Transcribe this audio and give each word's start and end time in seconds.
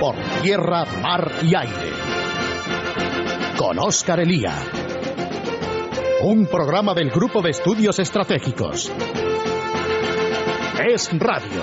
por 0.00 0.16
tierra, 0.42 0.86
mar 1.02 1.30
y 1.42 1.54
aire. 1.54 1.92
Con 3.58 3.78
Óscar 3.78 4.20
Elía. 4.20 4.54
Un 6.22 6.46
programa 6.46 6.94
del 6.94 7.10
Grupo 7.10 7.42
de 7.42 7.50
Estudios 7.50 7.98
Estratégicos. 7.98 8.90
Es 10.88 11.10
Radio. 11.18 11.60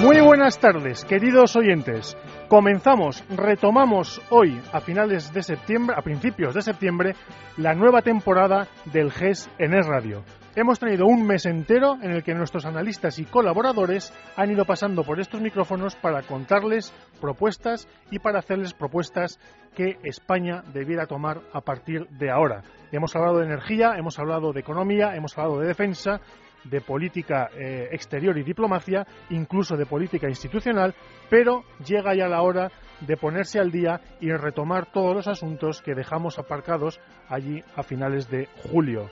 Muy 0.00 0.22
buenas 0.22 0.58
tardes, 0.58 1.04
queridos 1.04 1.54
oyentes. 1.54 2.16
Comenzamos, 2.48 3.22
retomamos 3.28 4.22
hoy, 4.30 4.58
a 4.72 4.80
finales 4.80 5.34
de 5.34 5.42
septiembre, 5.42 5.96
a 5.98 6.00
principios 6.00 6.54
de 6.54 6.62
septiembre, 6.62 7.14
la 7.58 7.74
nueva 7.74 8.00
temporada 8.00 8.68
del 8.86 9.12
GES 9.12 9.50
en 9.58 9.74
Es 9.74 9.86
Radio. 9.86 10.24
Hemos 10.54 10.78
tenido 10.78 11.06
un 11.06 11.26
mes 11.26 11.46
entero 11.46 11.96
en 12.02 12.10
el 12.10 12.22
que 12.22 12.34
nuestros 12.34 12.66
analistas 12.66 13.18
y 13.18 13.24
colaboradores 13.24 14.12
han 14.36 14.50
ido 14.50 14.66
pasando 14.66 15.02
por 15.02 15.18
estos 15.18 15.40
micrófonos 15.40 15.96
para 15.96 16.20
contarles 16.24 16.92
propuestas 17.22 17.88
y 18.10 18.18
para 18.18 18.40
hacerles 18.40 18.74
propuestas 18.74 19.40
que 19.74 19.96
España 20.02 20.62
debiera 20.74 21.06
tomar 21.06 21.40
a 21.54 21.62
partir 21.62 22.06
de 22.08 22.30
ahora. 22.30 22.64
Hemos 22.90 23.16
hablado 23.16 23.38
de 23.38 23.46
energía, 23.46 23.94
hemos 23.96 24.18
hablado 24.18 24.52
de 24.52 24.60
economía, 24.60 25.16
hemos 25.16 25.38
hablado 25.38 25.58
de 25.58 25.68
defensa, 25.68 26.20
de 26.64 26.82
política 26.82 27.48
eh, 27.58 27.88
exterior 27.90 28.36
y 28.36 28.42
diplomacia, 28.42 29.06
incluso 29.30 29.78
de 29.78 29.86
política 29.86 30.28
institucional, 30.28 30.94
pero 31.30 31.64
llega 31.82 32.14
ya 32.14 32.28
la 32.28 32.42
hora 32.42 32.70
de 33.00 33.16
ponerse 33.16 33.58
al 33.58 33.70
día 33.70 34.02
y 34.20 34.30
retomar 34.30 34.92
todos 34.92 35.14
los 35.14 35.28
asuntos 35.28 35.80
que 35.80 35.94
dejamos 35.94 36.38
aparcados 36.38 37.00
allí 37.30 37.64
a 37.74 37.82
finales 37.82 38.28
de 38.28 38.48
julio. 38.70 39.08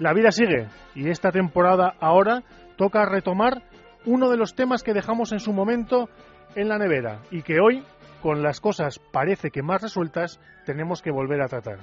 La 0.00 0.12
vida 0.12 0.32
sigue 0.32 0.66
y 0.94 1.08
esta 1.08 1.30
temporada 1.30 1.94
ahora 2.00 2.42
toca 2.76 3.04
retomar 3.04 3.62
uno 4.04 4.28
de 4.28 4.36
los 4.36 4.54
temas 4.54 4.82
que 4.82 4.92
dejamos 4.92 5.32
en 5.32 5.38
su 5.38 5.52
momento 5.52 6.08
en 6.56 6.68
la 6.68 6.78
nevera 6.78 7.20
y 7.30 7.42
que 7.42 7.60
hoy, 7.60 7.84
con 8.20 8.42
las 8.42 8.60
cosas 8.60 8.98
parece 9.12 9.50
que 9.50 9.62
más 9.62 9.82
resueltas, 9.82 10.40
tenemos 10.66 11.00
que 11.00 11.12
volver 11.12 11.42
a 11.42 11.48
tratar. 11.48 11.78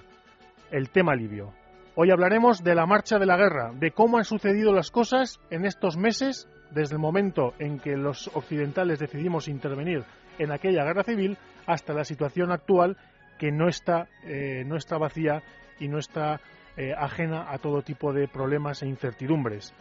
El 0.71 0.89
tema 0.89 1.15
libio. 1.15 1.53
Hoy 1.95 2.11
hablaremos 2.11 2.63
de 2.63 2.75
la 2.75 2.85
marcha 2.85 3.17
de 3.17 3.25
la 3.25 3.37
guerra, 3.37 3.71
de 3.73 3.91
cómo 3.91 4.17
han 4.17 4.25
sucedido 4.25 4.73
las 4.73 4.91
cosas 4.91 5.39
en 5.49 5.65
estos 5.65 5.97
meses, 5.97 6.49
desde 6.71 6.95
el 6.95 7.01
momento 7.01 7.53
en 7.59 7.79
que 7.79 7.95
los 7.95 8.29
occidentales 8.33 8.99
decidimos 8.99 9.47
intervenir 9.47 10.03
en 10.37 10.51
aquella 10.51 10.83
guerra 10.83 11.03
civil 11.03 11.37
hasta 11.65 11.93
la 11.93 12.03
situación 12.03 12.51
actual 12.51 12.97
que 13.37 13.51
no 13.51 13.67
está, 13.67 14.07
eh, 14.25 14.63
no 14.65 14.75
está 14.75 14.97
vacía 14.97 15.43
y 15.79 15.87
no 15.87 15.97
está 15.97 16.39
eh, 16.77 16.93
ajena 16.97 17.51
a 17.51 17.57
todo 17.57 17.81
tipo 17.81 18.13
de 18.13 18.27
problemas 18.27 18.81
e 18.83 18.87
incertidumbres. 18.87 19.73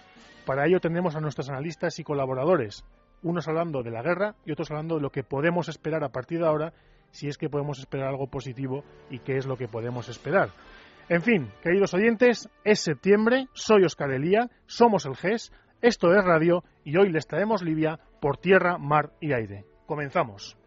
Para 0.46 0.66
ello 0.66 0.80
tenemos 0.80 1.16
a 1.16 1.20
nuestros 1.20 1.48
analistas 1.48 1.98
y 1.98 2.05
colaboradores, 2.05 2.84
unos 3.22 3.48
hablando 3.48 3.83
de 3.83 3.91
la 3.91 4.02
guerra 4.02 4.34
y 4.44 4.52
otros 4.52 4.70
hablando 4.70 4.96
de 4.96 5.02
lo 5.02 5.11
que 5.11 5.22
podemos 5.22 5.68
esperar 5.68 6.05
a 6.05 6.11
partir 6.11 6.41
de 6.41 6.46
ahora, 6.46 6.72
si 7.11 7.28
es 7.28 7.38
que 7.38 7.50
podemos 7.50 7.78
esperar 7.78 8.08
algo 8.08 8.28
positivo 8.28 8.84
y 9.11 9.18
qué 9.18 9.36
es 9.36 9.46
lo 9.46 9.56
que 9.56 9.68
podemos 9.68 10.08
esperar. 10.08 10.50
En 11.08 11.22
fin, 11.22 11.50
queridos 11.62 11.92
oyentes, 11.92 12.48
es 12.64 12.80
septiembre, 12.80 13.48
soy 13.52 13.84
Oscar 13.84 14.12
Elía, 14.12 14.48
somos 14.66 15.06
el 15.06 15.16
GES, 15.16 15.52
esto 15.83 16.14
es 16.14 16.24
radio 16.24 16.62
y 16.84 16.96
hoy 16.98 17.11
les 17.11 17.27
traemos 17.27 17.62
Libia 17.62 17.98
por 18.20 18.36
tierra, 18.36 18.78
mar 18.78 19.12
y 19.20 19.33
aire. 19.33 19.64
Comenzamos. 19.86 20.59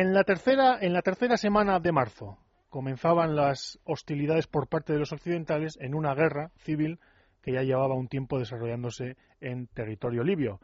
En 0.00 0.14
la 0.14 0.22
tercera, 0.22 1.36
semana 1.36 1.80
de 1.80 1.90
marzo 1.90 2.38
comenzaban 2.68 3.34
las 3.34 3.80
hostilidades 3.82 4.46
por 4.46 4.68
parte 4.68 4.92
de 4.92 5.00
los 5.00 5.10
occidentales 5.10 5.76
en 5.80 5.92
una 5.92 6.14
guerra 6.14 6.52
civil 6.58 7.00
que 7.42 7.54
ya 7.54 7.64
llevaba 7.64 7.96
un 7.96 8.06
tiempo 8.06 8.38
desarrollándose 8.38 9.16
en 9.40 9.66
territorio 9.66 10.22
libio. 10.22 10.60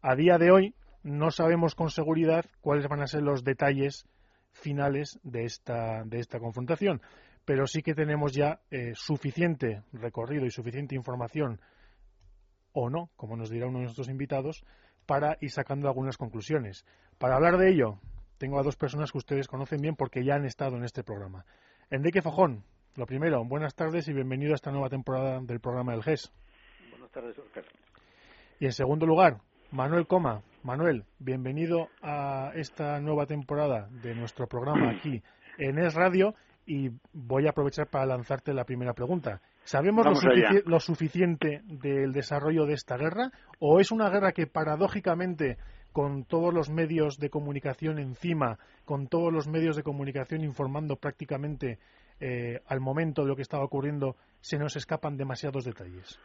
A 0.00 0.14
día 0.14 0.38
de 0.38 0.50
hoy, 0.50 0.74
no 1.02 1.30
sabemos 1.30 1.74
con 1.74 1.90
seguridad 1.90 2.46
cuáles 2.62 2.88
van 2.88 3.02
a 3.02 3.06
ser 3.06 3.24
los 3.24 3.44
detalles 3.44 4.06
finales 4.52 5.20
de 5.22 5.44
esta, 5.44 6.02
de 6.06 6.20
esta 6.20 6.40
confrontación, 6.40 7.02
pero 7.44 7.66
sí 7.66 7.82
que 7.82 7.92
tenemos 7.92 8.32
ya 8.32 8.62
eh, 8.70 8.92
suficiente 8.94 9.82
recorrido 9.92 10.46
y 10.46 10.50
suficiente 10.50 10.94
información, 10.94 11.60
o 12.72 12.88
no, 12.88 13.10
como 13.16 13.36
nos 13.36 13.50
dirá 13.50 13.66
uno 13.66 13.80
de 13.80 13.84
nuestros 13.84 14.08
invitados, 14.08 14.64
para 15.04 15.36
ir 15.42 15.50
sacando 15.50 15.88
algunas 15.88 16.16
conclusiones. 16.16 16.86
Para 17.18 17.34
hablar 17.34 17.58
de 17.58 17.68
ello, 17.68 18.00
tengo 18.38 18.58
a 18.58 18.62
dos 18.62 18.76
personas 18.76 19.12
que 19.12 19.18
ustedes 19.18 19.48
conocen 19.48 19.80
bien 19.80 19.96
porque 19.96 20.24
ya 20.24 20.36
han 20.36 20.44
estado 20.44 20.76
en 20.76 20.84
este 20.84 21.02
programa. 21.02 21.44
Enrique 21.90 22.22
Fajón, 22.22 22.64
lo 22.94 23.06
primero, 23.06 23.44
buenas 23.44 23.74
tardes 23.74 24.08
y 24.08 24.12
bienvenido 24.12 24.52
a 24.52 24.54
esta 24.54 24.70
nueva 24.70 24.88
temporada 24.88 25.40
del 25.40 25.60
programa 25.60 25.92
del 25.92 26.02
GES. 26.02 26.32
Buenas 26.90 27.10
tardes, 27.10 27.38
Oscar. 27.38 27.64
Y 28.60 28.66
en 28.66 28.72
segundo 28.72 29.06
lugar, 29.06 29.38
Manuel 29.70 30.06
Coma. 30.06 30.42
Manuel, 30.62 31.04
bienvenido 31.18 31.88
a 32.02 32.52
esta 32.54 33.00
nueva 33.00 33.26
temporada 33.26 33.88
de 34.02 34.14
nuestro 34.14 34.46
programa 34.46 34.90
aquí 34.96 35.22
en 35.58 35.78
Es 35.78 35.94
Radio 35.94 36.34
y 36.66 36.90
voy 37.12 37.46
a 37.46 37.50
aprovechar 37.50 37.88
para 37.88 38.06
lanzarte 38.06 38.52
la 38.52 38.64
primera 38.64 38.92
pregunta. 38.92 39.40
¿Sabemos 39.64 40.06
lo, 40.64 40.80
suficiente 40.80 41.60
del 41.64 42.12
desarrollo 42.12 42.64
de 42.64 42.74
esta 42.74 42.96
guerra 42.96 43.30
o 43.58 43.80
es 43.80 43.90
una 43.90 44.08
guerra 44.08 44.32
que 44.32 44.46
paradójicamente 44.46 45.58
con 45.98 46.22
todos 46.22 46.54
los 46.54 46.70
medios 46.70 47.18
de 47.18 47.28
comunicación 47.28 47.98
encima, 47.98 48.56
con 48.84 49.08
todos 49.08 49.32
los 49.32 49.48
medios 49.48 49.74
de 49.74 49.82
comunicación 49.82 50.44
informando 50.44 50.94
prácticamente 50.94 51.78
eh, 52.20 52.60
al 52.68 52.78
momento 52.78 53.22
de 53.22 53.28
lo 53.28 53.34
que 53.34 53.42
estaba 53.42 53.64
ocurriendo, 53.64 54.14
se 54.38 54.60
nos 54.60 54.76
escapan 54.76 55.16
demasiados 55.16 55.64
detalles? 55.64 56.20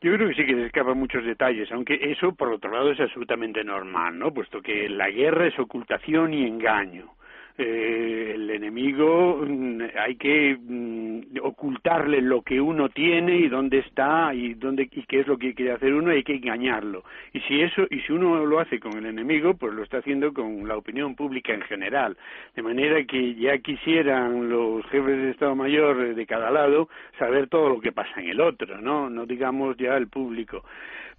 Yo 0.00 0.10
creo 0.14 0.28
que 0.30 0.34
sí 0.34 0.46
que 0.46 0.54
se 0.54 0.64
escapan 0.64 0.98
muchos 0.98 1.22
detalles, 1.22 1.70
aunque 1.70 1.98
eso, 2.00 2.32
por 2.32 2.50
otro 2.50 2.70
lado, 2.70 2.92
es 2.92 3.00
absolutamente 3.00 3.62
normal, 3.62 4.18
¿no? 4.18 4.32
Puesto 4.32 4.62
que 4.62 4.88
la 4.88 5.10
guerra 5.10 5.48
es 5.48 5.58
ocultación 5.58 6.32
y 6.32 6.46
engaño. 6.46 7.12
Eh, 7.56 8.32
el 8.34 8.50
enemigo 8.50 9.44
mm, 9.46 9.82
hay 9.96 10.16
que 10.16 10.56
mm, 10.60 11.38
ocultarle 11.40 12.20
lo 12.20 12.42
que 12.42 12.60
uno 12.60 12.88
tiene 12.88 13.36
y 13.36 13.48
dónde 13.48 13.78
está 13.78 14.34
y 14.34 14.54
dónde 14.54 14.88
y 14.90 15.04
qué 15.04 15.20
es 15.20 15.28
lo 15.28 15.38
que 15.38 15.54
quiere 15.54 15.70
hacer 15.70 15.94
uno 15.94 16.12
y 16.12 16.16
hay 16.16 16.24
que 16.24 16.34
engañarlo. 16.34 17.04
Y 17.32 17.38
si 17.42 17.62
eso 17.62 17.86
y 17.90 18.00
si 18.00 18.12
uno 18.12 18.44
lo 18.44 18.58
hace 18.58 18.80
con 18.80 18.96
el 18.96 19.06
enemigo 19.06 19.54
pues 19.54 19.72
lo 19.72 19.84
está 19.84 19.98
haciendo 19.98 20.32
con 20.34 20.66
la 20.66 20.76
opinión 20.76 21.14
pública 21.14 21.54
en 21.54 21.62
general. 21.62 22.16
De 22.56 22.62
manera 22.62 23.04
que 23.04 23.36
ya 23.36 23.56
quisieran 23.58 24.48
los 24.48 24.84
jefes 24.86 25.16
de 25.16 25.30
estado 25.30 25.54
mayor 25.54 26.16
de 26.16 26.26
cada 26.26 26.50
lado 26.50 26.88
saber 27.20 27.48
todo 27.48 27.68
lo 27.68 27.80
que 27.80 27.92
pasa 27.92 28.20
en 28.20 28.30
el 28.30 28.40
otro 28.40 28.80
no 28.80 29.08
no 29.08 29.26
digamos 29.26 29.76
ya 29.76 29.96
el 29.96 30.08
público. 30.08 30.64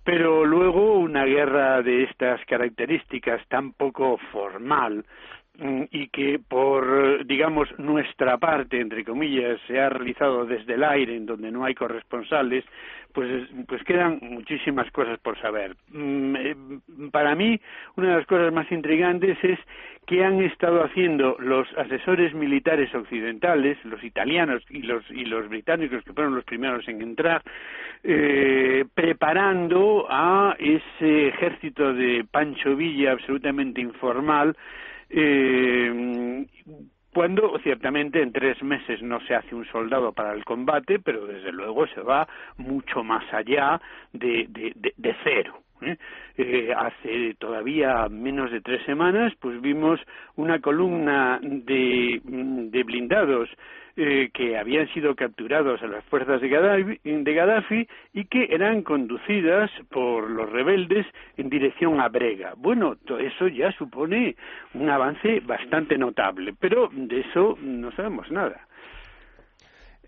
Pero 0.03 0.45
luego 0.45 0.99
una 0.99 1.25
guerra 1.25 1.81
de 1.81 2.03
estas 2.03 2.43
características 2.45 3.41
tan 3.47 3.71
poco 3.71 4.17
formal 4.31 5.03
y 5.91 6.07
que 6.09 6.39
por, 6.39 7.25
digamos, 7.25 7.67
nuestra 7.79 8.37
parte, 8.37 8.79
entre 8.79 9.03
comillas, 9.03 9.59
se 9.67 9.79
ha 9.79 9.89
realizado 9.89 10.45
desde 10.45 10.73
el 10.73 10.83
aire, 10.83 11.15
en 11.15 11.25
donde 11.25 11.51
no 11.51 11.63
hay 11.63 11.73
corresponsales, 11.73 12.65
pues, 13.15 13.47
pues 13.67 13.81
quedan 13.83 14.19
muchísimas 14.21 14.91
cosas 14.91 15.17
por 15.19 15.39
saber. 15.39 15.75
Mm, 15.89 16.35
eh, 16.35 16.55
para 17.11 17.33
mí, 17.33 17.59
una 17.95 18.09
de 18.09 18.15
las 18.17 18.27
cosas 18.27 18.51
más 18.51 18.69
intrigantes 18.71 19.37
es 19.41 19.57
qué 20.05 20.23
han 20.23 20.41
estado 20.43 20.83
haciendo 20.83 21.37
los 21.39 21.65
asesores 21.77 22.33
militares 22.33 22.93
occidentales, 22.93 23.77
los 23.85 24.03
italianos 24.03 24.63
y 24.69 24.81
los, 24.81 25.09
y 25.09 25.23
los 25.23 25.47
británicos, 25.47 26.03
que 26.03 26.13
fueron 26.13 26.35
los 26.35 26.43
primeros 26.43 26.85
en 26.89 27.01
entrar, 27.01 27.41
eh, 28.03 28.83
preparando 28.93 30.05
a 30.09 30.55
ese 30.59 31.29
ejército 31.29 31.93
de 31.93 32.25
Pancho 32.29 32.75
Villa 32.75 33.13
absolutamente 33.13 33.79
informal, 33.79 34.55
eh, 35.09 36.45
cuando 37.15 37.57
ciertamente 37.59 38.21
en 38.21 38.33
tres 38.33 38.61
meses 38.61 39.01
no 39.01 39.21
se 39.21 39.35
hace 39.35 39.55
un 39.55 39.65
soldado 39.67 40.11
para 40.11 40.33
el 40.33 40.43
combate, 40.43 40.99
pero 40.99 41.25
desde 41.25 41.53
luego 41.53 41.87
se 41.87 42.01
va 42.01 42.27
mucho 42.57 43.05
más 43.05 43.23
allá 43.33 43.79
de, 44.11 44.47
de, 44.49 45.15
cero. 45.23 45.61
¿Eh? 45.87 45.97
Eh, 46.37 46.73
hace 46.75 47.35
todavía 47.39 48.07
menos 48.09 48.51
de 48.51 48.61
tres 48.61 48.83
semanas, 48.85 49.33
pues 49.39 49.61
vimos 49.61 49.99
una 50.35 50.59
columna 50.59 51.39
de, 51.41 52.21
de 52.23 52.83
blindados 52.83 53.49
eh, 53.97 54.29
que 54.33 54.57
habían 54.57 54.89
sido 54.93 55.15
capturados 55.15 55.81
a 55.81 55.87
las 55.87 56.03
fuerzas 56.05 56.41
de 56.41 56.49
Gaddafi, 56.49 57.87
y 58.11 58.25
que 58.25 58.47
eran 58.49 58.83
conducidas 58.83 59.71
por 59.89 60.29
los 60.29 60.51
rebeldes 60.51 61.05
en 61.37 61.49
dirección 61.49 62.01
a 62.01 62.09
Brega. 62.09 62.55
Bueno, 62.57 62.95
eso 63.19 63.47
ya 63.47 63.71
supone 63.71 64.35
un 64.73 64.89
avance 64.89 65.39
bastante 65.45 65.97
notable, 65.97 66.53
pero 66.59 66.89
de 66.91 67.21
eso 67.21 67.57
no 67.61 67.89
sabemos 67.93 68.29
nada. 68.31 68.67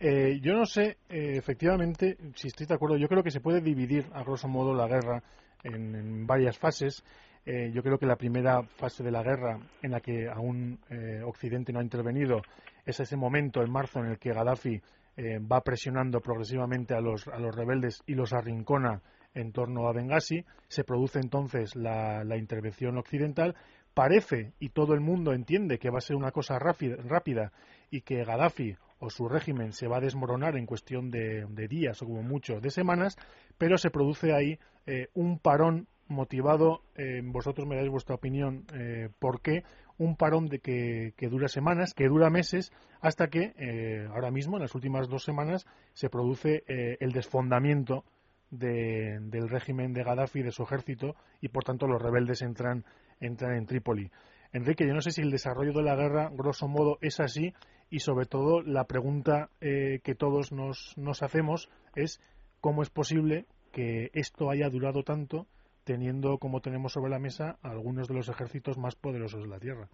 Eh, 0.01 0.39
yo 0.41 0.53
no 0.53 0.65
sé, 0.65 0.97
eh, 1.09 1.37
efectivamente, 1.37 2.17
si 2.35 2.47
estoy 2.49 2.67
de 2.67 2.75
acuerdo, 2.75 2.97
yo 2.97 3.07
creo 3.07 3.23
que 3.23 3.31
se 3.31 3.39
puede 3.39 3.61
dividir, 3.61 4.03
a 4.13 4.21
grosso 4.21 4.49
modo, 4.49 4.73
la 4.73 4.87
guerra 4.87 5.23
en, 5.63 6.25
varias 6.27 6.57
fases. 6.57 7.03
yo 7.45 7.81
creo 7.81 7.97
que 7.97 8.05
la 8.05 8.17
primera 8.17 8.63
fase 8.63 9.03
de 9.03 9.11
la 9.11 9.23
guerra, 9.23 9.59
en 9.81 9.91
la 9.91 10.01
que 10.01 10.27
aún 10.29 10.79
Occidente 11.25 11.71
no 11.71 11.79
ha 11.79 11.83
intervenido, 11.83 12.41
es 12.85 12.99
ese 12.99 13.17
momento 13.17 13.61
en 13.61 13.71
marzo 13.71 13.99
en 13.99 14.07
el 14.07 14.17
que 14.17 14.31
Gaddafi 14.31 14.81
eh, 15.19 15.39
va 15.39 15.61
presionando 15.61 16.21
progresivamente 16.21 16.93
a 16.93 17.01
los, 17.01 17.27
a 17.27 17.39
los 17.39 17.55
rebeldes 17.55 18.03
y 18.05 18.13
los 18.13 18.33
arrincona 18.33 19.01
en 19.33 19.51
torno 19.51 19.87
a 19.87 19.91
Benghazi. 19.91 20.45
Se 20.67 20.83
produce 20.83 21.19
entonces 21.19 21.75
la, 21.75 22.23
intervención 22.37 22.99
occidental. 22.99 23.55
Parece, 23.95 24.53
y 24.59 24.69
todo 24.69 24.93
el 24.93 25.01
mundo 25.01 25.33
entiende, 25.33 25.79
que 25.79 25.89
va 25.89 25.97
a 25.97 26.01
ser 26.01 26.15
una 26.15 26.31
cosa 26.31 26.59
rápida, 26.59 27.51
y 27.89 28.01
que 28.01 28.23
Gaddafi 28.23 28.75
o 28.99 29.09
su 29.09 29.27
régimen 29.27 29.73
se 29.73 29.87
va 29.87 29.97
a 29.97 30.01
desmoronar 30.01 30.57
en 30.57 30.65
cuestión 30.65 31.11
de, 31.11 31.67
días 31.67 32.01
o 32.01 32.05
como 32.05 32.23
mucho 32.23 32.59
de 32.59 32.69
semanas, 32.69 33.17
pero 33.57 33.77
se 33.77 33.91
produce 33.91 34.33
ahí 34.33 34.59
eh, 34.85 35.09
un 35.13 35.39
parón 35.39 35.87
motivado, 36.09 36.81
eh, 36.95 37.21
vosotros 37.23 37.67
me 37.67 37.75
dais 37.75 37.89
vuestra 37.89 38.15
opinión, 38.15 38.65
eh, 38.73 39.09
por 39.19 39.41
qué 39.41 39.63
un 39.97 40.15
parón 40.15 40.47
de 40.47 40.59
que, 40.59 41.13
dura 41.29 41.47
semanas, 41.47 41.93
que 41.93 42.07
dura 42.07 42.29
meses, 42.29 42.71
hasta 43.01 43.27
que 43.29 43.53
eh, 43.57 44.07
ahora 44.13 44.29
mismo, 44.29 44.57
en 44.57 44.61
las 44.61 44.75
últimas 44.75 45.09
dos 45.09 45.23
semanas, 45.23 45.65
se 45.93 46.09
produce 46.09 46.63
el 46.67 47.11
desfondamiento 47.13 48.03
del 48.51 49.49
régimen 49.49 49.93
de 49.93 50.03
Gaddafi 50.03 50.39
y 50.39 50.43
de 50.43 50.51
su 50.51 50.61
ejército 50.63 51.15
y, 51.41 51.47
por 51.47 51.63
tanto, 51.63 51.87
los 51.87 51.99
rebeldes 51.99 52.43
entran, 52.43 52.85
entran 53.19 53.55
en 53.55 53.65
Trípoli. 53.65 54.11
Enrique, 54.53 54.85
yo 54.85 54.93
no 54.93 55.01
sé 55.01 55.09
si 55.09 55.21
el 55.21 55.31
desarrollo 55.31 55.73
de 55.73 55.83
la 55.83 55.95
guerra, 55.95 56.29
grosso 56.31 56.67
modo, 56.67 56.99
es 57.01 57.19
así 57.19 57.53
y, 57.89 57.99
sobre 57.99 58.25
todo, 58.25 58.61
la 58.61 58.85
pregunta 58.85 59.49
que 59.59 60.15
todos 60.17 60.51
nos, 60.51 60.97
nos 60.97 61.23
hacemos 61.23 61.69
es 61.95 62.21
cómo 62.61 62.81
es 62.81 62.89
posible 62.89 63.45
que 63.71 64.09
esto 64.13 64.49
haya 64.49 64.69
durado 64.69 65.03
tanto 65.03 65.47
teniendo 65.87 66.37
como 66.37 66.59
tenemos 66.59 66.91
sobre 66.91 67.09
la 67.09 67.17
mesa 67.17 67.57
algunos 67.61 68.09
de 68.09 68.13
los 68.15 68.27
ejércitos 68.27 68.77
más 68.77 68.95
poderosos 68.95 69.41
de 69.43 69.47
la 69.47 69.57
Tierra. 69.57 69.87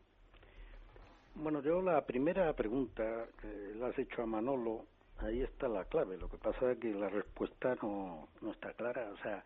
Bueno, 1.36 1.62
yo 1.62 1.82
la 1.82 2.02
primera 2.06 2.52
pregunta 2.54 3.28
que 3.40 3.76
la 3.78 3.88
has 3.88 4.00
hecho 4.00 4.24
a 4.24 4.26
Manolo, 4.26 4.86
ahí 5.20 5.42
está 5.44 5.68
la 5.68 5.86
clave. 5.86 6.18
Lo 6.18 6.30
que 6.30 6.38
pasa 6.38 6.72
es 6.72 6.80
que 6.80 6.92
la 6.94 7.10
respuesta 7.10 7.76
no, 7.84 8.28
no 8.42 8.52
está 8.52 8.74
clara. 8.74 9.12
O 9.14 9.18
sea, 9.18 9.44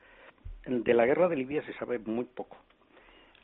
de 0.66 0.94
la 0.94 1.06
guerra 1.06 1.28
de 1.28 1.36
Libia 1.36 1.66
se 1.66 1.74
sabe 1.74 2.00
muy 2.00 2.26
poco. 2.26 2.58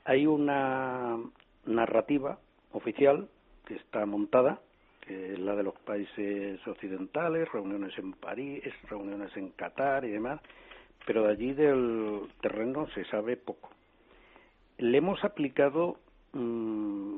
Hay 0.05 0.25
una 0.25 1.19
narrativa 1.65 2.39
oficial 2.71 3.29
que 3.65 3.75
está 3.75 4.05
montada, 4.05 4.61
que 5.05 5.33
es 5.33 5.39
la 5.39 5.55
de 5.55 5.63
los 5.63 5.75
países 5.79 6.65
occidentales, 6.65 7.51
reuniones 7.51 7.97
en 7.97 8.13
París, 8.13 8.63
reuniones 8.89 9.35
en 9.35 9.49
Qatar 9.49 10.05
y 10.05 10.11
demás, 10.11 10.39
pero 11.05 11.23
de 11.23 11.31
allí 11.31 11.53
del 11.53 12.21
terreno 12.41 12.87
se 12.89 13.03
sabe 13.05 13.35
poco. 13.35 13.69
Le 14.77 14.97
hemos 14.97 15.23
aplicado 15.23 15.97
mm, 16.31 17.15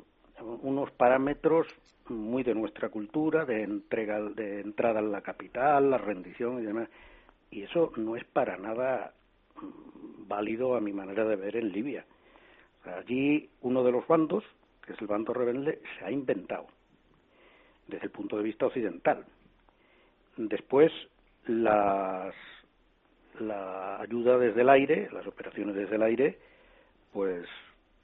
unos 0.64 0.92
parámetros 0.92 1.68
muy 2.10 2.44
de 2.44 2.56
nuestra 2.56 2.90
cultura, 2.90 3.46
de 3.46 3.64
entrega, 3.64 4.20
de 4.22 4.62
entrada 4.62 5.00
en 5.00 5.12
la 5.12 5.22
capital, 5.22 5.92
la 5.92 5.98
rendición 5.98 6.62
y 6.62 6.66
demás, 6.66 6.90
y 7.52 7.64
eso 7.64 7.92
no 7.98 8.16
es 8.16 8.26
para 8.26 8.58
nada 8.58 9.14
mm, 9.62 10.28
válido 10.28 10.76
a 10.76 10.82
mi 10.82 10.92
manera 10.92 11.24
de 11.26 11.36
ver 11.36 11.56
en 11.56 11.72
Libia. 11.72 12.06
allí 12.84 13.50
uno 13.62 13.84
de 13.84 13.92
los 13.92 14.08
bandos, 14.08 14.44
que 14.86 14.94
es 14.94 15.02
el 15.02 15.08
bando 15.08 15.34
rebelde, 15.34 15.82
se 16.00 16.06
ha 16.06 16.12
inventado 16.12 16.68
desde 17.88 18.06
el 18.06 18.12
punto 18.12 18.38
de 18.38 18.44
vista 18.44 18.66
occidental. 18.66 19.26
Después, 20.38 20.92
las 21.48 22.34
la 23.40 24.00
ayuda 24.00 24.38
desde 24.38 24.62
el 24.62 24.70
aire, 24.70 25.10
las 25.12 25.28
operaciones 25.28 25.76
desde 25.76 25.96
el 25.96 26.04
aire, 26.04 26.38
pues 27.12 27.46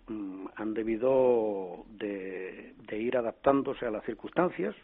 mm, 0.07 0.47
han 0.55 0.73
debido 0.73 1.85
de, 1.89 2.73
ir 2.91 3.17
adaptándose 3.17 3.85
a 3.85 3.91
las 3.91 4.03
circunstancias. 4.05 4.75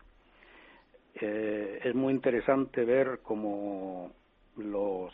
Eh, 1.15 1.81
es 1.83 1.95
muy 1.95 2.13
interesante 2.13 2.85
ver 2.85 3.19
cómo 3.23 4.11
los 4.57 5.13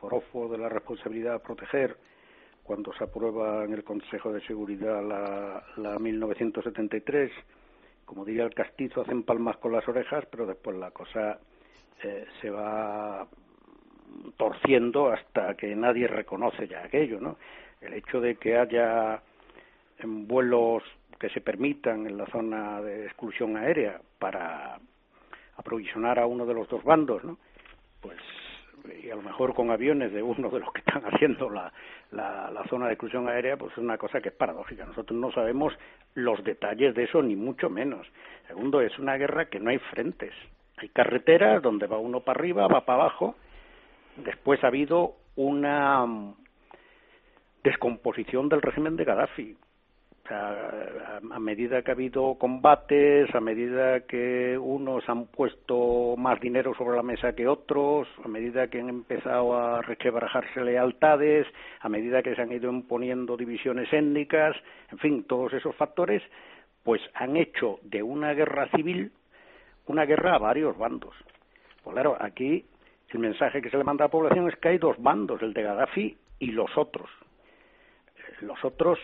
forofos 0.00 0.50
de 0.50 0.58
la 0.58 0.68
responsabilidad 0.68 1.34
de 1.34 1.38
proteger, 1.40 1.96
cuando 2.62 2.92
se 2.94 3.04
aprueba 3.04 3.64
en 3.64 3.72
el 3.72 3.84
Consejo 3.84 4.32
de 4.32 4.40
Seguridad 4.42 5.02
la, 5.02 5.64
la 5.76 5.98
1973, 5.98 7.30
como 8.06 8.24
diría 8.24 8.44
el 8.44 8.54
castizo, 8.54 9.02
hacen 9.02 9.24
palmas 9.24 9.58
con 9.58 9.72
las 9.72 9.86
orejas, 9.86 10.24
pero 10.30 10.46
después 10.46 10.76
la 10.78 10.92
cosa 10.92 11.38
eh, 12.02 12.24
se 12.40 12.48
va 12.48 13.26
torciendo 14.36 15.08
hasta 15.08 15.54
que 15.54 15.74
nadie 15.74 16.06
reconoce 16.06 16.68
ya 16.68 16.84
aquello, 16.84 17.20
¿no? 17.20 17.36
El 17.80 17.94
hecho 17.94 18.20
de 18.20 18.36
que 18.36 18.56
haya 18.56 19.20
vuelos 20.04 20.82
que 21.18 21.28
se 21.30 21.40
permitan 21.40 22.06
en 22.06 22.16
la 22.16 22.26
zona 22.26 22.80
de 22.80 23.06
exclusión 23.06 23.56
aérea 23.56 24.00
para 24.18 24.78
aprovisionar 25.56 26.18
a 26.18 26.26
uno 26.26 26.46
de 26.46 26.54
los 26.54 26.68
dos 26.68 26.84
bandos, 26.84 27.24
¿no? 27.24 27.38
Pues 28.00 28.18
y 29.02 29.10
a 29.10 29.16
lo 29.16 29.22
mejor 29.22 29.54
con 29.54 29.70
aviones 29.70 30.12
de 30.12 30.22
uno 30.22 30.48
de 30.50 30.60
los 30.60 30.72
que 30.72 30.80
están 30.80 31.02
haciendo 31.06 31.50
la, 31.50 31.72
la, 32.10 32.50
la, 32.50 32.64
zona 32.68 32.86
de 32.86 32.92
exclusión 32.92 33.28
aérea, 33.28 33.56
pues 33.56 33.72
es 33.72 33.78
una 33.78 33.98
cosa 33.98 34.20
que 34.20 34.30
es 34.30 34.34
paradójica. 34.34 34.84
Nosotros 34.84 35.18
no 35.18 35.30
sabemos 35.32 35.72
los 36.14 36.42
detalles 36.44 36.94
de 36.94 37.04
eso, 37.04 37.22
ni 37.22 37.36
mucho 37.36 37.70
menos. 37.70 38.06
Segundo, 38.46 38.80
es 38.80 38.98
una 38.98 39.16
guerra 39.16 39.46
que 39.46 39.60
no 39.60 39.70
hay 39.70 39.78
frentes. 39.78 40.32
Hay 40.78 40.88
carreteras 40.90 41.62
donde 41.62 41.86
va 41.86 41.98
uno 41.98 42.20
para 42.20 42.38
arriba, 42.38 42.66
va 42.68 42.84
para 42.84 43.02
abajo, 43.02 43.36
Después 44.16 44.62
ha 44.64 44.68
habido 44.68 45.16
una 45.36 46.06
mm, 46.06 46.34
descomposición 47.62 48.48
del 48.48 48.62
régimen 48.62 48.96
de 48.96 49.04
Gaddafi. 49.04 49.56
A, 50.30 51.38
medida 51.38 51.82
que 51.82 51.90
ha 51.90 51.94
habido 51.94 52.34
combates, 52.36 53.34
a 53.34 53.40
medida 53.40 54.00
que 54.00 54.58
unos 54.58 55.08
han 55.08 55.26
puesto 55.26 56.16
más 56.16 56.40
dinero 56.40 56.74
sobre 56.74 56.96
la 56.96 57.02
mesa 57.02 57.34
que 57.34 57.46
otros, 57.46 58.08
a 58.24 58.28
medida 58.28 58.68
que 58.68 58.80
han 58.80 58.88
empezado 58.88 59.56
a 59.56 59.82
requebrajarse 59.82 60.64
lealtades, 60.64 61.46
a 61.80 61.88
medida 61.88 62.22
que 62.22 62.34
se 62.34 62.42
han 62.42 62.52
ido 62.52 62.70
imponiendo 62.70 63.36
divisiones 63.36 63.92
étnicas, 63.92 64.56
en 64.90 64.98
fin, 64.98 65.24
todos 65.24 65.52
esos 65.52 65.74
factores, 65.76 66.22
pues 66.82 67.00
han 67.14 67.36
hecho 67.36 67.78
de 67.82 68.02
una 68.02 68.32
guerra 68.34 68.68
civil 68.74 69.12
una 69.86 70.04
guerra 70.04 70.34
a 70.34 70.38
varios 70.38 70.76
bandos. 70.76 71.14
Pues 71.82 71.94
claro, 71.94 72.16
aquí 72.20 72.64
el 73.10 73.18
mensaje 73.18 73.62
que 73.62 73.70
se 73.70 73.78
le 73.78 73.84
manda 73.84 74.04
a 74.04 74.08
la 74.08 74.10
población 74.10 74.48
es 74.48 74.56
que 74.56 74.68
hay 74.68 74.78
dos 74.78 74.96
bandos, 74.98 75.40
el 75.42 75.52
de 75.52 75.62
Gaddafi 75.62 76.16
y 76.40 76.46
los 76.48 76.76
otros. 76.76 77.08
Los 78.40 78.62
otros 78.64 78.98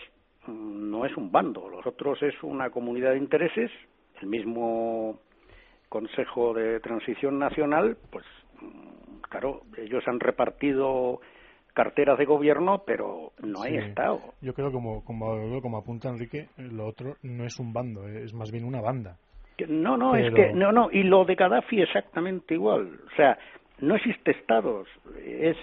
no 0.47 1.05
es 1.05 1.15
un 1.15 1.31
bando, 1.31 1.69
los 1.69 1.85
otros 1.85 2.21
es 2.23 2.35
una 2.43 2.69
comunidad 2.69 3.11
de 3.11 3.17
intereses, 3.17 3.71
el 4.21 4.27
mismo 4.27 5.19
Consejo 5.89 6.53
de 6.53 6.79
Transición 6.79 7.37
Nacional, 7.39 7.97
pues 8.11 8.25
mm, 8.61 9.21
claro, 9.29 9.61
ellos 9.77 10.03
han 10.07 10.19
repartido 10.19 11.19
carteras 11.73 12.17
de 12.17 12.25
gobierno, 12.25 12.83
pero 12.85 13.31
no 13.41 13.63
hay 13.63 13.77
Estado. 13.77 14.19
Yo 14.41 14.53
creo, 14.53 14.71
como, 14.71 15.03
como, 15.03 15.61
como 15.61 15.77
apunta 15.77 16.09
Enrique, 16.09 16.47
lo 16.57 16.85
otro 16.85 17.15
no 17.23 17.45
es 17.45 17.59
un 17.59 17.73
bando, 17.73 18.07
es 18.07 18.33
más 18.33 18.51
bien 18.51 18.63
una 18.63 18.81
banda. 18.81 19.17
No, 19.67 19.97
no, 19.97 20.15
es 20.15 20.33
que, 20.33 20.53
no, 20.53 20.71
no, 20.71 20.89
y 20.91 21.03
lo 21.03 21.25
de 21.25 21.35
Gaddafi 21.35 21.81
exactamente 21.81 22.55
igual. 22.55 22.99
O 23.05 23.15
sea, 23.15 23.37
no 23.79 23.95
existe 23.95 24.31
Estados. 24.31 24.87
Es, 25.23 25.57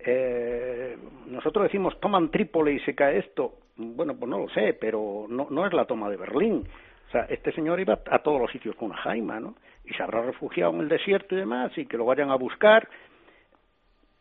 eh, 0.00 0.96
nosotros 1.26 1.64
decimos 1.64 1.98
toman 2.00 2.30
Trípoli 2.30 2.76
y 2.76 2.80
se 2.80 2.94
cae 2.94 3.18
esto. 3.18 3.54
Bueno, 3.76 4.14
pues 4.16 4.30
no 4.30 4.38
lo 4.38 4.48
sé, 4.50 4.76
pero 4.80 5.26
no, 5.28 5.48
no 5.50 5.66
es 5.66 5.72
la 5.72 5.84
toma 5.84 6.08
de 6.08 6.16
Berlín. 6.16 6.66
O 7.08 7.10
sea, 7.10 7.22
este 7.28 7.52
señor 7.52 7.78
iba 7.80 7.98
a 8.10 8.18
todos 8.20 8.40
los 8.40 8.50
sitios 8.50 8.74
con 8.76 8.90
Jaima, 8.90 9.38
¿no? 9.38 9.54
Y 9.84 9.94
se 9.94 10.02
habrá 10.02 10.22
refugiado 10.22 10.72
en 10.72 10.80
el 10.80 10.88
desierto 10.88 11.34
y 11.34 11.38
demás, 11.38 11.72
y 11.76 11.86
que 11.86 11.96
lo 11.96 12.04
vayan 12.04 12.30
a 12.30 12.36
buscar. 12.36 12.88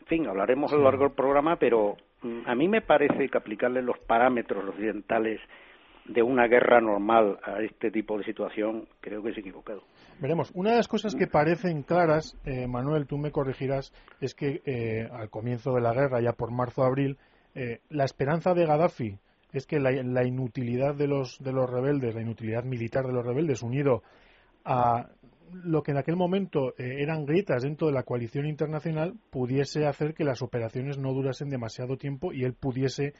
En 0.01 0.07
fin, 0.07 0.27
hablaremos 0.27 0.71
a 0.71 0.75
lo 0.75 0.83
largo 0.83 1.05
del 1.05 1.15
programa, 1.15 1.55
pero 1.55 1.95
mm, 2.21 2.41
a 2.45 2.53
mí 2.53 2.67
me 2.67 2.81
parece 2.81 3.29
que 3.29 3.37
aplicarle 3.37 3.81
los 3.81 3.97
parámetros 3.99 4.63
occidentales 4.69 5.39
de 6.07 6.21
una 6.21 6.47
guerra 6.47 6.79
normal 6.79 7.39
a 7.43 7.61
este 7.61 7.89
tipo 7.89 8.17
de 8.17 8.23
situación, 8.25 8.87
creo 9.01 9.23
que 9.23 9.31
es 9.31 9.37
equivocado. 9.37 9.81
Veremos. 10.19 10.51
Una 10.53 10.71
de 10.71 10.77
las 10.77 10.87
cosas 10.87 11.15
que 11.15 11.27
parecen 11.27 11.81
claras, 11.81 12.37
eh, 12.45 12.67
Manuel, 12.67 13.07
tú 13.07 13.17
me 13.17 13.31
corregirás, 13.31 13.91
es 14.21 14.35
que 14.35 14.61
eh, 14.65 15.09
al 15.11 15.29
comienzo 15.29 15.73
de 15.73 15.81
la 15.81 15.93
guerra, 15.93 16.21
ya 16.21 16.33
por 16.33 16.51
marzo-abril, 16.51 17.17
eh, 17.55 17.79
la 17.89 18.05
esperanza 18.05 18.53
de 18.53 18.65
Gaddafi 18.65 19.17
es 19.51 19.65
que 19.65 19.79
la, 19.79 20.23
inutilidad 20.25 20.95
de 20.95 21.07
los, 21.07 21.41
de 21.41 21.53
los 21.53 21.69
rebeldes, 21.69 22.15
la 22.15 22.21
inutilidad 22.21 22.63
militar 22.63 23.05
de 23.05 23.13
los 23.13 23.25
rebeldes, 23.25 23.63
unido 23.63 24.03
a 24.63 25.09
lo 25.51 25.83
que 25.83 25.91
en 25.91 25.97
aquel 25.97 26.15
momento 26.15 26.73
eran 26.77 27.25
grietas 27.25 27.63
dentro 27.63 27.87
de 27.87 27.93
la 27.93 28.03
coalición 28.03 28.45
internacional, 28.47 29.13
pudiese 29.29 29.85
hacer 29.85 30.13
que 30.13 30.23
las 30.23 30.41
operaciones 30.41 30.97
no 30.97 31.13
durasen 31.13 31.49
demasiado 31.49 31.97
tiempo 31.97 32.33
y 32.33 32.43
él 32.43 32.53
pudiese 32.53 33.13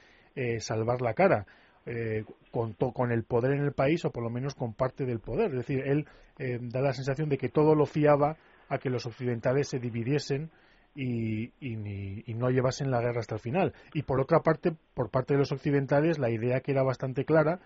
salvar 0.60 1.01
la 1.01 1.13
cara 1.13 1.46
eh, 1.88 2.24
contó 2.50 2.91
con 2.94 3.12
el 3.12 3.25
poder 3.25 3.51
en 3.51 3.62
el 3.62 3.74
país 3.74 4.03
o 4.05 4.12
por 4.12 4.24
lo 4.24 4.32
menos 4.32 4.55
con 4.55 4.74
parte 4.74 5.05
del 5.05 5.20
poder. 5.20 5.51
Es 5.51 5.58
decir, 5.58 5.84
él 5.86 6.08
eh, 6.39 6.58
da 6.60 6.82
la 6.82 6.94
sensación 6.94 7.29
de 7.29 7.38
que 7.38 7.50
todo 7.50 7.75
lo 7.75 7.86
fiaba 7.86 8.38
a 8.70 8.79
que 8.79 8.89
los 8.89 9.05
occidentales 9.05 9.67
se 9.67 9.77
dividiesen 9.77 10.50
y, 10.95 11.51
y, 11.59 12.33
no 12.33 12.49
llevasen 12.49 12.89
la 12.89 13.01
guerra 13.01 13.19
hasta 13.19 13.35
el 13.35 13.41
final. 13.41 13.73
Y 13.93 14.03
por 14.03 14.21
otra 14.21 14.39
parte, 14.39 14.73
por 14.93 15.09
parte 15.09 15.33
de 15.33 15.39
los 15.39 15.51
occidentales, 15.51 16.19
la 16.19 16.31
idea 16.31 16.61
que 16.61 16.71
era 16.71 16.83
bastante 16.83 17.25
clara 17.25 17.59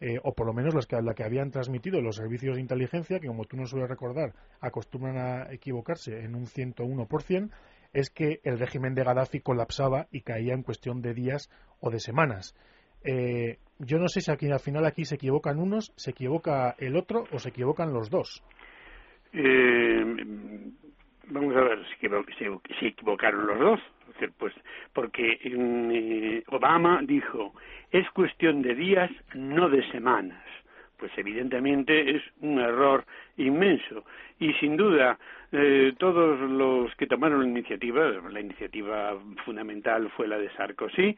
eh, 0.00 0.20
o 0.22 0.34
por 0.34 0.46
lo 0.46 0.52
menos 0.52 0.74
las 0.74 0.86
que, 0.86 1.00
la 1.00 1.14
que 1.14 1.24
habían 1.24 1.50
transmitido 1.50 2.00
los 2.00 2.16
servicios 2.16 2.56
de 2.56 2.60
inteligencia, 2.60 3.18
que 3.18 3.28
como 3.28 3.44
tú 3.44 3.56
nos 3.56 3.70
sueles 3.70 3.88
recordar, 3.88 4.34
acostumbran 4.60 5.16
a 5.16 5.52
equivocarse 5.52 6.20
en 6.20 6.34
un 6.34 6.46
101%, 6.46 7.50
es 7.92 8.10
que 8.10 8.40
el 8.44 8.58
régimen 8.58 8.94
de 8.94 9.04
Gaddafi 9.04 9.40
colapsaba 9.40 10.06
y 10.10 10.20
caía 10.20 10.52
en 10.52 10.62
cuestión 10.62 11.00
de 11.00 11.14
días 11.14 11.50
o 11.80 11.90
de 11.90 11.98
semanas. 11.98 12.54
Eh, 13.04 13.58
yo 13.78 13.98
no 13.98 14.08
sé 14.08 14.20
si 14.20 14.30
aquí 14.30 14.50
al 14.50 14.60
final 14.60 14.84
aquí 14.84 15.04
se 15.06 15.14
equivocan 15.14 15.58
unos, 15.58 15.92
se 15.96 16.10
equivoca 16.10 16.74
el 16.78 16.96
otro 16.96 17.24
o 17.32 17.38
se 17.38 17.48
equivocan 17.48 17.94
los 17.94 18.10
dos. 18.10 18.42
Eh, 19.32 20.04
vamos 21.28 21.56
a 21.56 21.60
ver 21.60 21.78
si, 21.86 22.08
se 22.78 22.86
equivocaron 22.86 23.46
los 23.46 23.58
dos, 23.58 23.80
pues 24.38 24.54
porque 24.92 25.38
eh, 25.42 26.42
Obama 26.48 27.00
dijo 27.02 27.52
es 27.90 28.08
cuestión 28.10 28.62
de 28.62 28.74
días, 28.74 29.10
no 29.34 29.68
de 29.68 29.82
semanas. 29.90 30.42
Pues 30.98 31.12
evidentemente 31.18 32.16
es 32.16 32.22
un 32.40 32.58
error 32.58 33.04
inmenso 33.36 34.04
y 34.38 34.54
sin 34.54 34.78
duda 34.78 35.18
eh, 35.52 35.92
todos 35.98 36.40
los 36.40 36.94
que 36.96 37.06
tomaron 37.06 37.40
la 37.42 37.48
iniciativa, 37.48 38.10
la 38.30 38.40
iniciativa 38.40 39.14
fundamental 39.44 40.10
fue 40.16 40.26
la 40.26 40.38
de 40.38 40.50
Sarkozy, 40.50 41.16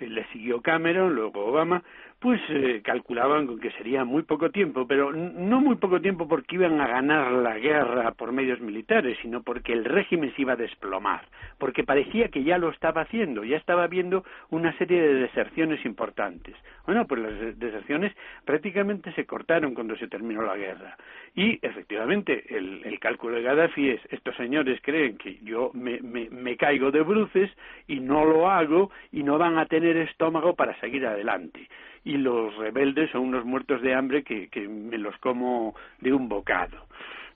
eh, 0.00 0.06
le 0.06 0.24
siguió 0.28 0.62
Cameron, 0.62 1.14
luego 1.14 1.44
Obama, 1.44 1.82
pues 2.18 2.40
eh, 2.48 2.80
calculaban 2.82 3.46
con 3.46 3.60
que 3.60 3.70
sería 3.72 4.04
muy 4.04 4.22
poco 4.22 4.50
tiempo, 4.50 4.86
pero 4.86 5.12
no 5.12 5.60
muy 5.60 5.76
poco 5.76 6.00
tiempo 6.00 6.26
porque 6.26 6.56
iban 6.56 6.80
a 6.80 6.86
ganar 6.86 7.30
la 7.30 7.58
guerra 7.58 8.12
por 8.12 8.32
medios 8.32 8.58
militares, 8.60 9.18
sino 9.20 9.42
porque 9.42 9.74
el 9.74 9.84
régimen 9.84 10.34
se 10.34 10.42
iba 10.42 10.54
a 10.54 10.56
desplomar, 10.56 11.26
porque 11.58 11.84
parecía 11.84 12.28
que 12.28 12.42
ya 12.42 12.56
lo 12.56 12.70
estaba 12.70 13.02
haciendo, 13.02 13.44
ya 13.44 13.58
estaba 13.58 13.86
viendo 13.86 14.24
una 14.50 14.76
serie 14.78 15.00
de 15.00 15.14
deserciones 15.14 15.84
importantes. 15.84 16.54
Bueno, 16.86 17.06
pues 17.06 17.20
las 17.20 17.58
deserciones 17.58 18.14
prácticamente 18.44 19.12
se 19.12 19.26
cortaron 19.26 19.74
cuando 19.74 19.96
se 19.96 20.08
terminó 20.08 20.42
la 20.42 20.56
guerra. 20.56 20.96
Y 21.34 21.58
efectivamente, 21.60 22.44
el, 22.56 22.82
el 22.84 22.98
cálculo 22.98 23.36
de 23.36 23.42
Gaddafi 23.42 23.90
es, 23.90 24.00
estos 24.10 24.34
señores 24.36 24.80
creen 24.82 25.18
que 25.18 25.38
yo 25.42 25.70
me, 25.74 26.00
me, 26.00 26.30
me 26.30 26.56
caigo 26.56 26.90
de 26.90 27.02
bruces 27.02 27.50
y 27.86 28.00
no 28.00 28.24
lo 28.24 28.48
hago 28.48 28.90
y 29.12 29.22
no 29.22 29.36
van 29.36 29.58
a 29.58 29.66
tener 29.66 29.96
estómago 29.98 30.54
para 30.54 30.78
seguir 30.80 31.04
adelante 31.06 31.68
y 32.06 32.18
los 32.18 32.56
rebeldes 32.56 33.10
son 33.10 33.22
unos 33.22 33.44
muertos 33.44 33.82
de 33.82 33.92
hambre 33.92 34.22
que, 34.22 34.48
que 34.48 34.68
me 34.68 34.96
los 34.96 35.18
como 35.18 35.74
de 36.00 36.12
un 36.12 36.28
bocado. 36.28 36.86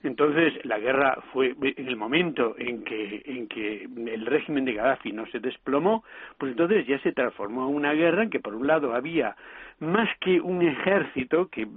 Entonces, 0.03 0.53
la 0.65 0.79
guerra 0.79 1.21
fue 1.31 1.55
en 1.61 1.87
el 1.87 1.95
momento 1.95 2.55
en 2.57 2.83
que, 2.83 3.21
en 3.25 3.47
que 3.47 3.83
el 3.83 4.25
régimen 4.25 4.65
de 4.65 4.73
Gaddafi 4.73 5.11
no 5.11 5.25
se 5.27 5.39
desplomó, 5.39 6.03
pues 6.37 6.51
entonces 6.51 6.87
ya 6.87 6.99
se 6.99 7.11
transformó 7.11 7.67
en 7.69 7.75
una 7.75 7.93
guerra 7.93 8.23
en 8.23 8.29
que 8.29 8.39
por 8.39 8.55
un 8.55 8.67
lado 8.67 8.95
había 8.95 9.35
más 9.81 10.07
que 10.19 10.39
un 10.39 10.61
ejército 10.61 11.49
que, 11.49 11.67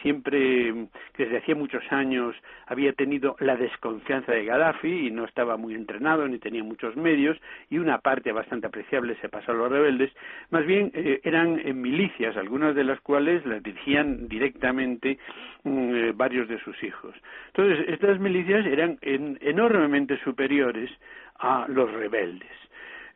siempre, 0.00 0.88
que 1.12 1.24
desde 1.24 1.38
hacía 1.38 1.56
muchos 1.56 1.82
años 1.90 2.36
había 2.66 2.92
tenido 2.92 3.34
la 3.40 3.56
desconfianza 3.56 4.30
de 4.30 4.44
Gaddafi 4.44 5.08
y 5.08 5.10
no 5.10 5.24
estaba 5.24 5.56
muy 5.56 5.74
entrenado 5.74 6.28
ni 6.28 6.38
tenía 6.38 6.62
muchos 6.62 6.94
medios 6.94 7.36
y 7.68 7.78
una 7.78 7.98
parte 7.98 8.30
bastante 8.30 8.68
apreciable 8.68 9.16
se 9.20 9.28
pasó 9.28 9.50
a 9.50 9.54
los 9.56 9.72
rebeldes, 9.72 10.12
más 10.50 10.64
bien 10.66 10.92
eh, 10.94 11.20
eran 11.24 11.58
eh, 11.58 11.72
milicias, 11.72 12.36
algunas 12.36 12.76
de 12.76 12.84
las 12.84 13.00
cuales 13.00 13.44
las 13.44 13.60
dirigían 13.60 14.28
directamente 14.28 15.18
mm, 15.64 15.97
varios 16.18 16.48
de 16.48 16.60
sus 16.60 16.82
hijos. 16.82 17.14
Entonces, 17.46 17.88
estas 17.88 18.20
milicias 18.20 18.66
eran 18.66 18.98
enormemente 19.00 20.18
superiores 20.22 20.90
a 21.38 21.66
los 21.68 21.90
rebeldes. 21.90 22.50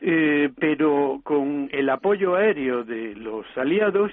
Eh, 0.01 0.51
pero 0.59 1.21
con 1.23 1.69
el 1.71 1.89
apoyo 1.89 2.35
aéreo 2.35 2.83
de 2.83 3.15
los 3.15 3.47
aliados 3.57 4.11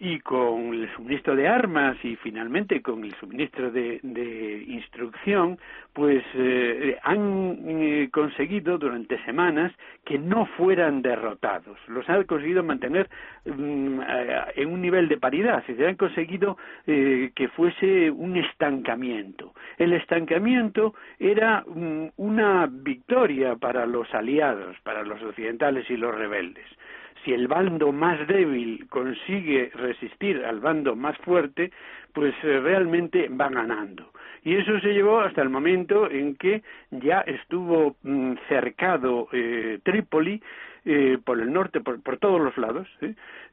y 0.00 0.18
con 0.20 0.72
el 0.72 0.90
suministro 0.94 1.36
de 1.36 1.46
armas 1.46 2.02
y 2.02 2.16
finalmente 2.16 2.80
con 2.80 3.04
el 3.04 3.14
suministro 3.16 3.70
de, 3.70 4.00
de 4.02 4.64
instrucción, 4.66 5.58
pues 5.92 6.24
eh, 6.34 6.96
han 7.02 7.58
eh, 7.66 8.08
conseguido 8.10 8.78
durante 8.78 9.22
semanas 9.26 9.72
que 10.02 10.18
no 10.18 10.46
fueran 10.56 11.02
derrotados. 11.02 11.78
Los 11.86 12.08
han 12.08 12.24
conseguido 12.24 12.62
mantener 12.62 13.10
mm, 13.44 14.00
en 14.56 14.72
un 14.72 14.80
nivel 14.80 15.06
de 15.06 15.18
paridad, 15.18 15.62
se 15.66 15.86
han 15.86 15.96
conseguido 15.96 16.56
eh, 16.86 17.32
que 17.34 17.48
fuese 17.48 18.10
un 18.10 18.38
estancamiento. 18.38 19.52
El 19.76 19.92
estancamiento 19.92 20.94
era 21.18 21.62
mm, 21.66 22.12
una 22.16 22.66
victoria 22.70 23.56
para 23.56 23.84
los 23.84 24.12
aliados, 24.14 24.78
para 24.82 25.02
los 25.02 25.22
occidentales 25.22 25.90
y 25.90 25.98
los 25.98 26.14
rebeldes 26.14 26.64
si 27.24 27.32
el 27.32 27.48
bando 27.48 27.92
más 27.92 28.26
débil 28.26 28.86
consigue 28.88 29.70
resistir 29.74 30.44
al 30.44 30.60
bando 30.60 30.96
más 30.96 31.16
fuerte, 31.18 31.70
pues 32.12 32.34
eh, 32.42 32.60
realmente 32.60 33.28
va 33.28 33.48
ganando. 33.48 34.10
Y 34.42 34.56
eso 34.56 34.80
se 34.80 34.92
llevó 34.92 35.20
hasta 35.20 35.42
el 35.42 35.50
momento 35.50 36.10
en 36.10 36.34
que 36.36 36.62
ya 36.90 37.20
estuvo 37.20 37.96
mm, 38.02 38.34
cercado 38.48 39.28
eh, 39.32 39.80
Trípoli 39.82 40.40
eh, 40.84 41.18
por 41.24 41.40
el 41.40 41.52
norte, 41.52 41.80
por, 41.80 42.18
todos 42.18 42.40
los 42.40 42.56
lados, 42.56 42.88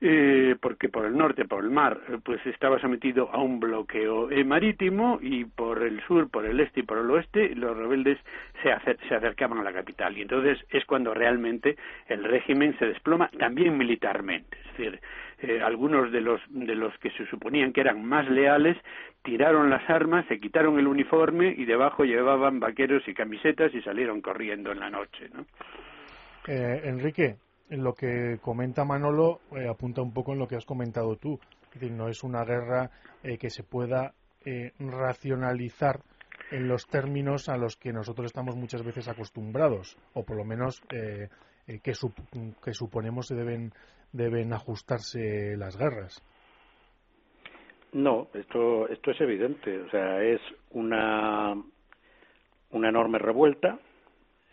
eh, 0.02 0.56
porque 0.62 0.90
por 0.90 1.06
el 1.06 1.18
norte, 1.18 1.46
por 1.46 1.64
el 1.64 1.70
mar, 1.70 2.00
pues 2.24 2.46
estaba 2.46 2.80
sometido 2.80 3.30
a 3.32 3.42
un 3.42 3.60
bloqueo 3.60 4.30
marítimo 4.46 5.20
y 5.22 5.46
por 5.46 5.84
el 5.84 6.02
sur, 6.08 6.30
por 6.30 6.46
el 6.46 6.60
este 6.60 6.82
y 6.82 6.84
por 6.84 6.98
el 6.98 7.10
oeste, 7.12 7.56
los 7.56 7.76
rebeldes 7.76 8.18
se, 8.64 8.74
se 9.08 9.16
acercaban 9.16 9.60
a 9.60 9.64
la 9.64 9.74
capital. 9.74 10.18
Y 10.18 10.22
entonces 10.22 10.58
es 10.70 10.86
cuando 10.86 11.14
realmente 11.14 11.78
el 12.08 12.24
régimen 12.24 12.78
se 12.80 12.86
desploma, 12.86 13.30
también 13.38 13.78
militarmente. 13.78 14.58
Es 14.60 14.78
decir, 14.78 15.00
eh, 15.40 15.62
algunos 15.64 16.12
de 16.12 16.22
los, 16.22 16.42
de 16.50 16.74
los 16.74 16.98
que 16.98 17.12
se 17.12 17.28
suponían 17.28 17.72
que 17.72 17.82
eran 17.82 18.04
más 18.04 18.28
leales 18.28 18.76
tiraron 19.24 19.70
las 19.70 19.88
armas, 19.90 20.26
se 20.28 20.40
quitaron 20.40 20.80
el 20.80 20.88
uniforme 20.88 21.54
y 21.56 21.66
debajo 21.66 22.06
llevaban 22.06 22.60
vaqueros 22.60 23.08
y 23.08 23.14
camisetas 23.14 23.74
y 23.76 23.82
salieron 23.82 24.22
corriendo 24.22 24.72
en 24.72 24.80
la 24.80 24.90
noche. 24.90 25.30
¿no? 25.34 25.46
Eh, 26.48 26.82
Enrique, 26.86 27.38
lo 27.70 27.94
que 27.94 28.38
comenta 28.42 28.86
Manolo 28.86 29.40
eh, 29.52 29.68
apunta 29.68 30.02
un 30.02 30.14
poco 30.14 30.34
en 30.34 30.40
lo 30.40 30.48
que 30.48 30.56
has 30.56 30.66
comentado 30.66 31.16
tú. 31.18 31.40
Es 31.74 31.92
no 31.92 32.08
es 32.08 32.24
una 32.24 32.44
guerra 32.44 32.90
que 33.22 33.50
se 33.50 33.62
pueda 33.62 34.14
racionalizar 34.80 36.00
en 36.50 36.68
los 36.68 36.88
términos 36.88 37.50
a 37.50 37.58
los 37.58 37.76
que 37.76 37.92
nosotros 37.92 38.28
estamos 38.28 38.56
muchas 38.56 38.84
veces 38.84 39.10
acostumbrados, 39.10 39.98
o 40.14 40.24
por 40.24 40.38
lo 40.38 40.46
menos 40.46 40.80
que, 40.88 41.30
que 41.84 42.74
suponemos 42.74 43.28
se 43.28 43.36
deben 43.36 43.74
deben 44.12 44.54
ajustarse 44.54 45.56
las 45.58 45.78
guerras. 45.78 46.24
No, 47.94 48.28
esto, 48.34 48.88
esto 48.90 49.12
es 49.12 49.22
evidente. 49.22 49.80
O 49.80 49.90
sea, 49.90 50.22
es 50.24 50.42
una, 50.72 51.54
una 52.72 52.90
enorme 52.90 53.18
revuelta. 53.18 53.80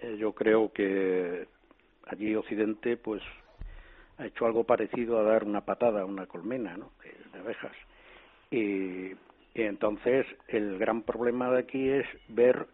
Eh, 0.00 0.16
yo 0.18 0.32
creo 0.32 0.72
que 0.72 1.46
allí 2.06 2.34
Occidente, 2.34 2.96
pues, 2.96 3.22
ha 4.18 4.26
hecho 4.26 4.46
algo 4.46 4.64
parecido 4.64 5.18
a 5.18 5.22
dar 5.22 5.44
una 5.44 5.64
patada 5.64 6.02
a 6.02 6.04
una 6.04 6.26
colmena, 6.26 6.76
¿no? 6.76 6.92
De, 7.02 7.38
abejas. 7.38 7.76
Y, 8.50 9.12
entonces 9.54 10.26
el 10.48 10.78
gran 10.78 11.02
problema 11.02 11.50
de 11.50 11.60
aquí 11.60 11.88
es 11.88 12.06
ver 12.28 12.66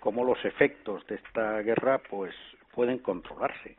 cómo 0.00 0.24
los 0.24 0.44
efectos 0.44 1.06
de 1.06 1.16
esta 1.16 1.62
guerra, 1.62 2.00
pues, 2.08 2.34
pueden 2.74 2.98
controlarse 2.98 3.76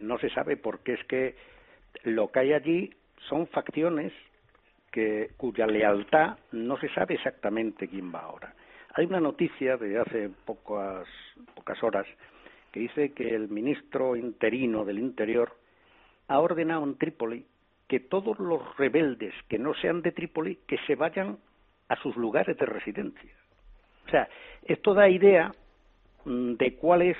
no 0.00 0.18
se 0.18 0.30
sabe 0.30 0.56
porque 0.56 0.94
es 0.94 1.04
que 1.04 1.34
lo 2.04 2.30
que 2.30 2.40
hay 2.40 2.52
allí 2.52 2.90
son 3.28 3.46
facciones 3.48 4.12
que, 4.90 5.30
cuya 5.36 5.66
lealtad 5.66 6.38
no 6.52 6.78
se 6.78 6.88
sabe 6.94 7.14
exactamente 7.14 7.88
quién 7.88 8.12
va 8.14 8.20
ahora. 8.20 8.54
Hay 8.94 9.04
una 9.04 9.20
noticia 9.20 9.76
de 9.76 9.98
hace 9.98 10.30
pocas, 10.44 11.06
pocas 11.54 11.82
horas 11.82 12.06
que 12.72 12.80
dice 12.80 13.12
que 13.12 13.34
el 13.34 13.48
ministro 13.48 14.16
interino 14.16 14.84
del 14.84 14.98
Interior 14.98 15.52
ha 16.28 16.40
ordenado 16.40 16.84
en 16.84 16.96
Trípoli 16.96 17.46
que 17.86 18.00
todos 18.00 18.38
los 18.38 18.76
rebeldes 18.76 19.34
que 19.48 19.58
no 19.58 19.74
sean 19.74 20.02
de 20.02 20.12
Trípoli 20.12 20.58
que 20.66 20.78
se 20.86 20.94
vayan 20.94 21.38
a 21.88 21.96
sus 21.96 22.16
lugares 22.16 22.56
de 22.58 22.66
residencia. 22.66 23.32
O 24.06 24.10
sea, 24.10 24.28
esto 24.64 24.94
da 24.94 25.08
idea 25.08 25.52
mm, 26.24 26.54
de 26.54 26.74
cuál 26.74 27.02
es 27.02 27.16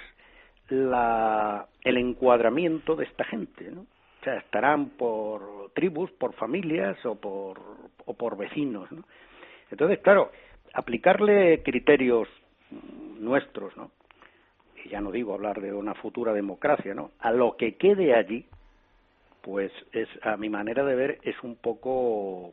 la, 0.69 1.67
el 1.83 1.97
encuadramiento 1.97 2.97
de 2.97 3.05
esta 3.05 3.25
gente, 3.25 3.71
¿no? 3.71 3.83
O 3.83 4.25
sea, 4.25 4.37
estarán 4.37 4.91
por 4.91 5.71
tribus, 5.75 6.11
por 6.13 6.35
familias 6.35 6.99
o 7.07 7.15
por, 7.15 7.61
o 8.05 8.15
por 8.15 8.37
vecinos, 8.37 8.91
¿no? 8.93 9.05
Entonces, 9.71 10.01
claro, 10.01 10.33
aplicarle 10.75 11.63
criterios 11.63 12.29
nuestros, 13.19 13.77
¿no? 13.77 13.91
Ya 14.89 15.01
no 15.01 15.13
digo 15.13 15.35
hablar 15.35 15.61
de 15.61 15.73
una 15.73 15.95
futura 15.95 16.33
democracia, 16.33 16.95
¿no? 16.95 17.13
A 17.21 17.33
lo 17.33 17.57
que 17.57 17.77
quede 17.77 18.15
allí, 18.15 18.47
pues 19.43 19.73
es, 19.93 20.09
a 20.23 20.37
mi 20.37 20.49
manera 20.49 20.85
de 20.85 20.95
ver, 20.95 21.19
es 21.23 21.37
un 21.43 21.57
poco, 21.57 22.53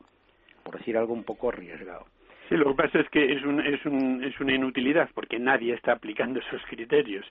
por 0.62 0.78
decir 0.78 0.96
algo, 0.96 1.12
un 1.12 1.24
poco 1.24 1.48
arriesgado. 1.48 2.06
Sí, 2.48 2.56
lo 2.56 2.68
que 2.68 2.82
pasa 2.82 3.00
es 3.00 3.08
que 3.10 3.32
es, 3.32 3.42
un, 3.44 3.60
es, 3.60 3.84
un, 3.86 4.22
es 4.22 4.38
una 4.38 4.54
inutilidad 4.54 5.10
porque 5.14 5.38
nadie 5.38 5.74
está 5.74 5.92
aplicando 5.92 6.38
esos 6.38 6.62
criterios 6.66 7.26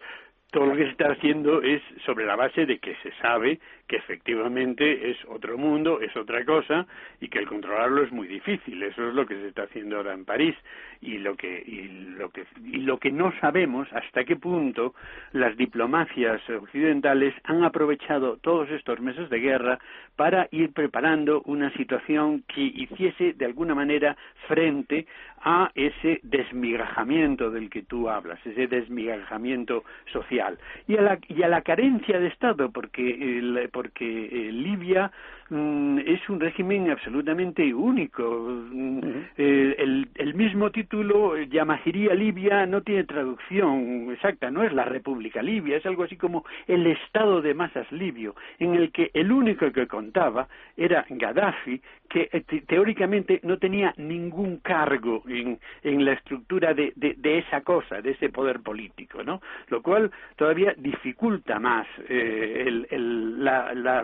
todo 0.51 0.67
lo 0.67 0.75
que 0.75 0.83
se 0.83 0.91
está 0.91 1.11
haciendo 1.11 1.61
es 1.61 1.81
sobre 2.05 2.25
la 2.25 2.35
base 2.35 2.65
de 2.65 2.79
que 2.79 2.95
se 3.03 3.11
sabe 3.21 3.59
que 3.87 3.97
efectivamente 3.97 5.11
es 5.11 5.17
otro 5.27 5.57
mundo, 5.57 5.99
es 6.01 6.15
otra 6.15 6.43
cosa 6.45 6.87
y 7.19 7.27
que 7.27 7.39
el 7.39 7.47
controlarlo 7.47 8.03
es 8.03 8.11
muy 8.11 8.27
difícil. 8.27 8.81
Eso 8.81 9.07
es 9.09 9.13
lo 9.13 9.25
que 9.25 9.35
se 9.35 9.49
está 9.49 9.63
haciendo 9.63 9.97
ahora 9.97 10.13
en 10.13 10.25
París 10.25 10.55
y 11.01 11.17
lo 11.19 11.35
que 11.35 11.61
y 11.65 11.87
lo 12.17 12.29
que 12.29 12.45
y 12.63 12.77
lo 12.77 12.97
que 12.97 13.11
no 13.11 13.31
sabemos 13.39 13.87
hasta 13.93 14.23
qué 14.23 14.35
punto 14.37 14.95
las 15.33 15.55
diplomacias 15.57 16.41
occidentales 16.49 17.33
han 17.43 17.63
aprovechado 17.63 18.37
todos 18.37 18.69
estos 18.71 18.99
meses 18.99 19.29
de 19.29 19.39
guerra 19.39 19.79
para 20.15 20.47
ir 20.51 20.73
preparando 20.73 21.41
una 21.45 21.71
situación 21.73 22.43
que 22.47 22.61
hiciese 22.61 23.33
de 23.33 23.45
alguna 23.45 23.75
manera 23.75 24.15
frente 24.47 25.05
a 25.45 25.71
ese 25.75 26.19
desmigajamiento 26.23 27.51
del 27.51 27.69
que 27.69 27.83
tú 27.83 28.09
hablas, 28.09 28.39
ese 28.45 28.65
desmigajamiento 28.65 29.83
social. 30.11 30.57
Y 30.87 30.97
a 30.97 31.01
la, 31.01 31.19
y 31.27 31.43
a 31.43 31.47
la 31.47 31.61
carencia 31.61 32.19
de 32.19 32.27
Estado, 32.27 32.71
porque, 32.71 33.69
porque 33.71 34.25
eh, 34.25 34.51
Libia 34.51 35.11
es 35.49 36.29
un 36.29 36.39
régimen 36.39 36.89
absolutamente 36.89 37.73
único. 37.73 38.23
Mm, 38.71 38.99
el, 39.37 40.07
el, 40.15 40.33
mismo 40.33 40.71
título, 40.71 41.37
Yamahiría 41.37 42.15
Libia, 42.15 42.65
no 42.65 42.81
tiene 42.81 43.03
traducción 43.03 44.11
exacta, 44.11 44.49
no 44.49 44.63
es 44.63 44.73
la 44.73 44.85
República 44.85 45.43
Libia, 45.43 45.77
es 45.77 45.85
algo 45.85 46.03
así 46.03 46.15
como 46.15 46.45
el 46.67 46.87
Estado 46.87 47.41
de 47.41 47.53
masas 47.53 47.91
libio, 47.91 48.35
en 48.59 48.75
el 48.75 48.91
que 48.91 49.11
el 49.13 49.31
único 49.31 49.71
que 49.71 49.87
contaba 49.87 50.47
era 50.75 51.05
Gaddafi, 51.09 51.79
que 52.09 52.29
eh, 52.31 52.61
teóricamente 52.67 53.39
no 53.43 53.57
tenía 53.57 53.93
ningún 53.97 54.57
cargo 54.57 55.23
en, 55.27 55.59
en 55.83 56.05
la 56.05 56.13
estructura 56.13 56.73
de, 56.73 56.93
de, 56.95 57.37
esa 57.37 57.61
cosa, 57.61 58.01
de 58.01 58.11
ese 58.11 58.29
poder 58.29 58.61
político, 58.61 59.23
¿no? 59.23 59.41
Lo 59.67 59.81
cual 59.81 60.11
todavía 60.35 60.73
dificulta 60.77 61.59
más 61.59 61.87
eh, 62.07 62.63
el, 62.65 62.87
el, 62.89 63.43
la, 63.43 63.73
la 63.73 64.03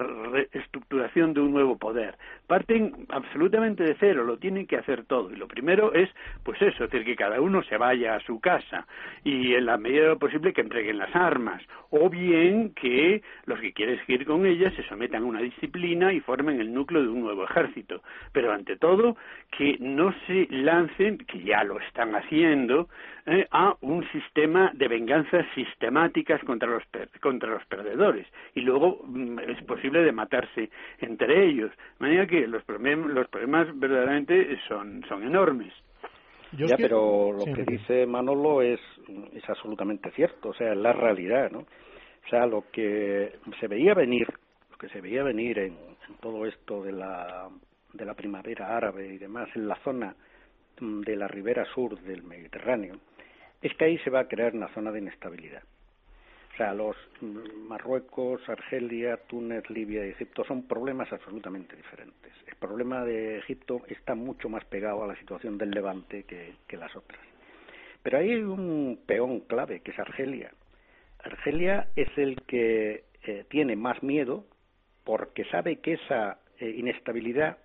de 1.33 1.41
un 1.41 1.51
nuevo 1.51 1.77
poder. 1.77 2.15
Parten 2.47 3.05
absolutamente 3.09 3.83
de 3.83 3.95
cero, 3.99 4.23
lo 4.23 4.37
tienen 4.37 4.67
que 4.67 4.77
hacer 4.77 5.05
todo. 5.05 5.31
Y 5.31 5.35
lo 5.35 5.47
primero 5.47 5.93
es, 5.93 6.09
pues 6.43 6.61
eso, 6.61 6.83
es 6.83 6.91
decir, 6.91 7.05
que 7.05 7.15
cada 7.15 7.39
uno 7.39 7.63
se 7.63 7.77
vaya 7.77 8.15
a 8.15 8.19
su 8.21 8.39
casa 8.39 8.85
y 9.23 9.53
en 9.53 9.65
la 9.65 9.77
medida 9.77 10.03
de 10.03 10.09
lo 10.09 10.19
posible 10.19 10.53
que 10.53 10.61
entreguen 10.61 10.97
las 10.97 11.15
armas. 11.15 11.61
O 11.89 12.09
bien 12.09 12.73
que 12.73 13.21
los 13.45 13.59
que 13.59 13.73
quieren 13.73 13.99
seguir 13.99 14.25
con 14.25 14.45
ellas 14.45 14.73
se 14.75 14.83
sometan 14.83 15.23
a 15.23 15.25
una 15.25 15.41
disciplina 15.41 16.13
y 16.13 16.19
formen 16.21 16.59
el 16.59 16.73
núcleo 16.73 17.01
de 17.01 17.09
un 17.09 17.21
nuevo 17.21 17.43
ejército. 17.43 18.01
Pero 18.31 18.51
ante 18.51 18.77
todo, 18.77 19.17
que 19.57 19.77
no 19.79 20.13
se 20.25 20.47
lancen, 20.49 21.17
que 21.19 21.41
ya 21.41 21.63
lo 21.63 21.79
están 21.79 22.15
haciendo, 22.15 22.87
eh, 23.25 23.47
a 23.51 23.75
un 23.81 24.03
sistema 24.11 24.71
de 24.73 24.87
venganzas 24.87 25.45
sistemáticas 25.53 26.43
contra 26.43 26.67
los, 26.67 26.83
contra 27.21 27.51
los 27.51 27.63
perdedores. 27.65 28.25
Y 28.55 28.61
luego 28.61 29.01
mm, 29.05 29.39
es 29.39 29.63
posible 29.63 30.01
de 30.01 30.11
matarse 30.11 30.69
entre 30.99 31.20
ellos. 31.29 31.71
De 31.99 32.05
manera 32.05 32.25
que 32.25 32.47
los, 32.47 32.63
los 32.67 33.27
problemas 33.27 33.67
verdaderamente 33.79 34.57
son, 34.67 35.03
son 35.07 35.23
enormes. 35.23 35.73
ya, 36.53 36.75
pero 36.77 37.31
lo 37.31 37.45
que 37.45 37.63
dice 37.63 38.05
Manolo 38.05 38.61
es, 38.61 38.79
es 39.33 39.49
absolutamente 39.49 40.11
cierto, 40.11 40.49
o 40.49 40.53
sea, 40.53 40.71
es 40.71 40.77
la 40.77 40.93
realidad, 40.93 41.51
¿no? 41.51 41.59
O 41.59 42.29
sea, 42.29 42.45
lo 42.45 42.65
que 42.71 43.33
se 43.59 43.67
veía 43.67 43.93
venir, 43.93 44.27
lo 44.69 44.77
que 44.77 44.89
se 44.89 45.01
veía 45.01 45.23
venir 45.23 45.59
en, 45.59 45.73
en 46.07 46.15
todo 46.21 46.45
esto 46.45 46.83
de 46.83 46.91
la, 46.91 47.49
de 47.93 48.05
la 48.05 48.13
primavera 48.13 48.75
árabe 48.75 49.07
y 49.13 49.17
demás, 49.17 49.49
en 49.55 49.67
la 49.67 49.75
zona 49.83 50.15
mm, 50.79 51.01
de 51.01 51.15
la 51.15 51.27
ribera 51.27 51.65
sur 51.73 51.99
del 52.01 52.23
Mediterráneo, 52.23 52.95
es 53.61 53.75
que 53.75 53.85
ahí 53.85 53.97
se 53.99 54.09
va 54.09 54.21
a 54.21 54.27
crear 54.27 54.53
una 54.55 54.73
zona 54.73 54.91
de 54.91 54.99
inestabilidad. 54.99 55.63
O 56.53 56.57
sea, 56.57 56.73
los 56.73 56.95
Marruecos, 57.21 58.41
Argelia, 58.49 59.17
Túnez, 59.27 59.69
Libia 59.69 60.05
y 60.05 60.09
Egipto 60.09 60.43
son 60.43 60.67
problemas 60.67 61.11
absolutamente 61.11 61.75
diferentes. 61.75 62.33
El 62.45 62.55
problema 62.55 63.05
de 63.05 63.37
Egipto 63.37 63.81
está 63.87 64.15
mucho 64.15 64.49
más 64.49 64.65
pegado 64.65 65.03
a 65.03 65.07
la 65.07 65.15
situación 65.15 65.57
del 65.57 65.71
Levante 65.71 66.23
que, 66.23 66.77
las 66.77 66.95
otras. 66.95 67.21
Pero 68.03 68.17
hay 68.17 68.35
un 68.35 68.99
peón 69.05 69.41
clave, 69.41 69.79
que 69.79 69.91
es 69.91 69.99
Argelia. 69.99 70.51
Argelia 71.23 71.87
es 71.95 72.09
el 72.17 72.41
que 72.41 73.05
eh, 73.23 73.45
tiene 73.49 73.75
más 73.75 74.03
miedo 74.03 74.45
porque 75.03 75.45
sabe 75.45 75.77
que 75.77 75.93
esa 75.93 76.39
eh, 76.59 76.69
inestabilidad, 76.69 77.57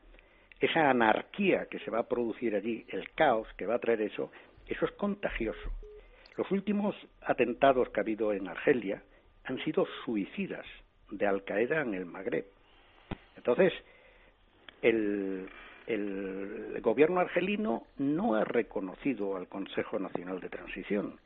esa 0.60 0.90
anarquía 0.90 1.66
que 1.66 1.78
se 1.80 1.90
va 1.90 2.00
a 2.00 2.08
producir 2.08 2.54
allí, 2.54 2.84
el 2.88 3.10
caos 3.12 3.48
que 3.56 3.66
va 3.66 3.76
a 3.76 3.78
traer 3.78 4.02
eso, 4.02 4.30
eso 4.68 4.84
es 4.84 4.92
contagioso. 4.92 5.72
Los 6.36 6.50
últimos 6.50 6.94
atentados 7.22 7.88
que 7.90 8.00
ha 8.00 8.02
habido 8.02 8.32
en 8.32 8.48
Argelia 8.48 9.02
han 9.44 9.58
sido 9.64 9.86
suicidas 10.04 10.66
de 11.10 11.26
Al 11.26 11.44
Qaeda 11.44 11.82
en 11.82 11.94
el 11.94 12.04
Magreb. 12.04 12.46
Entonces, 13.36 13.72
el, 14.82 15.48
el 15.86 16.80
gobierno 16.82 17.20
argelino 17.20 17.84
no 17.98 18.34
ha 18.34 18.44
reconocido 18.44 19.36
al 19.36 19.48
Consejo 19.48 19.98
Nacional 19.98 20.40
de 20.40 20.48
Transición. 20.48 21.18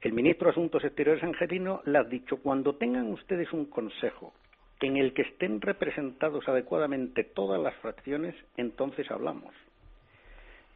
El 0.00 0.12
ministro 0.12 0.46
de 0.46 0.52
Asuntos 0.52 0.84
Exteriores 0.84 1.24
argelino 1.24 1.80
le 1.86 1.98
ha 1.98 2.04
dicho, 2.04 2.36
cuando 2.36 2.76
tengan 2.76 3.10
ustedes 3.10 3.52
un 3.52 3.64
consejo 3.66 4.34
en 4.80 4.98
el 4.98 5.14
que 5.14 5.22
estén 5.22 5.60
representados 5.60 6.46
adecuadamente 6.46 7.24
todas 7.24 7.60
las 7.60 7.74
fracciones, 7.76 8.34
entonces 8.56 9.10
hablamos. 9.10 9.54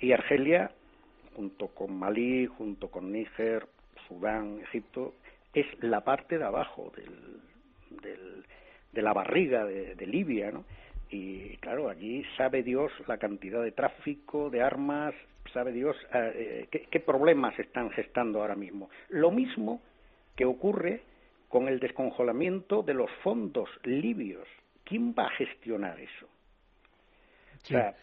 Y 0.01 0.13
Argelia 0.13 0.71
junto 1.39 1.69
con 1.69 1.97
Malí, 1.97 2.47
junto 2.47 2.91
con 2.91 3.13
Níger, 3.13 3.65
Sudán, 4.09 4.59
Egipto, 4.65 5.15
es 5.55 5.67
la 5.85 6.01
parte 6.01 6.37
de 6.37 6.45
abajo 6.45 6.93
del, 6.97 8.45
de 8.93 9.03
la 9.03 9.13
barriga 9.13 9.65
de, 9.65 10.07
Libia, 10.09 10.51
¿no? 10.51 10.65
Y 11.11 11.57
claro, 11.59 11.91
allí 11.91 12.25
sabe 12.37 12.65
Dios 12.65 12.91
la 13.07 13.19
cantidad 13.19 13.63
de 13.63 13.71
tráfico, 13.71 14.51
de 14.51 14.63
armas, 14.63 15.15
sabe 15.53 15.71
Dios 15.71 15.97
eh, 16.13 16.33
eh, 16.35 16.69
qué, 16.73 16.89
qué 16.91 16.99
problemas 16.99 17.57
están 17.57 17.91
gestando 17.91 18.41
ahora 18.41 18.57
mismo. 18.57 18.91
Lo 19.09 19.31
mismo 19.31 19.81
que 20.35 20.45
ocurre 20.45 21.03
con 21.49 21.69
el 21.69 21.79
descongelamiento 21.79 22.83
de 22.83 22.95
los 22.95 23.13
fondos 23.23 23.71
libios. 23.85 24.49
¿Quién 24.83 25.15
va 25.17 25.27
a 25.27 25.37
gestionar 25.37 26.01
eso? 26.01 26.27
O 27.63 27.67
sea, 27.67 27.95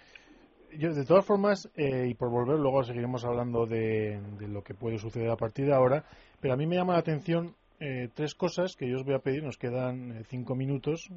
yo, 0.78 0.94
de 0.94 1.06
todas 1.06 1.26
formas, 1.26 1.70
eh, 1.76 2.08
y 2.10 2.14
por 2.14 2.30
volver, 2.30 2.60
luego 2.60 2.84
seguiremos 2.84 3.24
hablando 3.26 3.66
de, 3.66 4.20
lo 4.40 4.64
que 4.64 4.74
puede 4.74 4.98
suceder 4.98 5.30
a 5.30 5.38
partir 5.38 5.66
de 5.66 5.74
ahora, 5.74 6.04
pero 6.40 6.54
a 6.54 6.58
mí 6.58 6.66
me 6.66 6.76
llama 6.76 6.94
la 6.94 7.00
atención 7.00 7.56
eh, 7.80 8.10
tres 8.14 8.36
cosas 8.36 8.76
que 8.76 8.90
yo 8.90 8.98
os 8.98 9.04
voy 9.04 9.16
a 9.16 9.20
pedir, 9.20 9.44
nos 9.44 9.58
quedan 9.58 10.12
eh, 10.12 10.24
cinco 10.30 10.56
minutos, 10.56 11.10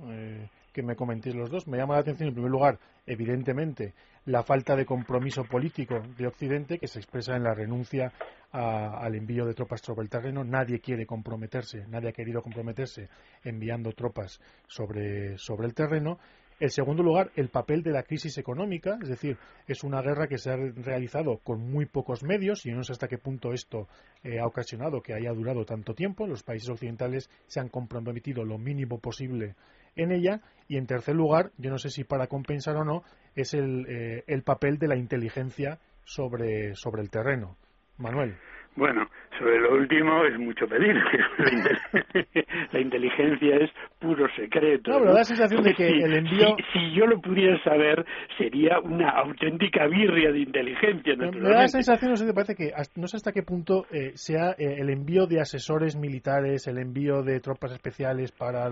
que 0.73 0.83
me 0.83 0.97
comentéis 0.97 1.35
los 1.35 1.51
dos. 1.51 1.67
Me 1.67 1.79
llama 1.79 1.95
la 1.95 2.01
atención, 2.01 2.29
en 2.29 2.35
primer 2.35 2.51
lugar, 2.51 2.79
evidentemente, 3.07 3.95
la 4.27 4.43
falta 4.43 4.77
de 4.77 4.85
compromiso 4.85 5.45
político 5.45 6.03
de 6.17 6.27
Occidente, 6.27 6.79
que 6.79 6.87
se 6.87 6.99
expresa 6.99 7.35
en 7.35 7.45
la 7.45 7.55
renuncia 7.55 8.13
al 8.53 9.15
envío 9.15 9.45
de 9.45 9.55
tropas 9.55 9.81
sobre 9.81 10.03
el 10.03 10.11
terreno. 10.11 10.45
Nadie 10.45 10.81
quiere 10.81 11.07
comprometerse, 11.07 11.87
nadie 11.89 12.11
ha 12.11 12.13
querido 12.13 12.43
comprometerse 12.43 13.09
enviando 13.43 13.93
tropas 13.93 14.41
sobre, 14.67 15.39
sobre 15.39 15.67
el 15.67 15.75
terreno. 15.75 16.19
En 16.61 16.71
segundo 16.71 17.05
lugar, 17.05 17.31
el 17.37 17.51
papel 17.51 17.83
de 17.83 17.93
la 17.93 18.03
crisis 18.03 18.37
económica, 18.37 18.99
es 19.01 19.09
decir, 19.09 19.39
es 19.69 19.85
una 19.85 20.03
guerra 20.03 20.27
que 20.27 20.39
se 20.39 20.51
ha 20.51 20.57
realizado 20.57 21.39
con 21.39 21.61
muy 21.61 21.87
pocos 21.87 22.25
medios 22.25 22.67
y 22.67 22.73
no 22.73 22.83
sé 22.83 22.93
hasta 22.93 23.07
qué 23.07 23.17
punto 23.17 23.53
esto 23.53 23.87
eh, 24.25 24.41
ha 24.41 24.47
ocasionado 24.47 25.01
que 25.01 25.15
haya 25.15 25.33
durado 25.33 25.65
tanto 25.65 25.95
tiempo. 25.95 26.27
Los 26.27 26.43
países 26.43 26.69
occidentales 26.69 27.31
se 27.47 27.61
han 27.61 27.69
comprometido 27.69 28.45
lo 28.45 28.59
mínimo 28.59 28.99
posible 28.99 29.55
en 29.95 30.11
ella. 30.11 30.41
Y 30.67 30.79
en 30.79 30.87
tercer 30.87 31.15
lugar, 31.15 31.53
yo 31.59 31.71
no 31.71 31.79
sé 31.79 31.91
si 31.91 32.03
para 32.03 32.27
compensar 32.27 32.77
o 32.77 32.85
no, 32.85 33.05
es 33.37 33.55
el, 33.55 33.87
eh, 33.89 34.25
el 34.27 34.43
papel 34.43 34.79
de 34.79 34.89
la 34.89 34.97
inteligencia 34.97 35.79
sobre, 36.05 36.75
sobre 36.75 37.03
el 37.03 37.11
terreno. 37.11 37.57
Manuel. 37.99 38.37
Bueno, 38.75 39.09
sobre 39.39 39.61
lo 39.61 39.75
último 39.75 40.25
es 40.25 40.39
mucho 40.39 40.67
pedir. 40.67 40.95
la 42.73 42.81
inteligencia 42.81 43.57
es 43.57 43.71
puro 43.99 44.27
secreto. 44.35 44.91
No, 44.91 44.99
pero 44.99 45.13
da 45.13 45.19
la 45.19 45.25
sensación 45.25 45.63
de 45.63 45.75
que 45.75 45.89
el 46.05 46.15
envío. 46.15 46.57
Si, 46.73 46.93
yo 46.95 47.07
lo 47.07 47.21
pudiera 47.21 47.63
saber, 47.63 48.05
sería 48.37 48.81
una 48.81 49.11
auténtica 49.11 49.87
birria 49.87 50.33
de 50.33 50.41
inteligencia. 50.41 51.15
Me 51.17 51.31
da 51.41 51.63
la 51.63 51.69
sensación, 51.69 52.11
no 52.11 52.17
sé, 52.17 52.33
parece 52.33 52.55
que 52.55 52.73
no 52.97 53.07
sé 53.07 53.17
hasta 53.17 53.33
qué 53.33 53.43
punto 53.43 53.87
eh, 53.91 54.13
sea 54.15 54.51
eh, 54.59 54.77
el 54.79 54.91
envío 54.91 55.27
de 55.27 55.41
asesores 55.41 55.97
militares, 55.97 56.67
el 56.67 56.79
envío 56.79 57.23
de 57.23 57.41
tropas 57.41 57.73
especiales 57.73 58.33
para 58.33 58.69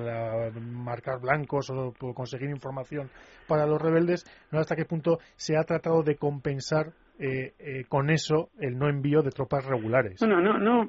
marcar 0.60 1.20
blancos 1.20 1.70
o, 1.70 1.92
conseguir 2.14 2.50
información 2.50 3.08
para 3.46 3.66
los 3.66 3.80
rebeldes, 3.80 4.24
no 4.50 4.58
sé 4.58 4.62
hasta 4.62 4.76
qué 4.76 4.84
punto 4.84 5.18
se 5.36 5.56
ha 5.56 5.62
tratado 5.62 6.02
de 6.02 6.16
compensar 6.16 6.92
eh, 7.18 7.54
eh, 7.58 7.84
con 7.88 8.10
eso 8.10 8.50
el 8.60 8.76
no 8.76 8.90
envío 8.90 9.22
de 9.22 9.30
tropas 9.30 9.64
regulares. 9.64 10.20
No, 10.20 10.38
no, 10.38 10.55
no, 10.58 10.88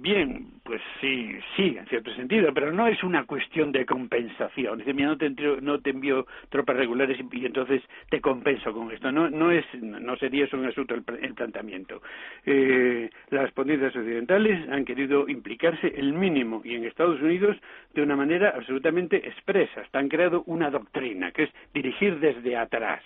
bien, 0.00 0.46
pues 0.62 0.80
sí, 1.00 1.36
sí, 1.56 1.76
en 1.78 1.86
cierto 1.86 2.14
sentido, 2.14 2.52
pero 2.52 2.72
no 2.72 2.86
es 2.86 3.02
una 3.02 3.24
cuestión 3.24 3.72
de 3.72 3.86
compensación. 3.86 4.78
Dice, 4.78 4.92
mira, 4.92 5.08
no 5.08 5.16
te, 5.16 5.30
no 5.62 5.80
te 5.80 5.90
envío 5.90 6.26
tropas 6.50 6.76
regulares 6.76 7.18
y, 7.18 7.46
entonces 7.46 7.82
te 8.10 8.20
compenso 8.20 8.72
con 8.72 8.90
esto. 8.92 9.10
No, 9.10 9.30
no 9.30 9.50
es, 9.50 9.64
no 9.80 10.16
sería 10.16 10.44
eso 10.44 10.56
un 10.56 10.66
asunto 10.66 10.94
el, 10.94 11.02
planteamiento. 11.02 12.02
Eh, 12.44 13.10
las 13.30 13.50
potencias 13.52 13.96
occidentales 13.96 14.68
han 14.68 14.84
querido 14.84 15.28
implicarse 15.28 15.88
el 15.96 16.12
mínimo 16.12 16.62
y 16.64 16.74
en 16.74 16.84
Estados 16.84 17.20
Unidos 17.20 17.56
de 17.94 18.02
una 18.02 18.16
manera 18.16 18.52
absolutamente 18.54 19.16
expresa. 19.16 19.82
Han 19.92 20.08
creado 20.08 20.42
una 20.46 20.70
doctrina 20.70 21.32
que 21.32 21.44
es 21.44 21.50
dirigir 21.72 22.20
desde 22.20 22.56
atrás 22.56 23.02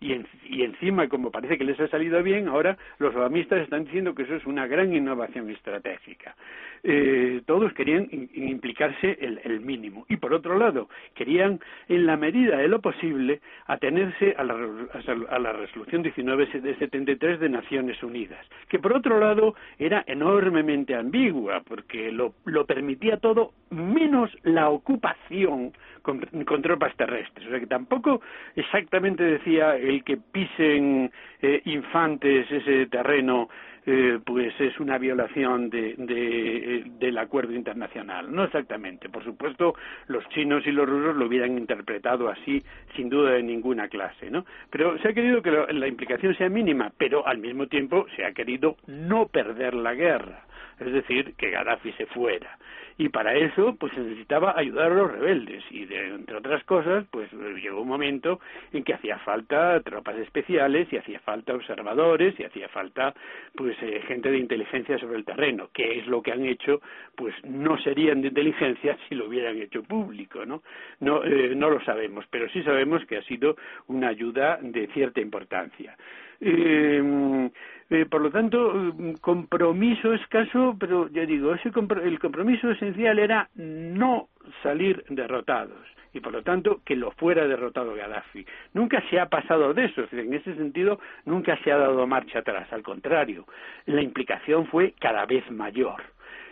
y, 0.00 0.14
y 0.48 0.62
encima, 0.62 1.08
como 1.08 1.30
parece 1.30 1.58
que 1.58 1.64
les 1.64 1.78
ha 1.80 1.88
salido 1.88 2.22
bien, 2.22 2.48
ahora 2.48 2.76
los 2.98 3.14
obamistas 3.14 3.60
están 3.60 3.84
diciendo 3.84 4.14
que 4.14 4.22
eso 4.22 4.34
es 4.34 4.46
una 4.46 4.66
gran 4.66 4.94
innovación 4.94 5.50
estratégica. 5.50 6.34
Eh, 6.82 7.42
todos 7.46 7.72
querían 7.72 8.08
implicarse 8.34 9.18
el, 9.20 9.60
mínimo. 9.60 10.06
Y 10.08 10.18
por 10.18 10.32
otro 10.32 10.56
lado, 10.56 10.88
querían, 11.14 11.58
en 11.88 12.06
la 12.06 12.16
medida 12.16 12.58
de 12.58 12.68
lo 12.68 12.80
posible, 12.80 13.40
atenerse 13.66 14.34
a 14.38 14.44
la, 14.44 14.54
a 15.30 15.38
la 15.38 15.52
resolución 15.52 16.02
19 16.02 16.46
de 16.60 16.76
73 16.76 17.40
de 17.40 17.48
Naciones 17.48 18.00
Unidas, 18.02 18.46
que 18.68 18.78
por 18.78 18.92
otro 18.92 19.18
lado 19.18 19.56
era 19.78 20.04
enormemente 20.06 20.94
ambigua, 20.94 21.62
porque 21.66 22.12
lo, 22.12 22.34
lo 22.44 22.66
permitía 22.66 23.16
todo 23.16 23.52
menos 23.70 24.30
la 24.44 24.68
ocupación 24.68 25.72
con, 26.06 26.62
tropas 26.62 26.94
terrestres. 26.96 27.46
O 27.46 27.50
sea 27.50 27.60
que 27.60 27.66
tampoco 27.66 28.20
exactamente 28.54 29.24
decía 29.24 29.76
el 29.76 30.04
que 30.04 30.16
pisen 30.16 31.10
eh, 31.42 31.60
infantes 31.64 32.50
ese 32.50 32.86
terreno 32.86 33.48
eh, 33.88 34.18
pues 34.24 34.52
es 34.60 34.80
una 34.80 34.98
violación 34.98 35.70
de, 35.70 35.94
de, 35.96 36.84
del 36.98 37.18
acuerdo 37.18 37.52
internacional. 37.52 38.32
No 38.32 38.44
exactamente. 38.44 39.08
Por 39.08 39.22
supuesto, 39.22 39.74
los 40.08 40.28
chinos 40.30 40.66
y 40.66 40.72
los 40.72 40.88
rusos 40.88 41.16
lo 41.16 41.26
hubieran 41.26 41.56
interpretado 41.56 42.28
así, 42.28 42.62
sin 42.96 43.08
duda 43.08 43.32
de 43.32 43.42
ninguna 43.42 43.88
clase, 43.88 44.30
¿no? 44.30 44.44
Pero 44.70 44.98
se 44.98 45.08
ha 45.08 45.12
querido 45.12 45.40
que 45.40 45.50
la 45.50 45.86
implicación 45.86 46.34
sea 46.36 46.48
mínima, 46.48 46.92
pero 46.98 47.26
al 47.26 47.38
mismo 47.38 47.68
tiempo 47.68 48.06
se 48.16 48.24
ha 48.24 48.32
querido 48.32 48.76
no 48.86 49.26
perder 49.26 49.74
la 49.74 49.94
guerra 49.94 50.46
es 50.78 50.92
decir, 50.92 51.34
que 51.36 51.50
Gaddafi 51.50 51.92
se 51.92 52.06
fuera. 52.06 52.58
Y 52.98 53.10
para 53.10 53.34
eso, 53.34 53.76
pues 53.78 53.92
se 53.92 54.00
necesitaba 54.00 54.54
ayudar 54.56 54.92
a 54.92 54.94
los 54.94 55.12
rebeldes. 55.12 55.62
Y 55.70 55.84
de, 55.84 56.14
entre 56.14 56.36
otras 56.36 56.64
cosas, 56.64 57.04
pues 57.10 57.30
llegó 57.32 57.82
un 57.82 57.88
momento 57.88 58.40
en 58.72 58.84
que 58.84 58.94
hacía 58.94 59.18
falta 59.18 59.80
tropas 59.80 60.16
especiales, 60.16 60.90
y 60.90 60.96
hacía 60.96 61.20
falta 61.20 61.54
observadores, 61.54 62.38
y 62.40 62.44
hacía 62.44 62.68
falta, 62.68 63.14
pues, 63.54 63.76
eh, 63.82 64.02
gente 64.06 64.30
de 64.30 64.38
inteligencia 64.38 64.98
sobre 64.98 65.18
el 65.18 65.24
terreno. 65.24 65.68
que 65.72 65.98
es 65.98 66.06
lo 66.06 66.22
que 66.22 66.32
han 66.32 66.44
hecho? 66.46 66.80
Pues 67.14 67.34
no 67.44 67.76
serían 67.78 68.22
de 68.22 68.28
inteligencia 68.28 68.96
si 69.08 69.14
lo 69.14 69.26
hubieran 69.26 69.60
hecho 69.60 69.82
público, 69.82 70.44
¿no? 70.46 70.62
No, 71.00 71.22
eh, 71.24 71.54
no 71.54 71.68
lo 71.70 71.80
sabemos, 71.84 72.24
pero 72.30 72.48
sí 72.48 72.62
sabemos 72.62 73.04
que 73.06 73.18
ha 73.18 73.22
sido 73.22 73.56
una 73.88 74.08
ayuda 74.08 74.58
de 74.62 74.86
cierta 74.88 75.20
importancia. 75.20 75.96
Eh, 76.40 77.50
eh, 77.90 78.06
por 78.06 78.20
lo 78.20 78.30
tanto, 78.30 78.72
mm, 78.74 79.14
compromiso 79.20 80.12
escaso, 80.12 80.76
pero 80.78 81.08
ya 81.08 81.24
digo, 81.24 81.54
ese 81.54 81.70
el 82.04 82.18
compromiso 82.18 82.70
esencial 82.70 83.18
era 83.18 83.48
no 83.54 84.28
salir 84.62 85.04
derrotados 85.08 85.86
y 86.12 86.20
por 86.20 86.32
lo 86.32 86.42
tanto 86.42 86.80
que 86.84 86.96
lo 86.96 87.10
fuera 87.12 87.46
derrotado 87.46 87.94
Gaddafi. 87.94 88.44
Nunca 88.72 89.02
se 89.10 89.20
ha 89.20 89.26
pasado 89.26 89.74
de 89.74 89.84
eso, 89.84 90.04
en 90.12 90.32
ese 90.32 90.54
sentido 90.54 90.98
nunca 91.26 91.58
se 91.62 91.70
ha 91.70 91.76
dado 91.76 92.06
marcha 92.06 92.38
atrás, 92.38 92.72
al 92.72 92.82
contrario, 92.82 93.44
la 93.84 94.02
implicación 94.02 94.66
fue 94.66 94.94
cada 94.98 95.26
vez 95.26 95.48
mayor 95.50 96.02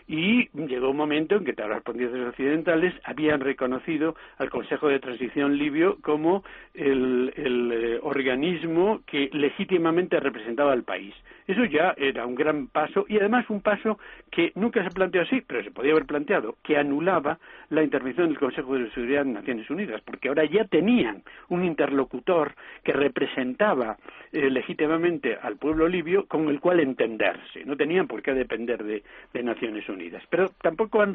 y 0.07 0.49
llegó 0.67 0.91
un 0.91 0.97
momento 0.97 1.35
en 1.35 1.45
que 1.45 1.53
todas 1.53 1.71
las 1.71 1.83
potencias 1.83 2.27
occidentales 2.27 2.93
habían 3.03 3.39
reconocido 3.39 4.15
al 4.37 4.49
Consejo 4.49 4.87
de 4.87 4.99
Transición 4.99 5.57
libio 5.57 5.97
como 6.01 6.43
el, 6.73 7.33
eh, 7.35 7.99
organismo 8.01 9.01
que 9.05 9.29
legítimamente 9.33 10.19
representaba 10.19 10.73
al 10.73 10.83
país. 10.83 11.15
Eso 11.47 11.63
ya 11.65 11.93
era 11.97 12.25
un 12.25 12.35
gran 12.35 12.67
paso 12.67 13.05
y 13.07 13.17
además 13.17 13.45
un 13.49 13.61
paso 13.61 13.99
que 14.31 14.51
nunca 14.55 14.83
se 14.83 14.89
planteó 14.89 15.21
así, 15.21 15.41
pero 15.45 15.63
se 15.63 15.71
podía 15.71 15.91
haber 15.91 16.05
planteado, 16.05 16.55
que 16.63 16.77
anulaba 16.77 17.37
la 17.69 17.83
intervención 17.83 18.27
del 18.27 18.39
Consejo 18.39 18.75
de 18.75 18.89
Seguridad 18.91 19.25
de 19.25 19.31
Naciones 19.31 19.69
Unidas, 19.69 20.01
porque 20.03 20.27
ahora 20.27 20.45
ya 20.45 20.65
tenían 20.65 21.23
un 21.49 21.63
interlocutor 21.63 22.53
que 22.83 22.93
representaba 22.93 23.97
eh, 24.31 24.49
legítimamente 24.49 25.37
al 25.41 25.57
pueblo 25.57 25.87
libio 25.87 26.25
con 26.27 26.49
el 26.49 26.59
cual 26.59 26.79
entenderse. 26.79 27.63
No 27.65 27.77
tenían 27.77 28.07
por 28.07 28.21
qué 28.21 28.33
depender 28.33 28.83
de, 28.83 29.03
Naciones 29.43 29.87
Unidas. 29.87 29.94
Pero 30.29 30.49
tampoco 30.61 31.01
han, 31.01 31.13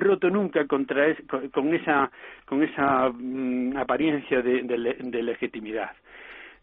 roto 0.00 0.30
nunca 0.30 0.66
contra 0.66 1.06
con, 1.52 1.74
esa, 1.74 2.10
con 2.44 2.62
esa 2.62 3.10
mm, 3.10 3.76
apariencia 3.76 4.42
de 4.42 5.22
legitimidad. 5.22 5.92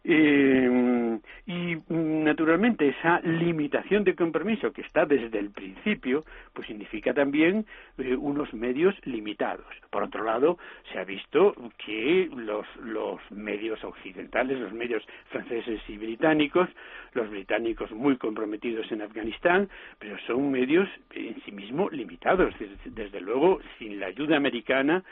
Eh, 0.04 1.18
y 1.46 1.76
naturalmente 1.88 2.88
esa 2.88 3.20
limitación 3.20 4.04
de 4.04 4.14
compromiso 4.14 4.72
que 4.72 4.82
está 4.82 5.04
desde 5.06 5.38
el 5.38 5.50
principio, 5.50 6.24
pues 6.52 6.66
significa 6.66 7.12
también 7.12 7.66
eh, 7.98 8.14
unos 8.14 8.52
medios 8.54 8.94
limitados. 9.04 9.66
Por 9.90 10.04
otro 10.04 10.24
lado, 10.24 10.58
se 10.92 10.98
ha 10.98 11.04
visto 11.04 11.54
que 11.84 12.28
los, 12.34 12.66
los 12.82 13.20
medios 13.30 13.82
occidentales, 13.84 14.58
los 14.60 14.72
medios 14.72 15.04
franceses 15.30 15.80
y 15.88 15.96
británicos, 15.98 16.68
los 17.14 17.28
británicos 17.28 17.90
muy 17.92 18.16
comprometidos 18.16 18.90
en 18.92 19.02
Afganistán, 19.02 19.68
pero 19.98 20.16
son 20.26 20.50
medios 20.50 20.88
en 21.12 21.40
sí 21.42 21.52
mismos 21.52 21.92
limitados. 21.92 22.54
desde 22.84 23.20
luego, 23.20 23.60
sin 23.78 24.00
la 24.00 24.06
ayuda 24.06 24.36
americana, 24.36 25.02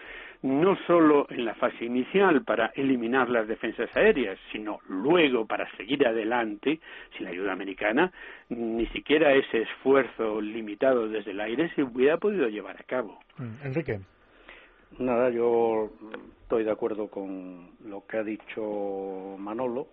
no 0.43 0.77
solo 0.87 1.27
en 1.29 1.45
la 1.45 1.55
fase 1.55 1.85
inicial 1.85 2.43
para 2.45 2.73
eliminar 2.75 3.29
las 3.29 3.47
defensas 3.47 3.95
aéreas, 3.95 4.39
sino 4.53 4.79
luego 4.89 5.47
para 5.47 5.71
seguir 5.77 6.07
adelante, 6.07 6.81
sin 7.17 7.25
la 7.25 7.31
ayuda 7.31 7.53
americana, 7.53 8.11
ni 8.49 8.87
siquiera 8.89 9.35
ese 9.35 9.63
esfuerzo 9.63 10.41
limitado 10.41 11.09
desde 11.09 11.33
el 11.33 11.41
aire 11.41 11.71
se 11.75 11.83
hubiera 11.83 12.17
podido 12.17 12.49
llevar 12.49 12.77
a 12.81 12.85
cabo. 12.85 13.19
Mm, 13.37 13.67
Enrique. 13.67 14.01
Nada, 14.99 15.31
yo 15.31 15.91
estoy 16.43 16.65
de 16.65 16.71
acuerdo 16.71 17.09
con 17.09 17.71
lo 17.85 18.07
que 18.07 18.17
ha 18.17 18.25
dicho 18.25 19.37
Manolo. 19.39 19.89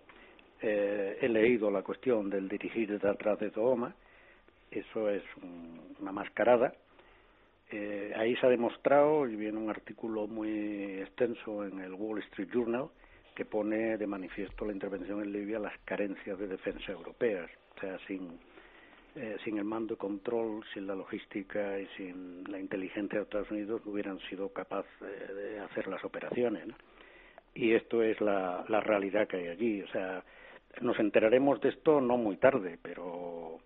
Eh, 0.60 1.18
he 1.20 1.28
leído 1.28 1.70
la 1.70 1.82
cuestión 1.82 2.30
del 2.30 2.48
dirigir 2.48 2.90
desde 2.90 3.08
atrás 3.08 3.38
de 3.38 3.50
Toma. 3.50 3.94
Eso 4.70 5.08
es 5.08 5.22
una 6.00 6.10
mascarada 6.10 6.72
eh, 7.70 8.12
ahí 8.16 8.34
se 8.36 8.46
ha 8.46 8.50
demostrado, 8.50 9.26
y 9.28 9.36
viene 9.36 9.58
un 9.58 9.68
artículo 9.68 10.26
muy 10.26 11.00
extenso 11.00 11.64
en 11.64 11.80
el 11.80 11.92
Wall 11.92 12.20
Street 12.20 12.48
Journal, 12.52 12.88
que 13.34 13.44
pone 13.44 13.96
de 13.96 14.06
manifiesto 14.06 14.64
la 14.64 14.72
intervención 14.72 15.20
en 15.20 15.32
Libia 15.32 15.58
las 15.58 15.78
carencias 15.84 16.38
de 16.38 16.48
defensa 16.48 16.92
europeas. 16.92 17.50
O 17.76 17.80
sea, 17.80 17.98
sin, 18.06 18.38
eh, 19.14 19.36
sin 19.44 19.58
el 19.58 19.64
mando 19.64 19.94
y 19.94 19.96
control, 19.96 20.64
sin 20.74 20.86
la 20.86 20.94
logística 20.94 21.78
y 21.78 21.86
sin 21.96 22.44
la 22.50 22.58
inteligencia 22.58 23.18
de 23.18 23.24
Estados 23.24 23.50
Unidos 23.50 23.82
no 23.84 23.92
hubieran 23.92 24.18
sido 24.28 24.48
capaces 24.52 24.90
de 25.00 25.60
hacer 25.60 25.86
las 25.86 26.04
operaciones. 26.04 26.66
Y 27.54 27.74
esto 27.74 28.02
es 28.02 28.20
la, 28.20 28.64
la 28.68 28.80
realidad 28.80 29.28
que 29.28 29.36
hay 29.36 29.48
allí. 29.48 29.82
O 29.82 29.88
sea, 29.88 30.24
nos 30.80 30.98
enteraremos 30.98 31.60
de 31.60 31.68
esto 31.68 32.00
no 32.00 32.16
muy 32.16 32.38
tarde, 32.38 32.78
pero 32.82 33.58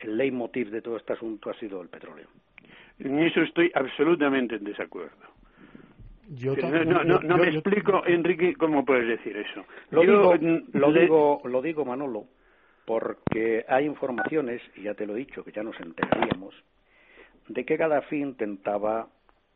el 0.00 0.16
leitmotiv 0.16 0.70
de 0.70 0.82
todo 0.82 0.96
este 0.96 1.14
asunto 1.14 1.50
ha 1.50 1.58
sido 1.58 1.80
el 1.80 1.88
petróleo. 1.88 2.28
En 2.98 3.18
eso 3.18 3.42
estoy 3.42 3.70
absolutamente 3.74 4.56
en 4.56 4.64
desacuerdo. 4.64 5.34
Yo 6.28 6.56
no, 6.56 7.04
no, 7.04 7.20
no, 7.20 7.36
me 7.36 7.48
explico, 7.48 8.02
Enrique, 8.06 8.54
cómo 8.54 8.84
puedes 8.84 9.06
decir 9.06 9.36
eso. 9.36 9.64
Lo, 9.90 10.00
digo, 10.00 10.34
lo, 10.72 10.92
digo, 10.92 11.42
lo 11.44 11.60
digo, 11.60 11.84
Manolo, 11.84 12.24
porque 12.86 13.64
hay 13.68 13.84
informaciones, 13.84 14.62
y 14.74 14.82
ya 14.82 14.94
te 14.94 15.06
lo 15.06 15.14
he 15.14 15.18
dicho, 15.18 15.44
que 15.44 15.52
ya 15.52 15.62
nos 15.62 15.78
enteraríamos, 15.80 16.54
de 17.48 17.64
que 17.64 17.76
Gaddafi 17.76 18.16
intentaba 18.16 19.06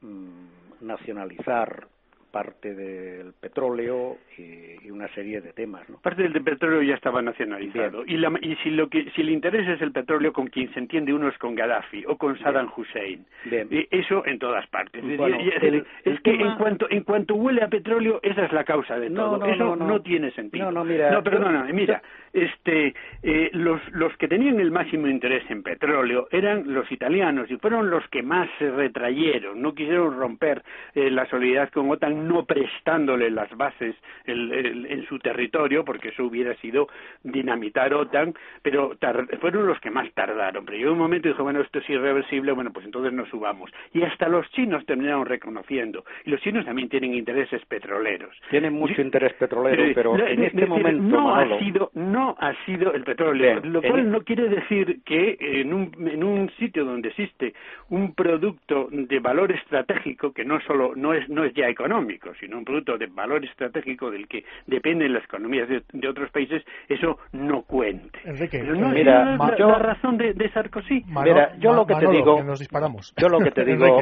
mm, 0.02 0.82
nacionalizar 0.82 1.88
parte 2.30 2.74
del 2.74 3.32
petróleo 3.34 4.18
y, 4.36 4.90
una 4.90 5.08
serie 5.14 5.40
de 5.40 5.52
temas. 5.52 5.88
¿no? 5.88 5.98
Parte 5.98 6.22
del 6.22 6.42
petróleo 6.42 6.82
ya 6.82 6.94
estaba 6.94 7.20
nacionalizado. 7.20 8.04
Y, 8.06 8.14
y, 8.16 8.56
si, 8.62 8.70
lo 8.70 8.88
que, 8.88 9.10
si 9.14 9.22
le 9.22 9.32
interesa 9.32 9.72
es 9.72 9.82
el 9.82 9.92
petróleo, 9.92 10.32
con 10.32 10.46
quien 10.46 10.72
se 10.72 10.78
entiende 10.80 11.12
uno 11.12 11.28
es 11.28 11.36
con 11.38 11.54
Gaddafi 11.54 12.04
o 12.06 12.16
con 12.16 12.38
Saddam 12.38 12.70
Hussein. 12.74 13.26
Y 13.44 13.86
eso 13.90 14.24
en 14.26 14.38
todas 14.38 14.66
partes. 14.68 15.04
es, 15.04 16.20
que 16.20 16.30
en, 16.30 16.56
cuanto, 16.56 16.88
en 16.90 17.02
cuanto 17.04 17.34
huele 17.34 17.62
a 17.62 17.68
petróleo, 17.68 18.18
esa 18.22 18.46
es 18.46 18.52
la 18.52 18.64
causa 18.64 18.98
de 18.98 19.10
todo. 19.10 19.44
eso 19.44 19.76
no, 19.76 20.00
tiene 20.00 20.30
sentido. 20.32 20.72
No, 20.72 20.84
mira, 20.84 21.10
no, 21.10 21.22
perdona, 21.22 21.64
mira, 21.72 22.02
este, 22.32 22.94
eh, 23.22 23.50
los, 23.52 23.80
los 23.92 24.16
que 24.16 24.28
tenían 24.28 24.58
el 24.60 24.70
máximo 24.70 25.06
interés 25.06 25.44
en 25.50 25.62
petróleo 25.62 26.28
eran 26.30 26.72
los 26.72 26.90
italianos 26.90 27.50
y 27.50 27.56
fueron 27.56 27.90
los 27.90 28.06
que 28.08 28.22
más 28.22 28.48
se 28.58 28.70
retrayeron, 28.70 29.60
no 29.60 29.74
quisieron 29.74 30.18
romper 30.18 30.62
eh, 30.94 31.10
la 31.10 31.26
solidaridad 31.26 31.70
con 31.70 31.90
OTAN 31.90 32.17
no 32.18 32.44
prestándole 32.44 33.30
las 33.30 33.54
bases 33.56 33.94
en 34.26 35.06
su 35.08 35.18
territorio, 35.18 35.84
porque 35.84 36.08
eso 36.08 36.24
hubiera 36.24 36.54
sido 36.56 36.88
dinamitar 37.22 37.94
OTAN, 37.94 38.34
pero 38.62 38.96
fueron 39.40 39.66
los 39.66 39.80
que 39.80 39.90
más 39.90 40.10
tardaron. 40.12 40.64
Pero 40.64 40.78
llegó 40.78 40.92
un 40.92 40.98
momento 40.98 41.28
y 41.28 41.32
dijo, 41.32 41.42
bueno, 41.42 41.60
esto 41.60 41.78
es 41.78 41.88
irreversible, 41.90 42.52
bueno, 42.52 42.72
pues 42.72 42.86
entonces 42.86 43.12
nos 43.12 43.28
subamos. 43.28 43.70
Y 43.92 44.02
hasta 44.02 44.28
los 44.28 44.48
chinos 44.50 44.84
terminaron 44.86 45.26
reconociendo. 45.26 46.04
Y 46.24 46.30
los 46.30 46.40
chinos 46.40 46.64
también 46.64 46.88
tienen 46.88 47.14
intereses 47.14 47.64
petroleros. 47.66 48.34
Tienen 48.50 48.72
mucho 48.72 49.00
interés 49.00 49.32
petrolero, 49.34 49.84
pero, 49.94 50.16
en 50.18 50.44
este 50.44 50.66
momento 50.66 51.02
no 51.02 51.34
ha 51.34 51.58
sido 51.58 51.90
no 51.94 52.36
ha 52.38 52.54
sido 52.64 52.92
el 52.92 53.04
petróleo, 53.04 53.60
lo 53.64 53.82
cual 53.82 54.10
no 54.10 54.22
quiere 54.22 54.48
decir 54.48 55.00
que 55.04 55.36
en 55.40 55.72
un, 55.72 55.92
en 56.08 56.24
un 56.24 56.50
sitio 56.58 56.84
donde 56.84 57.08
existe 57.08 57.54
un 57.90 58.14
producto 58.14 58.88
de 58.90 59.18
valor 59.20 59.52
estratégico 59.52 60.32
que 60.32 60.44
no 60.44 60.60
solo 60.60 60.92
no 60.94 61.14
es 61.14 61.28
no 61.28 61.44
es 61.44 61.54
ya 61.54 61.68
económico, 61.68 62.07
sino 62.40 62.58
un 62.58 62.64
producto 62.64 62.96
de 62.96 63.06
valor 63.06 63.44
estratégico 63.44 64.10
del 64.10 64.26
que 64.28 64.44
dependen 64.66 65.12
las 65.12 65.24
economías 65.24 65.68
de, 65.68 66.08
otros 66.08 66.30
países, 66.30 66.62
eso 66.88 67.18
no 67.32 67.62
cuente. 67.62 68.18
Enrique, 68.24 68.62
no 68.62 68.88
mira, 68.90 69.36
la, 69.36 69.78
razón 69.78 70.16
de, 70.16 70.50
Sarkozy. 70.52 71.04
mira, 71.06 71.56
yo 71.58 71.72
lo 71.72 71.86
que 71.86 71.94
te 71.94 72.08
digo, 72.08 72.42
nos 72.42 72.58
disparamos. 72.58 73.14
Yo 73.16 73.28
lo 73.28 73.38
que 73.40 73.50
te 73.50 73.64
digo, 73.66 74.00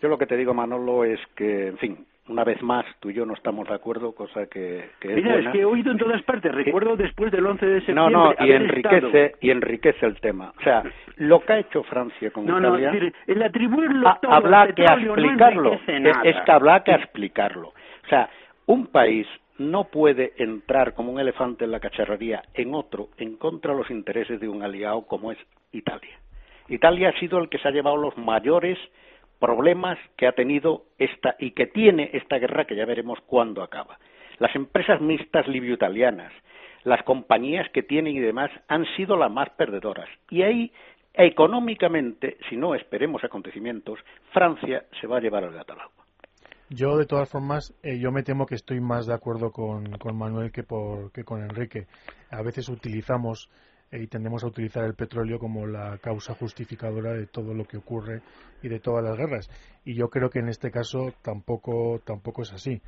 yo 0.00 0.08
lo 0.08 0.18
que 0.18 0.26
te 0.26 0.36
digo, 0.36 0.52
Manolo, 0.52 1.04
es 1.04 1.20
que, 1.34 1.68
en 1.68 1.78
fin, 1.78 2.06
una 2.28 2.44
vez 2.44 2.62
más, 2.62 2.84
tú 3.00 3.10
y 3.10 3.14
yo 3.14 3.24
no 3.24 3.34
estamos 3.34 3.68
de 3.68 3.74
acuerdo, 3.74 4.12
cosa 4.12 4.46
que, 4.46 4.90
que 5.00 5.08
es 5.10 5.16
Mira, 5.16 5.36
es 5.36 5.48
que 5.48 5.60
he 5.60 5.64
oído 5.64 5.92
en 5.92 5.98
todas 5.98 6.22
partes, 6.22 6.52
recuerdo 6.52 6.96
después 6.96 7.30
del 7.30 7.46
11 7.46 7.66
de 7.66 7.76
septiembre... 7.80 8.12
No, 8.12 8.32
no, 8.32 8.46
y 8.46 8.52
enriquece, 8.52 9.34
y 9.40 9.50
enriquece 9.50 10.06
el 10.06 10.20
tema. 10.20 10.52
O 10.58 10.62
sea, 10.62 10.82
lo 11.16 11.40
que 11.40 11.52
ha 11.52 11.58
hecho 11.58 11.82
Francia 11.84 12.30
con 12.30 12.46
no, 12.46 12.58
Italia... 12.58 12.92
No, 12.92 13.10
el 13.26 13.42
atribuirlo 13.42 14.08
a, 14.08 14.18
todo 14.20 14.74
que 14.74 14.84
explicarlo, 14.84 15.72
es 15.74 16.36
que 16.44 16.52
habla 16.52 16.82
que 16.82 16.92
explicarlo. 16.92 17.68
O 17.68 18.08
sea, 18.08 18.28
un 18.66 18.88
país 18.88 19.26
no 19.58 19.84
puede 19.84 20.34
entrar 20.36 20.94
como 20.94 21.12
un 21.12 21.20
elefante 21.20 21.64
en 21.64 21.70
la 21.70 21.80
cacharrería 21.80 22.42
en 22.54 22.74
otro 22.74 23.08
en 23.16 23.36
contra 23.36 23.72
de 23.72 23.78
los 23.78 23.90
intereses 23.90 24.40
de 24.40 24.48
un 24.48 24.62
aliado 24.62 25.06
como 25.06 25.32
es 25.32 25.38
Italia. 25.72 26.18
Italia 26.68 27.10
ha 27.10 27.20
sido 27.20 27.38
el 27.38 27.48
que 27.48 27.58
se 27.58 27.68
ha 27.68 27.70
llevado 27.70 27.96
los 27.96 28.16
mayores 28.18 28.78
problemas 29.38 29.98
que 30.16 30.26
ha 30.26 30.32
tenido 30.32 30.84
esta 30.98 31.36
y 31.38 31.52
que 31.52 31.66
tiene 31.66 32.10
esta 32.12 32.38
guerra 32.38 32.64
que 32.64 32.76
ya 32.76 32.84
veremos 32.84 33.18
cuándo 33.26 33.62
acaba. 33.62 33.98
Las 34.38 34.54
empresas 34.54 35.00
mixtas 35.00 35.46
libio-italianas, 35.48 36.32
las 36.84 37.02
compañías 37.04 37.68
que 37.72 37.82
tienen 37.82 38.16
y 38.16 38.20
demás 38.20 38.50
han 38.68 38.84
sido 38.96 39.16
las 39.16 39.30
más 39.30 39.50
perdedoras. 39.50 40.08
Y 40.30 40.42
ahí, 40.42 40.72
económicamente, 41.14 42.36
si 42.48 42.56
no 42.56 42.74
esperemos 42.74 43.24
acontecimientos, 43.24 43.98
Francia 44.32 44.84
se 45.00 45.06
va 45.06 45.18
a 45.18 45.20
llevar 45.20 45.44
al 45.44 45.52
gato 45.52 45.72
al 45.72 45.80
agua. 45.80 46.04
Yo, 46.68 46.96
de 46.96 47.06
todas 47.06 47.30
formas, 47.30 47.72
eh, 47.82 47.98
yo 48.00 48.10
me 48.10 48.24
temo 48.24 48.44
que 48.44 48.56
estoy 48.56 48.80
más 48.80 49.06
de 49.06 49.14
acuerdo 49.14 49.52
con, 49.52 49.98
con 49.98 50.18
Manuel 50.18 50.50
que, 50.50 50.64
por, 50.64 51.12
que 51.12 51.22
con 51.22 51.40
Enrique. 51.40 51.86
A 52.30 52.42
veces 52.42 52.68
utilizamos 52.68 53.50
y 53.92 54.06
tendemos 54.08 54.44
a 54.44 54.48
utilizar 54.48 54.84
el 54.84 54.94
petróleo 54.94 55.38
como 55.38 55.66
la 55.66 55.98
causa 55.98 56.34
justificadora 56.34 57.12
de 57.12 57.26
todo 57.26 57.54
lo 57.54 57.64
que 57.64 57.76
ocurre 57.76 58.22
y 58.62 58.68
de 58.68 58.80
todas 58.80 59.04
las 59.04 59.16
guerras. 59.16 59.48
Y 59.84 59.94
yo 59.94 60.08
creo 60.08 60.30
que 60.30 60.40
en 60.40 60.48
este 60.48 60.70
caso 60.70 61.12
tampoco, 61.22 62.00
tampoco 62.04 62.42
es 62.42 62.52
así. 62.52 62.80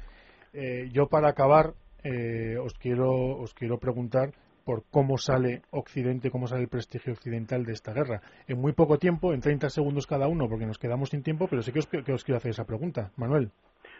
Eh, 0.53 0.89
yo 0.93 1.07
para 1.07 1.29
acabar 1.29 1.75
eh, 2.05 2.57
os 2.59 2.75
quiero 2.75 3.39
os 3.39 3.55
quiero 3.55 3.79
preguntar 3.79 4.31
por 4.65 4.83
cómo 4.91 5.17
sale 5.17 5.63
Occidente, 5.71 6.31
cómo 6.31 6.47
sale 6.47 6.63
el 6.63 6.69
prestigio 6.69 7.15
occidental 7.15 7.65
de 7.65 7.73
esta 7.73 7.95
guerra. 7.95 8.21
En 8.47 8.61
muy 8.61 8.75
poco 8.75 8.99
tiempo, 8.99 9.33
en 9.33 9.41
30 9.41 9.71
segundos 9.71 10.07
cada 10.07 10.29
uno, 10.29 10.47
porque 10.47 10.67
nos 10.67 10.79
quedamos 10.79 11.09
sin 11.09 11.23
tiempo, 11.23 11.49
pero 11.49 11.63
sí 11.63 11.73
que 11.73 11.79
os, 11.79 11.87
que 11.87 12.13
os 12.13 12.23
quiero 12.23 12.37
hacer 12.37 12.51
esa 12.51 12.67
pregunta. 12.67 13.11
Manuel. 13.17 13.51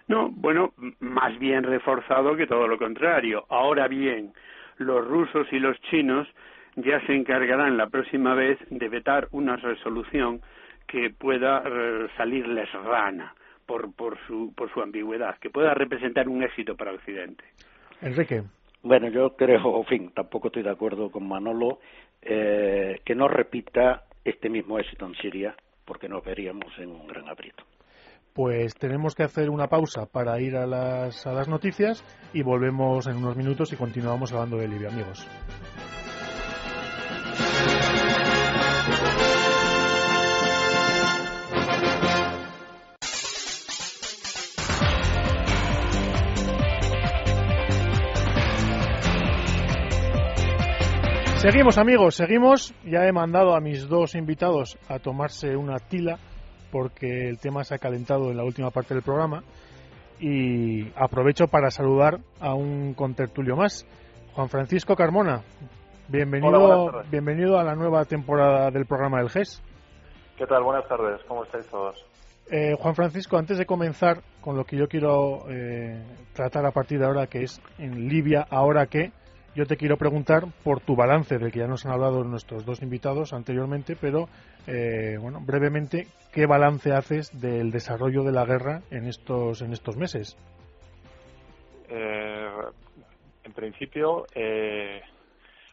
No, 0.09 0.31
bueno, 0.31 0.75
más 1.01 1.39
bien 1.39 1.63
reforzado 1.65 2.37
que 2.37 2.47
todo 2.47 2.67
lo 2.69 2.77
contrario. 2.77 3.47
Ahora 3.49 3.89
bien, 3.89 4.35
los 4.77 5.07
rusos 5.07 5.47
y 5.53 5.59
los 5.59 5.81
chinos 5.91 6.29
ya 6.85 7.05
se 7.07 7.14
encargarán 7.14 7.77
la 7.77 7.88
próxima 7.88 8.35
vez 8.35 8.59
de 8.71 8.88
vetar 8.88 9.29
una 9.33 9.57
resolución 9.57 10.41
que 10.87 11.11
pueda 11.11 11.62
eh, 11.67 12.07
salirles 12.17 12.73
rana 12.73 13.35
por, 13.67 13.95
por, 13.95 14.17
su, 14.27 14.53
por 14.57 14.73
su 14.73 14.81
ambigüedad, 14.81 15.37
que 15.41 15.51
pueda 15.51 15.75
representar 15.75 16.29
un 16.29 16.43
éxito 16.43 16.77
para 16.77 16.93
Occidente. 16.93 17.45
Enrique. 18.01 18.43
Bueno, 18.83 19.09
yo 19.09 19.37
creo, 19.37 19.79
en 19.79 19.85
fin, 19.85 20.12
tampoco 20.14 20.49
estoy 20.49 20.62
de 20.62 20.71
acuerdo 20.71 21.11
con 21.11 21.29
Manolo, 21.29 21.81
eh, 22.23 23.01
que 23.05 23.14
no 23.14 23.29
repita 23.29 24.05
este 24.25 24.49
mismo 24.49 24.79
éxito 24.79 25.07
en 25.07 25.14
Siria, 25.17 25.55
porque 25.85 26.09
nos 26.09 26.25
veríamos 26.25 26.73
en 26.79 26.91
un 26.91 27.07
gran 27.07 27.29
aprieto. 27.29 27.64
Pues 28.33 28.75
tenemos 28.77 29.17
que 29.17 29.25
hacer 29.25 29.51
una 29.51 29.67
pausa 29.67 30.07
para 30.07 30.41
ir 30.41 30.55
a 30.55 30.64
las, 30.64 31.27
a 31.27 31.33
las 31.33 31.49
noticias 31.49 32.05
y 32.33 32.43
volvemos 32.43 33.09
en 33.09 33.17
unos 33.17 33.37
minutos 33.37 33.73
y 33.73 33.77
continuamos 33.77 34.33
hablando 34.33 34.59
de 34.59 34.69
Libia, 34.69 34.91
amigos. 34.91 35.27
Seguimos 51.51 51.79
amigos, 51.79 52.15
seguimos. 52.15 52.75
Ya 52.85 53.07
he 53.07 53.13
mandado 53.13 53.57
a 53.57 53.61
mis 53.61 53.89
dos 53.89 54.15
invitados 54.15 54.77
a 54.87 54.99
tomarse 54.99 55.57
una 55.57 55.79
tila 55.79 56.19
porque 56.71 57.27
el 57.27 57.39
tema 57.39 57.65
se 57.65 57.75
ha 57.75 57.79
calentado 57.79 58.31
en 58.31 58.37
la 58.37 58.45
última 58.45 58.71
parte 58.71 58.93
del 58.93 59.03
programa 59.03 59.43
y 60.21 60.93
aprovecho 60.95 61.47
para 61.47 61.71
saludar 61.71 62.19
a 62.39 62.53
un 62.53 62.93
contertulio 62.93 63.57
más, 63.57 63.87
Juan 64.35 64.51
Francisco 64.51 64.95
Carmona. 64.95 65.41
Bienvenido, 66.09 67.03
bienvenido 67.11 67.59
a 67.59 67.65
la 67.65 67.75
nueva 67.75 68.05
temporada 68.05 68.71
del 68.71 68.85
programa 68.85 69.21
del 69.21 69.31
GES. 69.31 69.63
¿Qué 70.37 70.47
tal? 70.47 70.63
Buenas 70.63 70.87
tardes. 70.87 71.23
¿Cómo 71.27 71.45
estáis 71.45 71.67
todos? 71.69 72.05
Eh, 72.51 72.75
Juan 72.79 72.95
Francisco, 72.95 73.39
antes 73.39 73.57
de 73.57 73.65
comenzar 73.65 74.21
con 74.43 74.55
lo 74.55 74.67
que 74.67 74.77
yo 74.77 74.87
quiero 74.87 75.49
eh, 75.49 75.99
tratar 76.35 76.67
a 76.67 76.73
partir 76.73 76.99
de 76.99 77.07
ahora, 77.07 77.27
que 77.27 77.45
es 77.45 77.59
en 77.79 78.07
Libia, 78.07 78.47
ahora 78.51 78.85
que, 78.85 79.13
yo 79.55 79.67
te 79.67 79.77
quiero 79.77 79.97
preguntar 79.97 80.45
por 80.63 80.81
tu 80.81 80.95
balance, 80.95 81.39
del 81.39 81.53
que 81.53 81.61
ya 81.61 81.67
nos 81.67 81.85
han 81.87 81.93
hablado 81.93 82.25
nuestros 82.25 82.65
dos 82.65 82.83
invitados 82.83 83.33
anteriormente, 83.33 83.97
pero 84.01 84.29
eh, 84.67 85.17
bueno, 85.21 85.41
brevemente, 85.41 86.07
¿qué 86.33 86.47
balance 86.47 86.93
haces 86.93 87.41
del 87.41 87.71
desarrollo 87.71 88.23
de 88.23 88.33
la 88.33 88.45
guerra 88.45 88.83
en 88.91 89.07
estos, 89.07 89.63
en 89.63 89.73
estos 89.73 89.97
meses? 89.97 90.37
en 93.45 93.55
principio, 93.55 94.27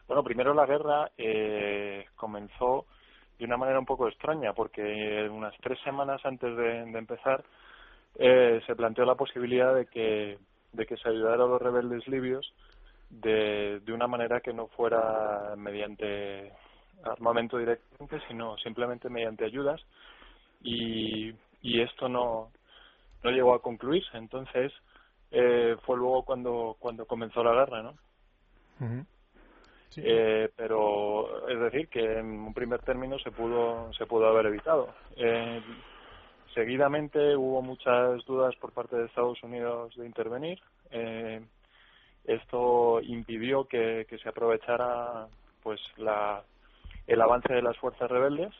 bueno, 0.08 0.22
primero 0.22 0.54
la 0.54 0.66
guerra 0.66 1.10
eh, 1.18 2.06
comenzó 2.14 2.86
de 3.38 3.44
una 3.44 3.56
manera 3.56 3.78
un 3.78 3.86
poco 3.86 4.08
extraña, 4.08 4.52
porque 4.52 5.28
unas 5.30 5.54
tres 5.60 5.78
semanas 5.82 6.20
antes 6.24 6.56
de, 6.56 6.82
empezar 6.82 7.44
eh, 8.18 8.60
se 8.66 8.76
planteó 8.76 9.04
la 9.04 9.16
posibilidad 9.16 9.74
de 9.74 9.86
que, 9.86 10.38
de 10.72 10.86
que 10.86 10.96
se 10.96 11.08
ayudara 11.08 11.44
a 11.44 11.48
los 11.48 11.60
rebeldes 11.60 12.06
libios 12.08 12.52
de, 13.10 13.80
de 13.80 13.92
una 13.92 14.06
manera 14.06 14.40
que 14.40 14.52
no 14.52 14.66
fuera 14.68 15.54
mediante 15.56 16.52
armamento 17.04 17.58
directamente, 17.58 18.20
sino 18.28 18.56
simplemente 18.58 19.08
mediante 19.08 19.44
ayudas. 19.44 19.80
Y, 20.62 21.34
y 21.62 21.80
esto 21.80 22.08
no, 22.08 22.50
no 23.22 23.30
llegó 23.30 23.54
a 23.54 23.62
concluirse. 23.62 24.16
Entonces, 24.16 24.72
eh, 25.30 25.76
fue 25.84 25.96
luego 25.96 26.24
cuando, 26.24 26.76
cuando 26.78 27.06
comenzó 27.06 27.42
la 27.44 27.52
guerra, 27.52 27.82
¿no? 27.82 27.94
Eh, 29.96 30.50
pero 30.54 31.48
es 31.48 31.58
decir 31.58 31.88
que 31.88 32.18
en 32.18 32.26
un 32.26 32.52
primer 32.52 32.80
término 32.82 33.18
se 33.18 33.30
pudo 33.30 33.90
se 33.94 34.04
pudo 34.04 34.26
haber 34.26 34.46
evitado. 34.46 34.92
Eh, 35.16 35.62
seguidamente 36.54 37.34
hubo 37.34 37.62
muchas 37.62 38.22
dudas 38.26 38.54
por 38.56 38.72
parte 38.72 38.96
de 38.96 39.06
Estados 39.06 39.42
Unidos 39.42 39.96
de 39.96 40.04
intervenir. 40.04 40.60
Eh, 40.90 41.40
esto 42.26 43.00
impidió 43.02 43.64
que, 43.64 44.06
que, 44.08 44.18
se 44.18 44.28
aprovechara 44.28 45.26
pues 45.62 45.80
la, 45.96 46.42
el 47.06 47.20
avance 47.20 47.52
de 47.52 47.62
las 47.62 47.76
fuerzas 47.78 48.10
rebeldes 48.10 48.52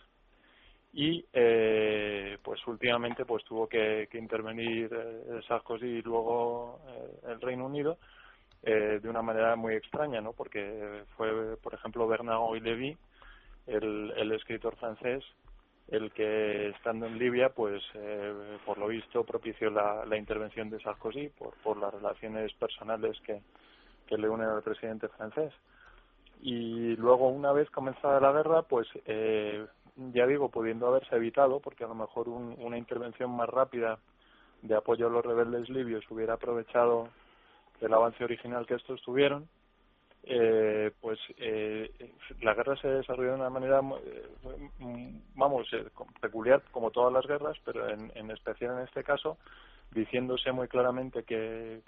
y 0.93 1.25
eh, 1.33 2.39
pues 2.43 2.67
últimamente 2.67 3.25
pues 3.25 3.45
tuvo 3.45 3.69
que, 3.69 4.09
que 4.11 4.19
intervenir 4.19 4.91
eh, 4.93 5.41
Sarkozy 5.47 5.87
y 5.87 6.03
luego 6.03 6.81
el 7.29 7.41
Reino 7.41 7.67
Unido 7.67 7.99
eh, 8.63 8.99
de 9.01 9.09
una 9.09 9.23
manera 9.23 9.55
muy 9.55 9.75
extraña, 9.75 10.21
¿no? 10.21 10.33
Porque 10.33 11.05
fue, 11.17 11.57
por 11.59 11.75
ejemplo, 11.75 12.09
Bernard 12.09 12.61
Lévy, 12.61 12.97
el, 13.67 14.13
el 14.17 14.33
escritor 14.33 14.75
francés, 14.77 15.23
el 15.89 16.11
que 16.13 16.69
estando 16.71 17.07
en 17.07 17.19
Libia, 17.19 17.51
pues 17.51 17.83
eh, 17.95 18.59
por 18.65 18.79
lo 18.79 18.89
visto 18.89 19.25
propició 19.25 19.71
la, 19.71 20.17
intervención 20.17 20.69
de 20.69 20.81
Sarkozy 20.81 21.29
por, 21.29 21.55
por 21.63 21.77
las 21.77 21.95
relaciones 21.95 22.53
personales 22.55 23.19
que, 23.21 23.41
que 24.07 24.19
le 24.19 24.29
unen 24.29 24.49
al 24.49 24.63
presidente 24.63 25.09
francés. 25.09 25.53
Y 26.43 26.97
luego, 26.97 27.29
una 27.29 27.53
vez 27.53 27.71
comenzada 27.71 28.21
la 28.21 28.33
guerra, 28.33 28.63
pues 28.63 28.87
eh, 29.07 29.65
ya 29.97 30.27
digo, 30.27 30.51
pudiendo 30.51 30.87
haberse 30.87 31.17
evitado, 31.17 31.61
porque 31.61 31.85
a 31.85 31.89
lo 31.89 31.95
mejor 31.95 32.29
una 32.29 32.77
intervención 32.77 33.31
más 33.31 33.49
rápida 33.49 33.99
de 34.63 34.75
apoyo 34.75 35.07
a 35.07 35.11
los 35.11 35.25
rebeldes 35.25 35.69
libios 35.71 36.05
hubiera 36.11 36.35
aprovechado 36.35 37.09
el 37.81 37.93
avance 37.93 38.23
original 38.25 38.67
que 38.67 38.75
estos 38.75 39.01
tuvieron, 39.03 39.49
eh, 40.29 40.91
pues 41.01 41.21
eh, 41.39 41.89
la 42.41 42.55
guerra 42.55 42.77
se 42.77 42.89
desarrolló 42.89 43.31
de 43.31 43.37
una 43.37 43.51
manera, 43.51 43.81
eh, 44.05 44.25
vamos, 45.37 45.73
eh, 45.73 45.87
peculiar 46.21 46.63
como 46.73 46.91
todas 46.91 47.13
las 47.13 47.27
guerras, 47.27 47.57
pero 47.65 47.89
en, 47.89 48.11
en 48.15 48.33
especial 48.33 48.77
en 48.77 48.85
este 48.85 49.05
caso, 49.05 49.39
diciéndose 49.93 50.51
muy 50.51 50.67
claramente 50.67 51.23
que 51.23 51.81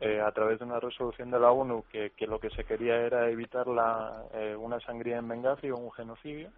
eh, 0.00 0.20
a 0.20 0.32
través 0.32 0.58
de 0.58 0.64
una 0.64 0.80
resolución 0.80 1.30
de 1.30 1.38
la 1.38 1.52
ONU 1.52 1.84
que, 1.88 2.10
que 2.10 2.26
lo 2.26 2.40
que 2.40 2.50
se 2.50 2.64
quería 2.64 2.96
era 2.96 3.30
evitar 3.30 3.68
la, 3.68 4.24
una 4.58 4.80
sangría 4.80 5.18
en 5.18 5.28
Benghazi 5.28 5.70
o 5.70 5.76
un 5.76 5.92
genocidio 5.92 6.50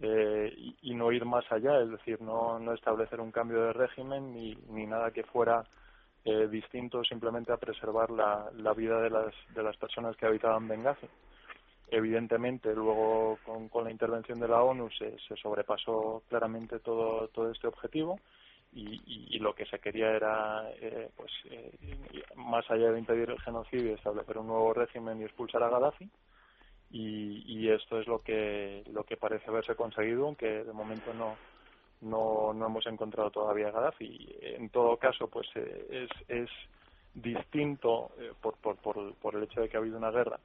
y, 0.00 0.74
y, 0.80 0.94
no 0.94 1.12
ir 1.12 1.24
más 1.26 1.44
allá, 1.52 1.78
es 1.80 1.90
decir, 1.90 2.20
no, 2.22 2.58
no 2.58 2.72
establecer 2.72 3.20
un 3.20 3.30
cambio 3.30 3.62
de 3.62 3.72
régimen 3.72 4.32
ni, 4.32 4.56
ni 4.70 4.86
nada 4.86 5.12
que 5.12 5.22
fuera 5.22 5.62
eh, 6.24 6.48
distinto 6.48 7.02
simplemente 7.04 7.52
a 7.52 7.56
preservar 7.56 8.10
la, 8.10 8.72
vida 8.74 9.00
de 9.00 9.10
las, 9.10 9.34
de 9.54 9.62
las 9.62 9.76
personas 9.76 10.16
que 10.16 10.26
habitaban 10.26 10.68
Benghazi. 10.68 11.08
Evidentemente, 11.88 12.74
luego 12.74 13.38
con, 13.44 13.68
con 13.68 13.84
la 13.84 13.90
intervención 13.90 14.40
de 14.40 14.48
la 14.48 14.62
ONU 14.62 14.88
se, 14.90 15.16
se 15.28 15.36
sobrepasó 15.36 16.22
claramente 16.28 16.78
todo, 16.78 17.28
todo 17.28 17.50
este 17.50 17.66
objetivo 17.66 18.18
y, 18.72 18.94
y, 19.04 19.36
y, 19.36 19.38
lo 19.38 19.54
que 19.54 19.66
se 19.66 19.78
quería 19.78 20.10
era, 20.12 20.70
eh, 20.80 21.10
pues, 21.14 21.30
eh, 21.50 21.72
más 22.36 22.68
allá 22.70 22.90
de 22.90 22.98
impedir 22.98 23.28
el 23.28 23.40
genocidio, 23.40 23.94
establecer 23.94 24.38
un 24.38 24.46
nuevo 24.46 24.72
régimen 24.72 25.20
y 25.20 25.24
expulsar 25.24 25.62
a 25.62 25.68
Gaddafi. 25.68 26.08
Y, 26.90 27.42
y 27.46 27.68
esto 27.70 28.00
es 28.00 28.06
lo 28.06 28.22
que 28.22 28.84
lo 28.92 29.04
que 29.04 29.16
parece 29.16 29.48
haberse 29.48 29.74
conseguido, 29.74 30.26
aunque 30.26 30.64
de 30.64 30.72
momento 30.72 31.12
no 31.14 31.36
no, 32.02 32.52
no 32.52 32.66
hemos 32.66 32.86
encontrado 32.86 33.30
todavía 33.30 33.68
a 33.68 33.70
Gaddafi. 33.70 34.36
En 34.42 34.68
todo 34.70 34.96
caso, 34.96 35.28
pues 35.28 35.48
eh, 35.54 36.08
es, 36.28 36.28
es 36.28 36.50
distinto 37.14 38.10
eh, 38.18 38.32
por, 38.40 38.56
por, 38.56 38.76
por, 38.76 39.14
por 39.14 39.34
el 39.34 39.44
hecho 39.44 39.60
de 39.60 39.68
que 39.68 39.76
ha 39.76 39.80
habido 39.80 39.98
una 39.98 40.10
guerra 40.10 40.38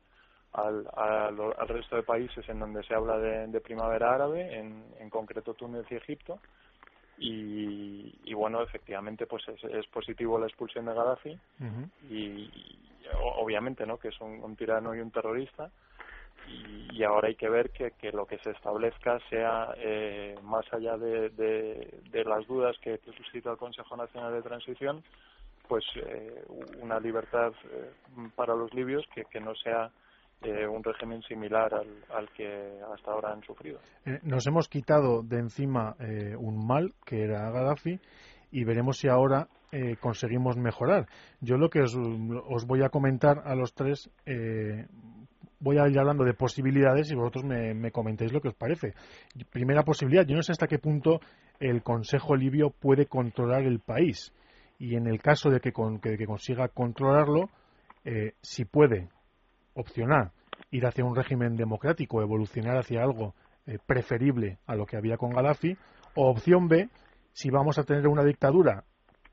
al, 0.54 0.88
al, 0.96 1.39
al 1.58 1.67
resto 1.67 1.96
de 1.96 2.04
países 2.04 2.48
en 2.50 2.60
donde 2.60 2.84
se 2.84 2.93
habla 2.93 3.17
de, 3.17 3.48
de 3.48 3.62
primavera 3.62 4.13
árabe, 4.13 4.58
en, 4.58 4.84
en 5.00 5.10
concreto 5.10 5.54
Túnez 5.54 5.86
y 5.91 5.96
Egipto, 5.96 6.39
y, 7.20 8.13
y 8.26 8.34
bueno 8.34 8.62
efectivamente 8.62 9.26
pues 9.26 9.48
es, 9.48 9.63
es, 9.63 9.88
positivo 9.88 10.38
la 10.38 10.46
expulsión 10.46 10.86
de 10.86 10.93
Gaddafi 10.93 11.32
uh 11.32 11.63
-huh. 11.63 11.89
y, 12.10 12.15
y, 12.15 12.80
obviamente 13.39 13.86
no 13.88 13.98
que 13.98 14.10
es 14.10 14.22
un, 14.22 14.43
un, 14.43 14.56
tirano 14.56 14.93
y 14.93 15.00
un 15.00 15.10
terrorista 15.10 15.72
y, 16.48 17.04
ahora 17.04 17.28
hay 17.28 17.36
que 17.36 17.50
ver 17.50 17.70
que, 17.70 17.92
que, 17.92 18.12
lo 18.12 18.26
que 18.26 18.40
se 18.40 18.52
establezca 18.52 19.20
sea 19.30 19.74
eh, 19.78 20.36
más 20.42 20.66
allá 20.74 20.98
de, 20.98 21.30
de, 21.30 22.24
las 22.26 22.48
dudas 22.48 22.76
que, 22.82 23.00
suscita 23.16 23.52
el 23.52 23.58
Consejo 23.58 23.96
Nacional 23.96 24.34
de 24.34 24.42
Transición 24.42 25.04
pues 25.68 25.84
eh, 25.96 26.44
una 26.82 27.00
libertad 27.00 27.52
eh, 27.72 27.92
para 28.36 28.56
los 28.56 28.74
libios 28.74 29.06
que, 29.14 29.26
que 29.26 29.40
no 29.40 29.54
sea 29.56 29.92
eh, 30.42 30.68
un 30.68 30.84
régimen 30.84 31.22
similar 31.24 31.74
al, 31.74 31.88
al, 32.14 32.30
que 32.30 32.80
hasta 32.94 33.12
ahora 33.12 33.32
han 33.32 33.42
sufrido. 33.44 33.80
Eh, 34.06 34.20
nos 34.24 34.46
hemos 34.48 34.70
quitado 34.70 35.24
de 35.24 35.40
encima 35.40 35.96
eh, 36.00 36.36
un 36.38 36.66
mal 36.66 36.94
que 37.06 37.24
era 37.24 37.50
Gaddafi 37.50 38.00
y 38.52 38.64
veremos 38.64 38.98
si 38.98 39.08
ahora 39.08 39.48
eh, 39.72 39.96
conseguimos 40.00 40.56
mejorar. 40.56 41.08
Yo 41.42 41.58
lo 41.58 41.70
que 41.70 41.82
os, 41.82 41.96
os, 41.96 42.66
voy 42.66 42.84
a 42.84 42.90
comentar 42.90 43.42
a 43.46 43.56
los 43.56 43.74
tres, 43.74 44.10
voy 45.60 45.78
a 45.78 45.88
ir 45.88 46.00
hablando 46.00 46.24
de 46.24 46.34
posibilidades 46.34 47.12
y 47.12 47.15
vosotros 47.15 47.43
me, 47.46 47.74
me, 47.74 47.91
comentéis 47.91 48.32
lo 48.32 48.41
que 48.41 48.50
os 48.50 48.56
parece. 48.56 48.93
Primera 49.52 49.84
posibilidad, 49.84 50.26
yo 50.26 50.36
no 50.36 50.43
sé 50.43 50.52
hasta 50.52 50.67
qué 50.67 50.80
punto 50.80 51.20
el 51.60 51.82
Consejo 51.84 52.36
Libio 52.36 52.70
puede 52.70 53.08
controlar 53.08 53.63
el 53.63 53.80
país 53.80 54.34
y 54.80 54.96
en 54.96 55.08
el 55.08 55.22
caso 55.22 55.50
de 55.50 55.60
que, 55.60 55.72
con, 55.72 56.00
que, 56.00 56.17
consiga 56.26 56.67
controlarlo, 56.67 57.50
eh, 58.06 58.34
si 58.41 58.65
puede 58.65 59.10
opción 59.74 60.12
A, 60.12 60.32
ir 60.72 60.86
hacia 60.86 61.06
un 61.06 61.15
régimen 61.15 61.56
democrático, 61.56 62.22
evolucionar 62.22 62.78
hacia 62.78 63.02
algo 63.02 63.34
eh, 63.65 63.78
preferible 63.86 64.60
a 64.65 64.76
lo 64.76 64.86
que 64.86 64.98
había 64.98 65.17
con 65.17 65.32
Gaddafi, 65.32 65.78
o 66.15 66.30
opción 66.30 66.67
B, 66.67 66.89
si 67.32 67.50
vamos 67.50 67.78
a 67.78 67.84
tener 67.84 68.08
una 68.08 68.24
dictadura 68.24 68.84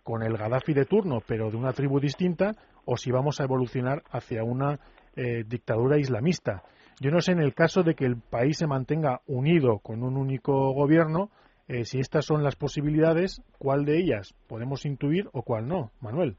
con 0.02 0.22
el 0.22 0.36
Gaddafi 0.36 0.74
de 0.74 0.84
turno, 0.84 1.20
pero 1.26 1.50
de 1.50 1.56
una 1.56 1.72
tribu 1.72 1.98
distinta, 2.00 2.52
o 2.84 2.96
si 2.96 3.10
vamos 3.10 3.40
a 3.40 3.44
evolucionar 3.44 4.02
hacia 4.10 4.44
una 4.44 4.78
eh, 5.16 5.44
dictadura 5.46 5.98
islamista. 5.98 6.62
Yo 7.00 7.10
no 7.10 7.20
sé 7.20 7.32
en 7.32 7.40
el 7.40 7.54
caso 7.54 7.82
de 7.82 7.94
que 7.94 8.04
el 8.04 8.16
país 8.16 8.58
se 8.58 8.66
mantenga 8.66 9.20
unido 9.26 9.78
con 9.78 10.02
un 10.02 10.16
único 10.16 10.72
gobierno, 10.72 11.30
eh, 11.66 11.84
si 11.84 11.98
estas 11.98 12.26
son 12.26 12.42
las 12.42 12.56
posibilidades, 12.56 13.42
¿cuál 13.58 13.84
de 13.84 13.98
ellas 13.98 14.34
podemos 14.48 14.84
intuir 14.84 15.28
o 15.32 15.42
cuál 15.42 15.66
no? 15.66 15.90
Manuel. 16.00 16.36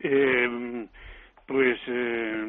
Eh 0.00 0.88
pues 1.52 1.78
eh, 1.86 2.44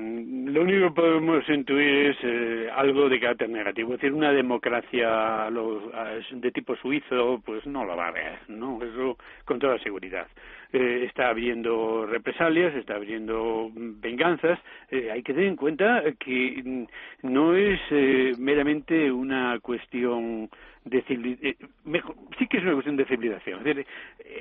lo 0.48 0.62
único 0.62 0.88
que 0.88 1.02
podemos 1.02 1.44
intuir 1.50 2.12
es 2.12 2.18
eh, 2.24 2.70
algo 2.74 3.10
de 3.10 3.20
carácter 3.20 3.50
negativo. 3.50 3.94
Es 3.94 4.00
decir, 4.00 4.14
una 4.14 4.32
democracia 4.32 5.50
de 6.32 6.52
tipo 6.52 6.76
suizo, 6.78 7.42
pues 7.46 7.66
no 7.66 7.84
lo 7.84 7.98
va 7.98 8.08
a 8.08 8.12
ver, 8.12 8.40
¿no? 8.48 8.82
Eso 8.82 9.18
con 9.46 9.60
toda 9.60 9.78
seguridad. 9.80 10.28
Eh, 10.74 11.06
está 11.06 11.30
habiendo 11.30 12.08
represalias, 12.08 12.74
está 12.74 12.96
habiendo 12.96 13.70
venganzas. 13.76 14.60
Eh, 14.90 15.12
hay 15.12 15.22
que 15.22 15.34
tener 15.34 15.50
en 15.50 15.56
cuenta 15.56 16.02
que 16.18 16.88
no 17.22 17.56
es 17.56 17.80
eh, 17.92 18.34
meramente 18.40 19.12
una 19.12 19.60
cuestión 19.60 20.50
de 20.86 21.04
eh, 21.08 21.56
sí 22.40 22.48
que 22.48 22.58
es 22.58 22.64
una 22.64 22.74
cuestión 22.74 22.98
de 22.98 23.06
civilización. 23.06 23.60
Es, 23.60 23.66
decir, 23.66 23.86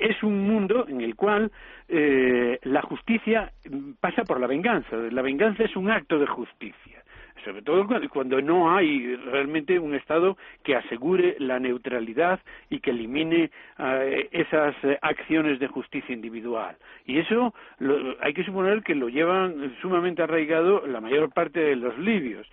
es 0.01 0.23
un 0.23 0.40
mundo 0.40 0.87
en 0.88 1.03
el 1.03 1.14
cual 1.16 1.53
eh, 1.88 2.59
la 2.62 2.83
justicia 2.83 3.53
pasa 4.01 4.25
por 4.25 4.40
la 4.40 4.47
venganza. 4.47 4.97
La 4.97 5.23
venganza 5.23 5.64
es 5.64 5.77
un 5.77 5.90
acto 5.90 6.18
de 6.18 6.27
justicia 6.27 7.02
sobre 7.45 7.63
todo 7.63 7.87
cuando 8.11 8.41
no 8.41 8.75
hay 8.75 9.17
realmente 9.17 9.79
un 9.79 9.95
Estado 9.95 10.37
que 10.63 10.77
asegure 10.77 11.37
la 11.39 11.59
neutralidad 11.59 12.41
y 12.71 12.81
que 12.81 12.91
elimine 12.91 13.51
uh, 13.79 13.83
esas 14.31 14.75
acciones 15.01 15.59
de 15.59 15.69
justicia 15.69 16.15
individual. 16.15 16.77
Y 17.07 17.19
eso 17.19 17.55
lo, 17.79 18.17
hay 18.21 18.35
que 18.35 18.45
suponer 18.45 18.83
que 18.83 18.95
lo 18.95 19.09
llevan 19.09 19.75
sumamente 19.81 20.23
arraigado 20.23 20.87
la 20.87 21.01
mayor 21.01 21.33
parte 21.33 21.61
de 21.61 21.77
los 21.77 21.99
libios. 21.99 22.47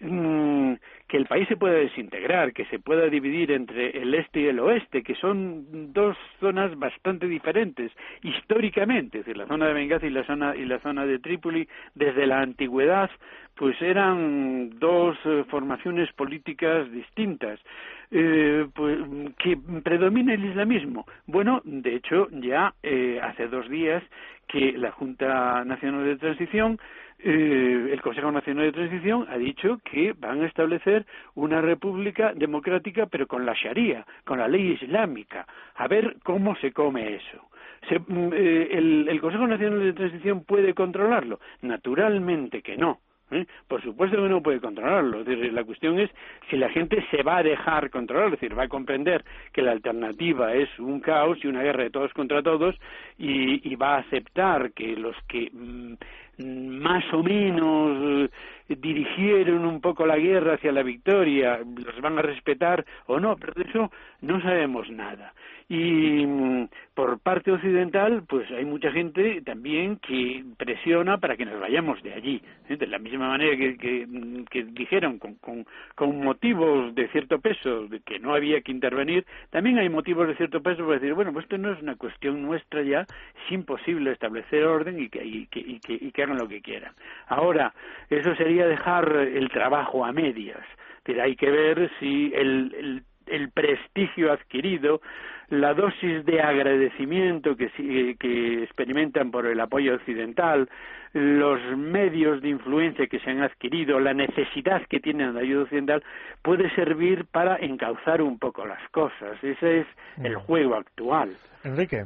Mm, 0.00 0.74
que 1.08 1.16
el 1.16 1.26
país 1.26 1.48
se 1.48 1.56
pueda 1.56 1.74
desintegrar, 1.74 2.52
que 2.52 2.66
se 2.66 2.78
pueda 2.78 3.08
dividir 3.08 3.50
entre 3.50 3.90
el 4.00 4.14
este 4.14 4.40
y 4.40 4.46
el 4.46 4.60
oeste, 4.60 5.02
que 5.02 5.14
son 5.14 5.92
dos 5.92 6.16
zonas 6.38 6.78
bastante 6.78 7.26
diferentes 7.26 7.90
históricamente, 8.22 9.18
es 9.18 9.24
decir, 9.24 9.38
la 9.38 9.46
zona 9.46 9.66
de 9.66 9.72
Benghazi 9.72 10.06
y 10.06 10.10
la 10.10 10.24
zona 10.24 10.54
y 10.54 10.66
la 10.66 10.78
zona 10.80 11.06
de 11.06 11.18
Trípoli 11.18 11.66
desde 11.94 12.26
la 12.26 12.40
antigüedad, 12.40 13.10
pues 13.56 13.80
eran 13.80 14.78
dos 14.78 15.16
eh, 15.24 15.44
formaciones 15.48 16.12
políticas 16.12 16.90
distintas. 16.92 17.58
Eh, 18.10 18.66
pues, 18.74 18.98
que 19.38 19.58
predomina 19.84 20.32
el 20.32 20.44
islamismo. 20.44 21.06
Bueno, 21.26 21.60
de 21.64 21.94
hecho, 21.94 22.28
ya 22.30 22.72
eh, 22.82 23.20
hace 23.22 23.48
dos 23.48 23.68
días 23.68 24.02
que 24.46 24.72
la 24.78 24.92
Junta 24.92 25.62
Nacional 25.66 26.06
de 26.06 26.16
Transición 26.16 26.78
eh, 27.20 27.90
el 27.92 28.00
Consejo 28.00 28.30
Nacional 28.30 28.66
de 28.66 28.72
Transición 28.72 29.26
ha 29.28 29.36
dicho 29.36 29.80
que 29.84 30.14
van 30.16 30.42
a 30.42 30.46
establecer 30.46 31.04
una 31.34 31.60
república 31.60 32.32
democrática 32.32 33.06
pero 33.06 33.26
con 33.26 33.44
la 33.44 33.54
Sharia, 33.54 34.06
con 34.24 34.38
la 34.38 34.46
ley 34.46 34.78
islámica. 34.80 35.46
A 35.74 35.88
ver 35.88 36.16
cómo 36.22 36.54
se 36.56 36.72
come 36.72 37.16
eso. 37.16 37.48
Se, 37.88 37.96
eh, 37.96 38.68
el, 38.70 39.08
el 39.08 39.20
Consejo 39.20 39.46
Nacional 39.48 39.80
de 39.80 39.92
Transición 39.94 40.44
puede 40.44 40.74
controlarlo? 40.74 41.40
Naturalmente 41.62 42.62
que 42.62 42.76
no. 42.76 43.00
¿Eh? 43.30 43.44
Por 43.66 43.82
supuesto 43.82 44.16
que 44.16 44.28
no 44.28 44.42
puede 44.42 44.60
controlarlo. 44.60 45.22
La 45.24 45.64
cuestión 45.64 46.00
es 46.00 46.10
si 46.48 46.56
la 46.56 46.70
gente 46.70 47.04
se 47.10 47.22
va 47.22 47.38
a 47.38 47.42
dejar 47.42 47.90
controlar, 47.90 48.26
es 48.26 48.40
decir, 48.40 48.58
va 48.58 48.64
a 48.64 48.68
comprender 48.68 49.22
que 49.52 49.60
la 49.60 49.72
alternativa 49.72 50.54
es 50.54 50.68
un 50.78 51.00
caos 51.00 51.38
y 51.42 51.46
una 51.46 51.62
guerra 51.62 51.84
de 51.84 51.90
todos 51.90 52.12
contra 52.14 52.42
todos 52.42 52.74
y, 53.18 53.70
y 53.70 53.76
va 53.76 53.96
a 53.96 53.98
aceptar 53.98 54.72
que 54.72 54.96
los 54.96 55.14
que 55.28 55.50
mmm, 55.52 55.94
más 56.38 57.04
o 57.12 57.22
menos 57.22 58.30
dirigieron 58.68 59.64
un 59.64 59.80
poco 59.80 60.06
la 60.06 60.18
guerra 60.18 60.54
hacia 60.54 60.72
la 60.72 60.82
victoria, 60.82 61.58
los 61.58 62.00
van 62.00 62.18
a 62.18 62.22
respetar 62.22 62.84
o 63.06 63.18
no, 63.18 63.36
pero 63.36 63.54
de 63.54 63.62
eso 63.62 63.90
no 64.20 64.40
sabemos 64.42 64.90
nada. 64.90 65.32
Y 65.70 66.24
mm, 66.26 66.68
por 66.94 67.20
parte 67.20 67.52
occidental, 67.52 68.22
pues 68.26 68.50
hay 68.50 68.64
mucha 68.64 68.90
gente 68.90 69.42
también 69.42 69.98
que 69.98 70.42
presiona 70.56 71.18
para 71.18 71.36
que 71.36 71.44
nos 71.44 71.60
vayamos 71.60 72.02
de 72.02 72.14
allí, 72.14 72.42
¿eh? 72.70 72.76
de 72.76 72.86
la 72.86 72.98
misma 72.98 73.28
manera 73.28 73.54
que, 73.54 73.76
que 74.50 74.64
dijeron 74.64 75.18
con, 75.18 75.34
con, 75.34 75.66
con, 75.94 76.24
motivos 76.24 76.94
de 76.94 77.08
cierto 77.08 77.38
peso 77.38 77.86
de 77.86 78.00
que 78.00 78.18
no 78.18 78.34
había 78.34 78.62
que 78.62 78.72
intervenir, 78.72 79.26
también 79.50 79.78
hay 79.78 79.90
motivos 79.90 80.26
de 80.26 80.36
cierto 80.36 80.62
peso 80.62 80.84
para 80.84 80.98
decir, 80.98 81.12
bueno, 81.12 81.34
pues 81.34 81.44
esto 81.44 81.58
no 81.58 81.72
es 81.72 81.82
una 81.82 81.96
cuestión 81.96 82.40
nuestra 82.40 82.82
ya, 82.82 83.02
es 83.02 83.52
imposible 83.52 84.12
establecer 84.12 84.64
orden 84.64 84.98
y 84.98 85.10
que, 85.10 85.22
y 85.22 85.46
que, 85.48 85.60
y 85.60 85.80
que, 85.80 85.92
y 85.92 86.10
que 86.12 86.22
hagan 86.22 86.38
lo 86.38 86.48
que 86.48 86.62
quieran. 86.62 86.94
Ahora, 87.26 87.74
eso 88.08 88.34
sería 88.36 88.57
dejar 88.66 89.14
el 89.16 89.48
trabajo 89.50 90.04
a 90.04 90.12
medias, 90.12 90.64
pero 91.02 91.22
hay 91.22 91.36
que 91.36 91.50
ver 91.50 91.90
si 92.00 92.32
el, 92.34 93.02
el 93.30 93.50
prestigio 93.50 94.32
adquirido, 94.32 95.00
la 95.48 95.72
dosis 95.74 96.24
de 96.24 96.40
agradecimiento 96.40 97.56
que, 97.56 98.16
que 98.18 98.62
experimentan 98.62 99.30
por 99.30 99.46
el 99.46 99.60
apoyo 99.60 99.94
occidental, 99.94 100.68
los 101.14 101.60
medios 101.76 102.42
de 102.42 102.50
influencia 102.50 103.06
que 103.06 103.18
se 103.20 103.30
han 103.30 103.42
adquirido, 103.42 103.98
la 103.98 104.12
necesidad 104.12 104.82
que 104.88 105.00
tienen 105.00 105.34
de 105.34 105.40
ayuda 105.40 105.62
occidental, 105.62 106.02
puede 106.42 106.70
servir 106.74 107.24
para 107.26 107.56
encauzar 107.56 108.20
un 108.20 108.38
poco 108.38 108.66
las 108.66 108.86
cosas. 108.90 109.42
Ese 109.42 109.80
es 109.80 109.86
el 110.22 110.36
mm. 110.36 110.40
juego 110.40 110.74
actual. 110.74 111.36
Enrique. 111.64 112.04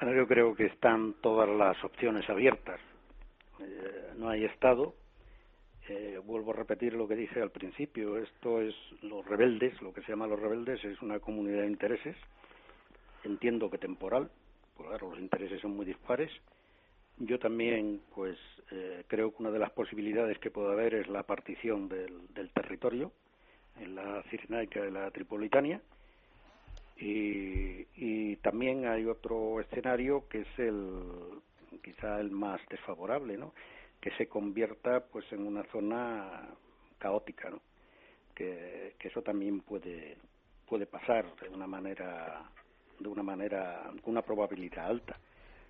Bueno, 0.00 0.16
yo 0.16 0.26
creo 0.26 0.54
que 0.54 0.66
están 0.66 1.14
todas 1.20 1.48
las 1.48 1.82
opciones 1.84 2.28
abiertas. 2.30 2.80
Eh, 3.60 4.12
no 4.16 4.30
hay 4.30 4.44
Estado. 4.44 4.94
Eh, 5.88 6.20
vuelvo 6.24 6.52
a 6.52 6.56
repetir 6.56 6.92
lo 6.92 7.08
que 7.08 7.16
dije 7.16 7.40
al 7.40 7.50
principio. 7.50 8.18
Esto 8.18 8.60
es 8.60 8.74
los 9.02 9.26
rebeldes, 9.26 9.80
lo 9.82 9.92
que 9.92 10.02
se 10.02 10.12
llama 10.12 10.26
los 10.26 10.38
rebeldes, 10.38 10.84
es 10.84 11.00
una 11.02 11.18
comunidad 11.18 11.62
de 11.62 11.68
intereses. 11.68 12.16
Entiendo 13.24 13.70
que 13.70 13.78
temporal, 13.78 14.30
pues 14.76 14.88
claro, 14.88 15.10
los 15.10 15.18
intereses 15.18 15.60
son 15.60 15.74
muy 15.74 15.86
dispares 15.86 16.30
yo 17.20 17.38
también, 17.38 18.00
pues, 18.14 18.38
eh, 18.70 19.04
creo 19.08 19.32
que 19.32 19.42
una 19.42 19.50
de 19.50 19.58
las 19.58 19.72
posibilidades 19.72 20.38
que 20.38 20.50
puede 20.50 20.72
haber 20.72 20.94
es 20.94 21.08
la 21.08 21.24
partición 21.24 21.88
del, 21.88 22.32
del 22.32 22.50
territorio 22.50 23.12
en 23.80 23.96
la 23.96 24.22
Cirenaica 24.30 24.86
y 24.86 24.90
la 24.90 25.10
Tripolitania. 25.10 25.80
Y, 26.96 27.86
y 27.96 28.36
también 28.36 28.86
hay 28.86 29.04
otro 29.06 29.60
escenario 29.60 30.28
que 30.28 30.40
es 30.40 30.58
el, 30.58 31.40
quizá 31.82 32.20
el 32.20 32.30
más 32.30 32.60
desfavorable, 32.70 33.36
¿no? 33.36 33.52
Que 34.00 34.10
se 34.16 34.26
convierta, 34.28 35.00
pues, 35.00 35.30
en 35.32 35.46
una 35.46 35.64
zona 35.64 36.48
caótica, 36.98 37.50
¿no? 37.50 37.60
Que, 38.34 38.94
eso 39.00 39.22
también 39.22 39.60
puede 39.60 40.16
puede 40.68 40.86
pasar 40.86 41.24
de 41.36 41.48
una 41.48 41.66
manera 41.66 42.42
de 43.00 43.08
una 43.08 43.22
manera 43.22 43.90
con 44.02 44.12
una 44.12 44.20
probabilidad 44.20 44.84
alta 44.84 45.16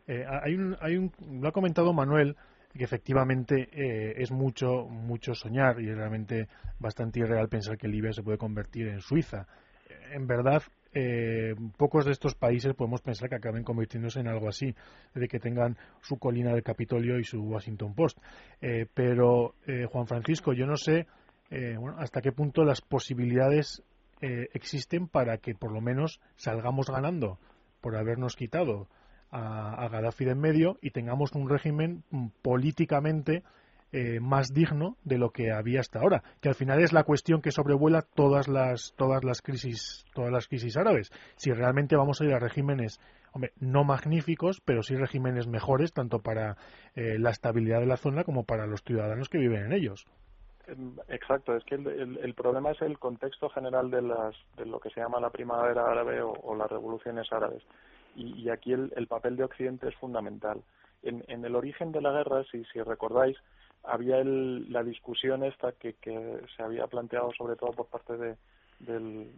eh, 0.08 0.24
hay 0.26 0.54
un, 0.54 0.76
hay 0.80 0.96
un, 0.96 1.12
lo 1.40 1.48
ha 1.48 1.52
comentado 1.52 1.92
Manuel, 1.92 2.34
que 2.76 2.84
efectivamente 2.84 3.68
eh, 3.72 4.14
es 4.16 4.32
mucho, 4.32 4.86
mucho 4.86 5.34
soñar 5.34 5.80
y 5.80 5.90
es 5.90 5.96
realmente 5.96 6.48
bastante 6.78 7.20
irreal 7.20 7.48
pensar 7.48 7.76
que 7.76 7.88
Libia 7.88 8.12
se 8.12 8.22
puede 8.22 8.38
convertir 8.38 8.88
en 8.88 9.00
Suiza. 9.00 9.46
En 10.10 10.26
verdad, 10.26 10.62
eh, 10.92 11.54
pocos 11.76 12.04
de 12.04 12.12
estos 12.12 12.34
países 12.34 12.74
podemos 12.74 13.00
pensar 13.00 13.28
que 13.28 13.36
acaben 13.36 13.64
convirtiéndose 13.64 14.20
en 14.20 14.28
algo 14.28 14.48
así, 14.48 14.74
de 15.14 15.28
que 15.28 15.38
tengan 15.38 15.76
su 16.00 16.18
colina 16.18 16.52
del 16.52 16.62
Capitolio 16.62 17.18
y 17.18 17.24
su 17.24 17.40
Washington 17.42 17.94
Post. 17.94 18.18
pero, 18.94 19.54
Juan 19.90 20.06
Francisco, 20.06 20.52
yo 20.52 20.66
no 20.66 20.76
sé 20.76 21.06
hasta 21.96 22.20
qué 22.20 22.32
punto 22.32 22.64
las 22.64 22.80
posibilidades 22.80 23.82
existen 24.20 25.08
para 25.08 25.38
que 25.38 25.54
por 25.54 25.72
lo 25.72 25.80
menos 25.80 26.20
salgamos 26.36 26.90
ganando 26.90 27.38
por 27.80 27.96
habernos 27.96 28.36
quitado 28.36 28.88
a, 29.30 29.84
a 29.84 29.88
Gaddafi 29.88 30.24
de 30.24 30.32
en 30.32 30.40
medio 30.40 30.78
y 30.80 30.90
tengamos 30.90 31.32
un 31.32 31.48
régimen 31.48 32.02
mm, 32.10 32.28
políticamente 32.42 33.42
eh, 33.92 34.20
más 34.20 34.48
digno 34.52 34.96
de 35.04 35.18
lo 35.18 35.30
que 35.30 35.50
había 35.52 35.80
hasta 35.80 36.00
ahora, 36.00 36.22
que 36.40 36.48
al 36.48 36.54
final 36.54 36.80
es 36.80 36.92
la 36.92 37.04
cuestión 37.04 37.40
que 37.40 37.50
sobrevuela 37.50 38.02
todas 38.02 38.48
las 38.48 38.94
todas 38.96 39.24
las 39.24 39.42
crisis 39.42 40.04
todas 40.14 40.30
las 40.30 40.48
crisis 40.48 40.76
árabes. 40.76 41.10
Si 41.36 41.50
realmente 41.52 41.96
vamos 41.96 42.20
a 42.20 42.24
ir 42.24 42.34
a 42.34 42.38
regímenes, 42.38 43.00
no 43.60 43.84
magníficos, 43.84 44.60
pero 44.64 44.82
sí 44.82 44.96
regímenes 44.96 45.46
mejores 45.46 45.92
tanto 45.92 46.18
para 46.20 46.56
eh, 46.94 47.18
la 47.18 47.30
estabilidad 47.30 47.80
de 47.80 47.86
la 47.86 47.96
zona 47.96 48.24
como 48.24 48.44
para 48.44 48.66
los 48.66 48.82
ciudadanos 48.82 49.28
que 49.28 49.38
viven 49.38 49.66
en 49.66 49.72
ellos. 49.72 50.06
Em, 50.66 50.96
exacto, 51.08 51.56
es 51.56 51.64
que 51.64 51.76
el, 51.76 52.34
problema 52.34 52.72
es 52.72 52.82
el 52.82 52.98
contexto 52.98 53.48
general 53.48 53.90
de, 53.90 54.02
las, 54.02 54.34
de 54.56 54.66
lo 54.66 54.80
que 54.80 54.90
se 54.90 55.00
llama 55.00 55.20
la 55.20 55.30
primavera 55.30 55.90
árabe 55.90 56.20
o 56.22 56.54
las 56.56 56.70
revoluciones 56.70 57.32
árabes 57.32 57.62
y, 58.18 58.50
aquí 58.50 58.72
el, 58.72 59.06
papel 59.06 59.36
de 59.36 59.44
Occidente 59.44 59.88
es 59.88 59.94
fundamental. 59.96 60.62
En, 61.02 61.44
el 61.44 61.54
origen 61.54 61.92
de 61.92 62.00
la 62.00 62.10
guerra, 62.10 62.44
si, 62.50 62.64
si 62.72 62.82
recordáis, 62.82 63.36
había 63.88 64.22
la 64.24 64.82
discusión 64.82 65.44
esta 65.44 65.72
que, 65.72 65.96
se 66.56 66.62
había 66.62 66.86
planteado 66.86 67.32
sobre 67.36 67.56
todo 67.56 67.72
por 67.72 67.86
parte 67.86 68.16
de, 68.16 68.36
del, 68.80 69.30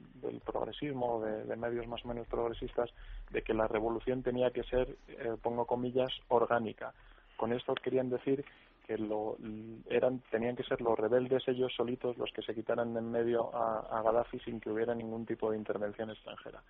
progresismo, 0.45 1.21
de, 1.21 1.57
medios 1.57 1.87
más 1.87 2.05
o 2.05 2.09
menos 2.09 2.27
progresistas, 2.27 2.91
de 3.31 3.43
que 3.43 3.55
la 3.55 3.69
revolución 3.69 4.23
tenía 4.23 4.51
que 4.51 4.65
ser, 4.65 4.97
eh, 5.09 5.37
pongo 5.43 5.67
comillas, 5.67 6.13
orgánica. 6.29 6.93
Con 7.37 7.53
esto 7.53 7.75
querían 7.75 8.11
decir 8.11 8.45
que 8.87 8.99
lo, 8.99 9.37
eran, 9.89 10.21
tenían 10.31 10.57
que 10.57 10.65
ser 10.65 10.81
los 10.81 10.99
rebeldes 10.99 11.47
ellos 11.47 11.73
solitos 11.77 12.19
los 12.19 12.33
que 12.33 12.43
se 12.43 12.55
quitaran 12.55 12.93
de 12.93 12.99
en 12.99 13.11
medio 13.11 13.55
a, 13.55 13.99
a 13.99 14.03
Gaddafi 14.03 14.41
sin 14.41 14.61
que 14.61 14.71
hubiera 14.71 14.95
ningún 14.95 15.25
tipo 15.25 15.51
de 15.51 15.57
intervención 15.57 16.11
extranjera 16.11 16.61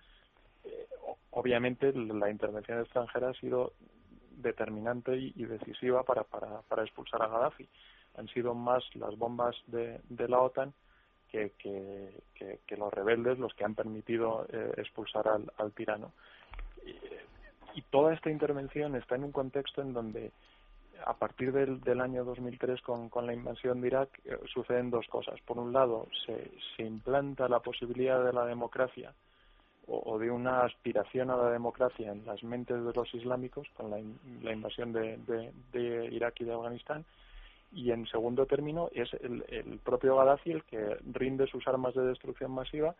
obviamente 1.31 1.91
la 1.93 2.29
intervención 2.29 2.79
extranjera 2.79 3.29
ha 3.29 3.33
sido 3.33 3.73
determinante 4.41 5.15
y, 5.17 5.45
decisiva 5.45 6.03
para, 6.03 6.23
para, 6.23 6.61
para, 6.61 6.83
expulsar 6.83 7.21
a 7.21 7.27
Gaddafi. 7.27 7.67
Han 8.17 8.27
sido 8.29 8.53
más 8.53 8.83
las 8.95 9.17
bombas 9.17 9.55
de, 9.67 10.01
de 10.09 10.27
la 10.27 10.39
OTAN 10.39 10.73
que, 11.29 11.51
que, 11.57 12.77
los 12.77 12.93
rebeldes 12.93 13.37
los 13.37 13.53
que 13.53 13.63
han 13.63 13.75
permitido 13.75 14.45
eh, 14.51 14.73
expulsar 14.77 15.27
al, 15.27 15.51
al 15.57 15.71
tirano. 15.71 16.11
Y, 16.85 17.79
y, 17.79 17.81
toda 17.83 18.13
esta 18.13 18.29
intervención 18.29 18.95
está 18.95 19.15
en 19.15 19.23
un 19.23 19.31
contexto 19.31 19.81
en 19.81 19.93
donde 19.93 20.31
a 21.05 21.13
partir 21.13 21.51
del, 21.51 21.81
del 21.81 22.01
año 22.01 22.23
2003 22.23 22.81
con, 22.81 23.09
con 23.09 23.25
la 23.25 23.33
invasión 23.33 23.81
de 23.81 23.87
Irak 23.87 24.09
eh, 24.25 24.37
suceden 24.53 24.89
dos 24.89 25.07
cosas. 25.07 25.39
Por 25.41 25.57
un 25.57 25.73
lado, 25.73 26.07
se, 26.25 26.51
se 26.75 26.83
implanta 26.83 27.47
la 27.47 27.59
posibilidad 27.59 28.23
de 28.23 28.33
la 28.33 28.45
democracia 28.45 29.13
o, 29.91 30.17
de 30.17 30.31
una 30.31 30.61
aspiración 30.61 31.29
a 31.29 31.35
la 31.35 31.49
democracia 31.49 32.11
en 32.11 32.25
las 32.25 32.43
mentes 32.43 32.83
de 32.83 32.93
los 32.93 33.13
islámicos 33.13 33.67
con 33.75 33.91
la, 33.91 33.99
invasión 34.51 34.93
de, 34.93 35.17
de, 35.73 36.05
Irak 36.11 36.39
y 36.39 36.45
de 36.45 36.53
Afganistán. 36.53 37.05
Y 37.73 37.91
en 37.91 38.05
segundo 38.07 38.45
término 38.45 38.89
es 38.93 39.13
el, 39.21 39.45
el 39.49 39.79
propio 39.79 40.17
Gaddafi 40.17 40.51
el 40.51 40.63
que 40.63 40.97
rinde 41.13 41.47
sus 41.47 41.67
armas 41.67 41.93
de 41.93 42.05
destrucción 42.05 42.51
masiva 42.51 42.95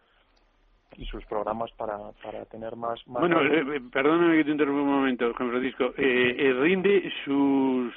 y 0.98 1.06
sus 1.06 1.24
programas 1.26 1.72
para, 1.72 1.98
para 2.24 2.46
tener 2.46 2.76
más, 2.76 3.00
bueno 3.06 3.42
eh, 3.42 3.64
eh, 3.76 3.82
perdóname 3.92 4.38
que 4.38 4.44
te 4.44 4.52
interrumpa 4.52 4.82
un 4.82 4.90
momento 4.90 5.34
Juan 5.34 5.50
Francisco. 5.50 5.94
Eh, 5.98 6.54
rinde 6.60 7.12
sus 7.24 7.94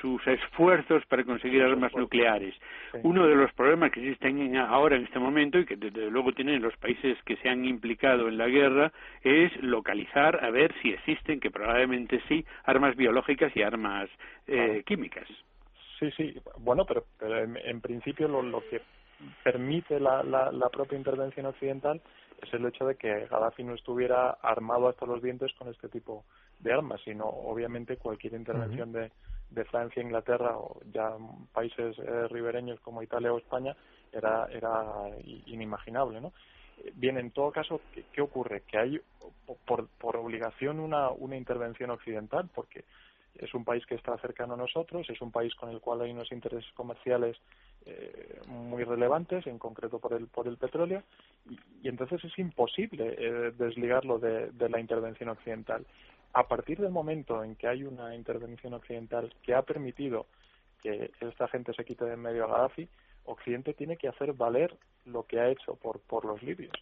sus 0.00 0.26
esfuerzos 0.26 1.04
para 1.06 1.24
conseguir 1.24 1.62
armas 1.62 1.94
nucleares. 1.94 2.54
Uno 3.02 3.26
de 3.26 3.34
los 3.34 3.52
problemas 3.52 3.90
que 3.90 4.00
existen 4.00 4.56
ahora 4.56 4.96
en 4.96 5.04
este 5.04 5.18
momento 5.18 5.58
y 5.58 5.66
que 5.66 5.76
desde 5.76 6.10
luego 6.10 6.32
tienen 6.32 6.62
los 6.62 6.76
países 6.76 7.18
que 7.24 7.36
se 7.36 7.48
han 7.48 7.64
implicado 7.64 8.28
en 8.28 8.38
la 8.38 8.48
guerra 8.48 8.92
es 9.22 9.54
localizar 9.62 10.44
a 10.44 10.50
ver 10.50 10.74
si 10.82 10.90
existen 10.90 11.40
que 11.40 11.50
probablemente 11.50 12.20
sí 12.28 12.44
armas 12.64 12.96
biológicas 12.96 13.54
y 13.56 13.62
armas 13.62 14.08
químicas. 14.84 15.28
Sí 15.98 16.10
sí. 16.16 16.34
Bueno 16.58 16.84
pero, 16.84 17.04
en, 17.38 17.80
principio 17.80 18.28
lo, 18.28 18.42
lo 18.42 18.62
que 18.68 18.80
permite 19.42 20.00
la, 20.00 20.22
la, 20.22 20.50
la 20.52 20.68
propia 20.68 20.98
intervención 20.98 21.46
occidental 21.46 22.00
es 22.42 22.52
el 22.52 22.66
hecho 22.66 22.86
de 22.86 22.96
que 22.96 23.26
Gaddafi 23.26 23.64
no 23.64 23.74
estuviera 23.74 24.30
armado 24.42 24.88
hasta 24.88 25.06
los 25.06 25.22
dientes 25.22 25.52
con 25.58 25.68
este 25.68 25.88
tipo 25.88 26.24
de 26.60 26.72
armas, 26.72 27.00
sino 27.04 27.24
obviamente 27.24 27.96
cualquier 27.96 28.34
intervención 28.34 28.92
de, 28.92 29.10
de 29.50 29.64
Francia, 29.64 30.02
Inglaterra 30.02 30.56
o 30.56 30.80
ya 30.92 31.16
países 31.52 31.98
eh, 31.98 32.28
ribereños 32.28 32.80
como 32.80 33.02
Italia 33.02 33.32
o 33.32 33.38
España 33.38 33.76
era, 34.12 34.46
era 34.50 34.82
inimaginable, 35.46 36.20
¿no? 36.20 36.32
Bien, 36.94 37.16
en 37.16 37.30
todo 37.30 37.50
caso, 37.52 37.80
¿qué, 37.92 38.04
¿qué, 38.12 38.20
ocurre? 38.20 38.62
Que 38.66 38.78
hay 38.78 39.00
por, 39.64 39.88
por 39.98 40.16
obligación 40.16 40.78
una, 40.78 41.08
una 41.10 41.36
intervención 41.36 41.90
occidental, 41.90 42.50
porque 42.54 42.84
es 43.38 43.54
un 43.54 43.64
país 43.64 43.84
que 43.86 43.94
está 43.94 44.16
cercano 44.18 44.54
a 44.54 44.56
nosotros, 44.56 45.08
es 45.08 45.20
un 45.20 45.30
país 45.30 45.54
con 45.54 45.70
el 45.70 45.80
cual 45.80 46.02
hay 46.02 46.10
unos 46.10 46.30
intereses 46.32 46.70
comerciales 46.74 47.36
eh, 47.84 48.40
muy 48.46 48.84
relevantes, 48.84 49.46
en 49.46 49.58
concreto 49.58 49.98
por 49.98 50.12
el, 50.14 50.26
por 50.26 50.48
el 50.48 50.56
petróleo, 50.56 51.02
y, 51.48 51.88
entonces 51.88 52.24
es 52.24 52.38
imposible 52.38 53.14
eh, 53.18 53.52
desligarlo 53.56 54.18
de, 54.18 54.50
la 54.68 54.80
intervención 54.80 55.28
occidental. 55.28 55.86
A 56.32 56.46
partir 56.48 56.78
del 56.78 56.90
momento 56.90 57.42
en 57.42 57.56
que 57.56 57.68
hay 57.68 57.84
una 57.84 58.14
intervención 58.14 58.74
occidental 58.74 59.32
que 59.42 59.54
ha 59.54 59.62
permitido 59.62 60.26
que 60.82 61.10
esta 61.20 61.48
gente 61.48 61.72
se 61.72 61.84
quite 61.84 62.04
de 62.04 62.14
en 62.14 62.20
medio 62.20 62.44
a 62.44 62.48
Gaddafi, 62.48 62.88
Occidente 63.24 63.74
tiene 63.74 63.96
que 63.96 64.08
hacer 64.08 64.32
valer 64.34 64.76
lo 65.04 65.24
que 65.24 65.40
ha 65.40 65.48
hecho 65.48 65.74
por, 65.76 66.00
por 66.00 66.24
los 66.24 66.42
libios 66.42 66.72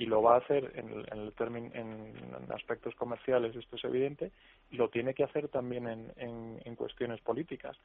y 0.00 0.06
lo 0.06 0.22
va 0.22 0.36
a 0.36 0.38
hacer 0.38 0.72
en, 0.76 1.04
en, 1.12 1.18
el 1.18 1.32
término, 1.34 1.70
en, 1.74 2.14
aspectos 2.54 2.94
comerciales, 2.94 3.54
esto 3.54 3.76
es 3.76 3.84
evidente, 3.84 4.32
y 4.70 4.76
lo 4.76 4.88
tiene 4.88 5.12
que 5.12 5.24
hacer 5.24 5.48
también 5.48 5.86
en, 5.86 6.74
cuestiones 6.76 7.20
políticas. 7.20 7.76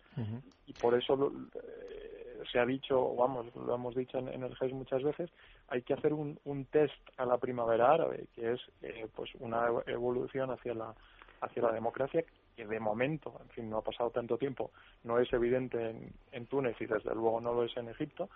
Y 0.66 0.72
por 0.74 0.96
eso 0.96 1.34
eh, 1.56 2.44
se 2.50 2.60
ha 2.60 2.66
dicho, 2.66 3.14
vamos, 3.16 3.54
lo 3.54 3.76
hemos 3.76 3.96
dicho 3.96 4.18
en, 4.18 4.42
el 4.42 4.56
GES 4.56 4.72
muchas 4.72 5.04
veces, 5.04 5.30
hay 5.68 5.82
que 5.82 5.94
hacer 5.94 6.14
un, 6.14 6.40
un 6.46 6.64
test 6.66 6.96
a 7.18 7.26
la 7.26 7.38
primavera 7.38 7.92
árabe, 7.92 8.28
que 8.34 8.54
es 8.54 8.62
eh, 8.82 9.08
pues 9.14 9.36
una 9.40 9.68
evolución 9.88 10.52
hacia 10.52 10.74
la, 10.74 10.96
hacia 11.42 11.64
la 11.64 11.74
democracia 11.74 12.24
que 12.56 12.66
de 12.66 12.80
momento, 12.80 13.34
en 13.42 13.50
fin, 13.50 13.70
no 13.70 13.80
ha 13.80 13.82
pasado 13.82 14.12
tanto 14.12 14.38
tiempo, 14.38 14.72
no 15.04 15.20
es 15.20 15.32
evidente 15.34 15.90
en, 15.90 16.14
en 16.32 16.46
Túnez 16.46 16.80
y 16.80 16.86
desde 16.86 17.14
luego 17.14 17.42
no 17.42 17.54
lo 17.54 17.66
es 17.66 17.76
en 17.76 17.90
Egipto, 17.90 18.30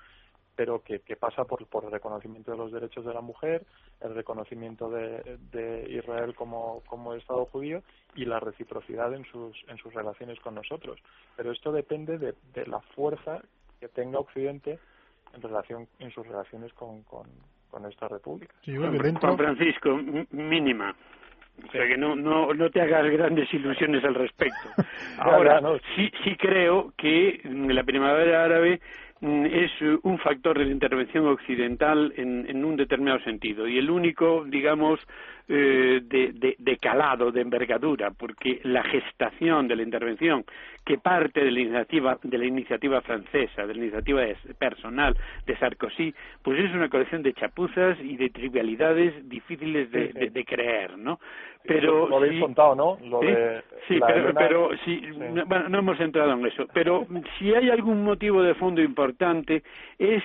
pero 0.60 0.84
que, 0.84 1.00
pasa 1.16 1.46
por, 1.46 1.66
por 1.68 1.86
el 1.86 1.92
reconocimiento 1.92 2.52
de 2.52 2.58
los 2.58 2.70
derechos 2.70 3.06
de 3.06 3.14
la 3.14 3.22
mujer, 3.22 3.64
el 4.02 4.14
reconocimiento 4.14 4.90
de, 4.90 5.86
Israel 5.88 6.36
como, 6.36 6.84
como 6.86 7.14
Estado 7.14 7.46
judío 7.46 7.82
y 8.14 8.26
la 8.26 8.42
reciprocidad 8.42 9.14
en 9.14 9.24
sus, 9.24 9.56
en 9.70 9.78
sus 9.78 9.94
relaciones 9.94 10.38
con 10.42 10.56
nosotros. 10.56 11.00
Pero 11.38 11.54
esto 11.54 11.72
depende 11.72 12.18
de, 12.18 12.36
la 12.66 12.82
fuerza 12.94 13.42
que 13.80 13.88
tenga 13.88 14.20
Occidente 14.20 14.80
en 15.34 15.42
relación 15.42 15.88
en 16.00 16.12
sus 16.12 16.28
relaciones 16.28 16.74
con, 16.74 17.04
con, 17.04 17.26
esta 17.90 18.10
república. 18.10 18.54
Juan 18.66 19.38
Francisco, 19.38 19.98
mínima. 20.32 20.94
O 21.66 21.72
sea 21.72 21.88
que 21.88 21.98
no, 21.98 22.18
no, 22.18 22.54
no 22.54 22.70
te 22.70 22.82
hagas 22.82 23.10
grandes 23.10 23.54
ilusiones 23.54 24.04
al 24.04 24.16
respecto. 24.16 24.70
Ahora, 25.20 25.62
sí, 25.96 26.12
sí 26.26 26.36
creo 26.36 26.92
que 26.98 27.40
la 27.46 27.84
primavera 27.84 28.44
árabe 28.44 28.82
es 29.22 29.72
un 30.04 30.18
factor 30.20 30.58
de 30.58 30.66
la 30.66 30.72
intervención 30.72 31.28
occidental 31.28 32.14
en, 32.16 32.64
un 32.64 32.78
determinado 32.78 33.20
sentido. 33.20 33.68
Y 33.68 33.78
el 33.78 33.90
único, 33.90 34.46
digamos, 34.46 35.00
eh, 35.52 36.02
de, 36.04 36.78
calado, 36.78 37.32
de 37.32 37.42
envergadura, 37.42 38.12
porque 38.12 38.60
la 38.66 38.84
gestación 38.84 39.68
de 39.68 39.76
la 39.76 39.82
intervención 39.82 40.46
que 40.86 41.00
parte 41.00 41.44
de 41.44 41.50
la 41.50 41.60
iniciativa, 41.60 42.20
de 42.22 42.38
la 42.38 42.46
iniciativa 42.46 43.02
francesa, 43.02 43.66
de 43.66 43.74
la 43.74 43.80
iniciativa 43.80 44.22
personal 44.60 45.18
de 45.48 45.58
Sarkozy, 45.58 46.14
pues 46.44 46.60
es 46.60 46.72
una 46.72 46.88
colección 46.88 47.24
de 47.24 47.34
chapuzas 47.34 47.98
y 48.00 48.16
de 48.16 48.30
trivialidades 48.30 49.28
difíciles 49.28 49.90
de, 49.92 50.46
creer, 50.46 51.00
¿no? 51.00 51.20
Pero 51.64 52.08
lo 52.08 52.18
habéis 52.18 52.40
contado, 52.42 52.76
¿no? 52.76 52.98
sí, 53.88 54.00
pero, 54.06 54.34
pero 54.36 54.70
bueno, 55.48 55.68
no 55.68 55.80
hemos 55.80 56.00
entrado 56.00 56.32
en 56.32 56.46
eso. 56.46 56.68
Pero 56.76 57.08
si 57.40 57.56
hay 57.56 57.72
algún 57.72 58.04
motivo 58.04 58.44
de 58.44 58.54
fondo 58.54 58.82
importante 58.82 59.64
es 59.98 60.22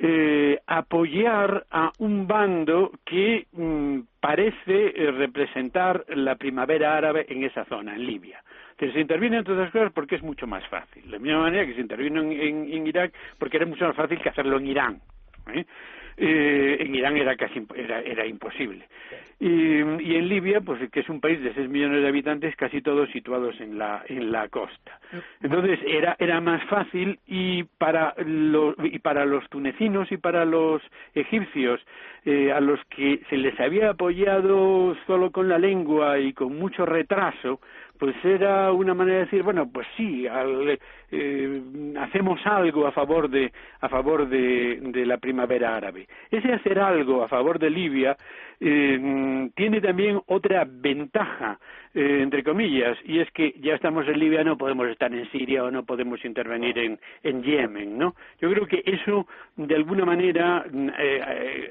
eh, 0.00 0.60
apoyar 0.66 1.66
a 1.70 1.90
un 1.98 2.26
bando 2.28 2.92
que 3.04 3.46
mm, 3.52 4.00
parece 4.20 4.92
eh, 4.94 5.10
representar 5.10 6.04
la 6.08 6.36
primavera 6.36 6.96
árabe 6.96 7.26
en 7.28 7.42
esa 7.42 7.64
zona, 7.64 7.94
en 7.94 8.06
Libia. 8.06 8.42
Se 8.78 9.00
interviene 9.00 9.38
en 9.38 9.44
todas 9.44 9.60
las 9.60 9.72
cosas 9.72 9.92
porque 9.92 10.14
es 10.14 10.22
mucho 10.22 10.46
más 10.46 10.64
fácil. 10.68 11.02
De 11.02 11.10
la 11.10 11.18
misma 11.18 11.40
manera 11.40 11.66
que 11.66 11.74
se 11.74 11.80
intervino 11.80 12.20
en, 12.20 12.86
Irak 12.86 13.12
porque 13.36 13.56
era 13.56 13.66
mucho 13.66 13.86
más 13.86 13.96
fácil 13.96 14.20
que 14.20 14.28
hacerlo 14.28 14.58
en 14.58 14.66
Irán. 14.68 15.00
¿eh? 15.52 15.66
Eh, 16.18 16.76
en 16.80 16.94
Irán 16.94 17.16
era 17.16 17.36
casi 17.36 17.62
era, 17.74 18.00
era 18.00 18.26
imposible. 18.26 18.86
Y, 19.40 19.46
y, 19.46 20.16
en 20.16 20.28
Libia, 20.28 20.60
pues 20.60 20.90
que 20.90 21.00
es 21.00 21.08
un 21.08 21.20
país 21.20 21.40
de 21.40 21.54
6 21.54 21.68
millones 21.68 22.02
de 22.02 22.08
habitantes, 22.08 22.56
casi 22.56 22.82
todos 22.82 23.08
situados 23.10 23.60
en 23.60 23.78
la, 23.78 24.02
en 24.08 24.32
la 24.32 24.48
costa. 24.48 24.98
Entonces 25.40 25.78
era, 25.86 26.16
era 26.18 26.40
más 26.40 26.64
fácil 26.64 27.20
y 27.26 27.62
para, 27.62 28.14
los, 28.18 28.74
y 28.82 28.98
para 28.98 29.24
los 29.24 29.48
tunecinos 29.48 30.10
y 30.10 30.16
para 30.16 30.44
los 30.44 30.82
egipcios, 31.14 31.80
eh, 32.24 32.50
a 32.50 32.58
los 32.58 32.80
que 32.86 33.20
se 33.30 33.36
les 33.36 33.58
había 33.60 33.90
apoyado 33.90 34.96
solo 35.06 35.30
con 35.30 35.48
la 35.48 35.58
lengua 35.58 36.18
y 36.18 36.32
con 36.32 36.58
mucho 36.58 36.84
retraso, 36.84 37.60
pues 37.98 38.16
era 38.24 38.72
una 38.72 38.94
manera 38.94 39.18
de 39.18 39.24
decir 39.24 39.42
bueno 39.42 39.68
pues 39.70 39.86
sí 39.96 40.26
eh, 41.10 41.62
hacemos 41.98 42.38
algo 42.44 42.86
a 42.86 42.92
favor 42.92 43.30
de 43.30 43.50
a 43.80 43.88
favor 43.88 44.28
de, 44.28 44.78
de, 44.80 45.06
la 45.06 45.16
primavera 45.16 45.74
árabe. 45.74 46.06
Ese 46.30 46.52
hacer 46.52 46.78
algo 46.78 47.22
a 47.22 47.28
favor 47.28 47.58
de 47.58 47.70
Libia 47.70 48.16
eh, 48.60 49.48
tiene 49.54 49.80
también 49.80 50.20
otra 50.26 50.66
ventaja 50.68 51.58
eh, 51.94 52.20
entre 52.22 52.42
comillas 52.42 52.98
y 53.04 53.20
es 53.20 53.30
que 53.30 53.54
ya 53.60 53.74
estamos 53.74 54.06
en 54.06 54.18
Libia 54.18 54.44
no 54.44 54.58
podemos 54.58 54.88
estar 54.88 55.12
en 55.14 55.30
Siria 55.30 55.64
o 55.64 55.70
no 55.70 55.84
podemos 55.84 56.22
intervenir 56.24 56.76
en, 56.76 56.98
en 57.22 57.42
Yemen 57.42 57.96
no 57.96 58.14
yo 58.40 58.50
creo 58.50 58.66
que 58.66 58.82
eso 58.84 59.26
de 59.56 59.76
alguna 59.76 60.04
manera 60.04 60.66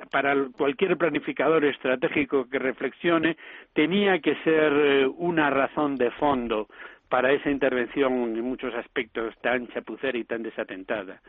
para 0.09 0.33
cualquier 0.57 0.97
planificador 0.97 1.65
estratégico 1.65 2.49
que 2.49 2.57
reflexione 2.57 3.35
tenía 3.73 4.19
que 4.19 4.35
ser 4.43 5.09
una 5.17 5.49
razón 5.49 5.97
de 5.97 6.09
fondo 6.11 6.67
para 7.09 7.33
esa 7.33 7.49
intervención 7.49 8.13
en 8.35 8.41
muchos 8.41 8.73
aspectos 8.75 9.33
tan 9.41 9.67
chapucera 9.69 10.17
y 10.17 10.23
tan 10.23 10.43
desatentada. 10.43 11.21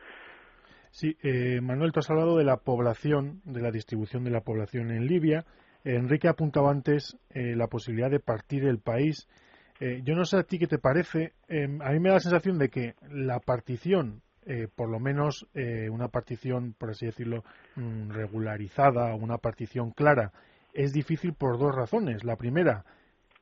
Sí, 0.90 1.16
eh, 1.22 1.60
Manuel, 1.60 1.92
tú 1.92 2.00
has 2.00 2.10
hablado 2.10 2.38
de 2.38 2.44
la 2.44 2.56
población, 2.56 3.40
de 3.44 3.60
la 3.60 3.70
distribución 3.70 4.24
de 4.24 4.30
la 4.30 4.40
población 4.40 4.90
en 4.90 5.06
Libia. 5.06 5.44
Enrique 5.84 6.28
apuntaba 6.28 6.70
antes 6.70 7.16
eh, 7.30 7.54
la 7.54 7.68
posibilidad 7.68 8.10
de 8.10 8.20
partir 8.20 8.64
el 8.64 8.78
país. 8.78 9.28
Eh, 9.80 10.00
yo 10.02 10.14
no 10.14 10.24
sé 10.24 10.38
a 10.38 10.42
ti 10.42 10.58
qué 10.58 10.66
te 10.66 10.78
parece. 10.78 11.34
Em, 11.48 11.80
a 11.82 11.92
mí 11.92 12.00
me 12.00 12.08
da 12.08 12.16
la 12.16 12.20
sensación 12.20 12.58
de 12.58 12.68
que 12.68 12.94
la 13.10 13.38
partición, 13.38 14.22
por 14.76 14.88
lo 14.88 14.98
menos 14.98 15.46
una 15.90 16.08
partición, 16.08 16.72
por 16.72 16.88
así 16.88 17.04
decirlo, 17.04 17.44
mm, 17.76 18.12
regularizada, 18.12 19.14
una 19.14 19.36
partición 19.36 19.90
clara, 19.90 20.32
es 20.72 20.94
difícil 20.94 21.34
por 21.34 21.58
dos 21.58 21.74
razones. 21.74 22.24
La 22.24 22.36
primera, 22.36 22.86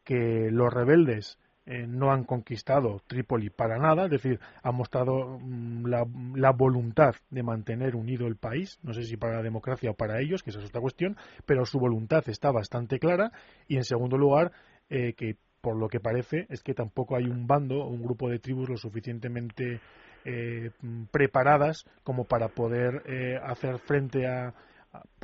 que 0.03 0.51
los 0.51 0.75
rebeldes 0.75 1.39
eh, 1.69 1.85
no 1.85 2.13
han 2.13 2.23
conquistado 2.23 3.03
Trípoli 3.09 3.51
para 3.51 3.77
nada, 3.77 4.05
es 4.05 4.11
decir, 4.13 4.39
han 4.63 4.77
mostrado 4.77 5.41
mm, 5.41 5.87
la, 5.87 6.53
voluntad 6.53 7.17
de 7.29 7.43
mantener 7.43 7.97
unido 7.97 8.29
el 8.29 8.37
país, 8.37 8.79
no 8.85 8.95
sé 8.95 9.03
si 9.03 9.17
para 9.17 9.39
la 9.39 9.43
democracia 9.43 9.91
o 9.91 9.95
para 9.95 10.21
ellos, 10.21 10.45
que 10.45 10.51
esa 10.51 10.61
es 10.61 10.67
otra 10.67 10.81
cuestión, 10.81 11.17
pero 11.45 11.67
su 11.67 11.81
voluntad 11.81 12.23
está 12.29 12.53
bastante 12.53 13.01
clara. 13.01 13.33
Y 13.67 13.79
en 13.79 13.83
segundo 13.83 14.17
lugar, 14.17 14.53
eh, 14.89 15.15
que 15.15 15.39
por 15.61 15.77
lo 15.77 15.89
que 15.89 15.99
parece 15.99 16.47
es 16.51 16.63
que 16.63 16.73
tampoco 16.73 17.17
hay 17.17 17.25
un 17.25 17.49
bando 17.49 17.81
o 17.81 17.89
un 17.89 18.01
grupo 18.01 18.29
de 18.31 18.39
tribus 18.39 18.69
lo 18.69 18.77
suficientemente 18.77 19.81
eh, 20.25 20.71
preparadas 21.11 21.85
como 22.05 22.27
para 22.27 22.47
poder 22.47 23.03
hacer 23.43 23.79
frente 23.81 24.29
a, 24.29 24.55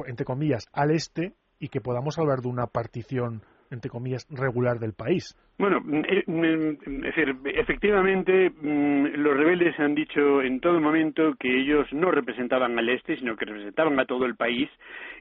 entre 0.08 0.24
comillas, 0.24 0.66
al 0.72 0.90
este 0.90 1.34
y 1.60 1.68
que 1.68 1.80
podamos 1.80 2.18
hablar 2.18 2.40
de 2.40 2.48
una 2.48 2.66
partición 2.66 3.42
entre 3.72 3.90
comillas, 3.90 4.26
regular 4.30 4.78
del 4.78 4.92
país. 4.92 5.34
Bueno, 5.58 5.82
eh, 6.08 6.24
mm, 6.26 7.04
es 7.06 7.14
decir, 7.14 7.36
efectivamente, 7.44 8.50
mm, 8.50 9.14
los 9.16 9.36
rebeldes 9.36 9.78
han 9.78 9.94
dicho 9.94 10.42
en 10.42 10.60
todo 10.60 10.80
momento 10.80 11.34
que 11.38 11.60
ellos 11.60 11.86
no 11.92 12.10
representaban 12.10 12.78
al 12.78 12.88
este, 12.88 13.16
sino 13.16 13.36
que 13.36 13.44
representaban 13.44 13.98
a 13.98 14.04
todo 14.04 14.26
el 14.26 14.36
país. 14.36 14.68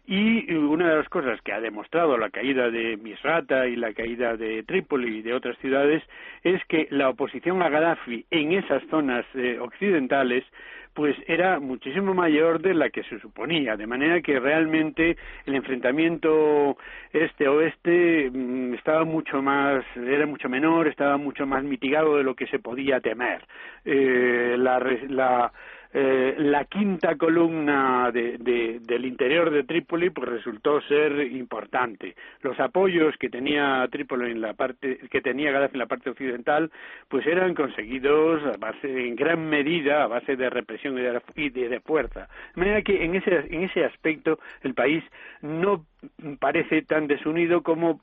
Y 0.06 0.52
una 0.54 0.90
de 0.90 0.96
las 0.98 1.10
cosas 1.10 1.40
que 1.42 1.54
ha 1.54 1.62
demostrado 1.62 2.18
la 2.18 2.32
caída 2.32 2.72
de 2.72 2.98
Misrata 2.98 3.68
y 3.68 3.76
la 3.76 3.94
caída 3.94 4.36
de 4.36 4.64
Trípoli 4.64 5.20
y 5.20 5.22
de 5.22 5.34
otras 5.34 5.58
ciudades 5.60 6.02
es 6.44 6.60
que 6.66 6.88
la 6.90 7.10
oposición 7.10 7.62
a 7.62 7.70
Gaddafi 7.70 8.26
en 8.32 8.54
esas 8.54 8.82
zonas 8.90 9.26
eh, 9.36 9.60
occidentales 9.60 10.44
pues 10.94 11.16
era 11.28 11.60
muchísimo 11.60 12.14
mayor 12.14 12.62
de 12.62 12.74
la 12.74 12.90
que 12.90 13.04
se 13.04 13.20
suponía, 13.20 13.78
de 13.78 13.88
manera 13.88 14.22
que 14.22 14.40
realmente 14.40 15.18
el 15.46 15.56
enfrentamiento 15.56 16.78
este-oeste 17.14 18.30
mm, 18.32 18.74
estaba 18.74 19.06
mucho 19.06 19.42
más, 19.42 19.86
era 19.96 20.26
mucho 20.26 20.50
menor, 20.50 20.88
estaba 20.88 21.18
mucho 21.18 21.46
más 21.46 21.64
mitigado 21.64 22.18
de 22.18 22.24
lo 22.24 22.36
que 22.36 22.48
se 22.48 22.60
podía 22.60 23.00
temer. 23.00 23.46
Eh, 23.86 24.56
la, 24.58 24.80
la 25.10 25.52
eh, 25.94 26.36
la 26.38 26.66
quinta 26.66 27.18
columna 27.18 28.12
del 28.12 29.06
interior 29.06 29.52
de 29.52 29.64
Trípoli 29.64 30.10
pues 30.10 30.30
resultó 30.30 30.80
ser 30.82 31.20
importante. 31.32 32.16
Los 32.42 32.58
apoyos 32.62 33.16
que 33.18 33.30
tenía 33.30 33.86
Trípoli 33.92 34.32
en 34.32 34.42
la 34.42 34.54
parte 34.54 35.00
que 35.10 35.22
tenía 35.22 35.52
Gaddafi 35.52 35.74
en 35.74 35.80
la 35.80 35.88
parte 35.88 36.10
occidental 36.10 36.72
pues 37.10 37.28
eran 37.28 37.54
conseguidos 37.54 38.42
a 38.46 38.58
base 38.58 38.88
en 38.88 39.16
gran 39.16 39.50
medida 39.50 40.04
a 40.04 40.08
base 40.08 40.38
de 40.38 40.50
represión 40.50 40.98
y 41.36 41.50
de, 41.50 41.80
fuerza. 41.82 42.30
De 42.56 42.62
manera 42.62 42.82
que 42.82 43.04
en 43.04 43.16
ese 43.16 43.48
en 43.50 43.64
ese 43.64 43.84
aspecto 43.84 44.40
el 44.62 44.74
país 44.74 45.04
no 45.42 45.86
parece 46.40 46.84
tan 46.84 47.08
desunido 47.08 47.64
como 47.64 48.00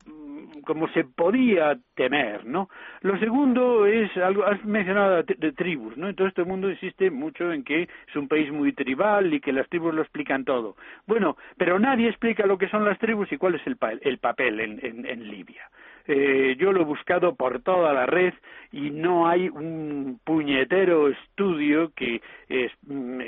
como 0.64 0.89
se 0.89 1.05
podía 1.05 1.78
temer, 1.95 2.45
¿no? 2.45 2.68
Lo 3.03 3.18
segundo 3.18 3.86
es 3.86 4.14
algo, 4.16 4.45
has 4.45 4.64
mencionado 4.64 5.22
de, 5.22 5.53
tribus, 5.53 5.97
¿no? 5.97 6.09
Entonces 6.09 6.34
todo 6.34 6.45
el 6.45 6.51
mundo 6.51 6.70
insiste 6.70 7.11
mucho 7.11 7.53
en 7.53 7.64
que 7.64 7.82
es 7.82 8.16
un 8.16 8.28
país 8.28 8.51
muy 8.53 8.72
tribal 8.72 9.32
y 9.32 9.41
que 9.41 9.53
las 9.53 9.68
tribus 9.68 9.95
lo 9.95 10.03
explican 10.03 10.45
todo. 10.45 10.76
Bueno, 11.07 11.36
pero 11.57 11.78
nadie 11.78 12.09
explica 12.09 12.47
lo 12.47 12.59
que 12.59 12.68
son 12.68 12.84
las 12.84 12.99
tribus 12.99 13.30
y 13.32 13.36
cuál 13.36 13.55
es 13.55 13.66
el, 13.66 13.76
el 14.03 14.18
papel 14.18 14.61
en, 14.61 15.07
en, 15.07 15.28
Libia. 15.28 15.62
Eh, 16.09 16.56
yo 16.59 16.72
lo 16.72 16.80
he 16.80 16.84
buscado 16.84 17.34
por 17.34 17.61
toda 17.61 17.92
la 17.92 18.06
red 18.06 18.32
y 18.72 18.90
no 18.90 19.28
hay 19.28 19.48
un 19.48 20.18
puñetero 20.24 21.09
estudio 21.09 21.92
que, 21.94 22.22
es, 22.48 22.72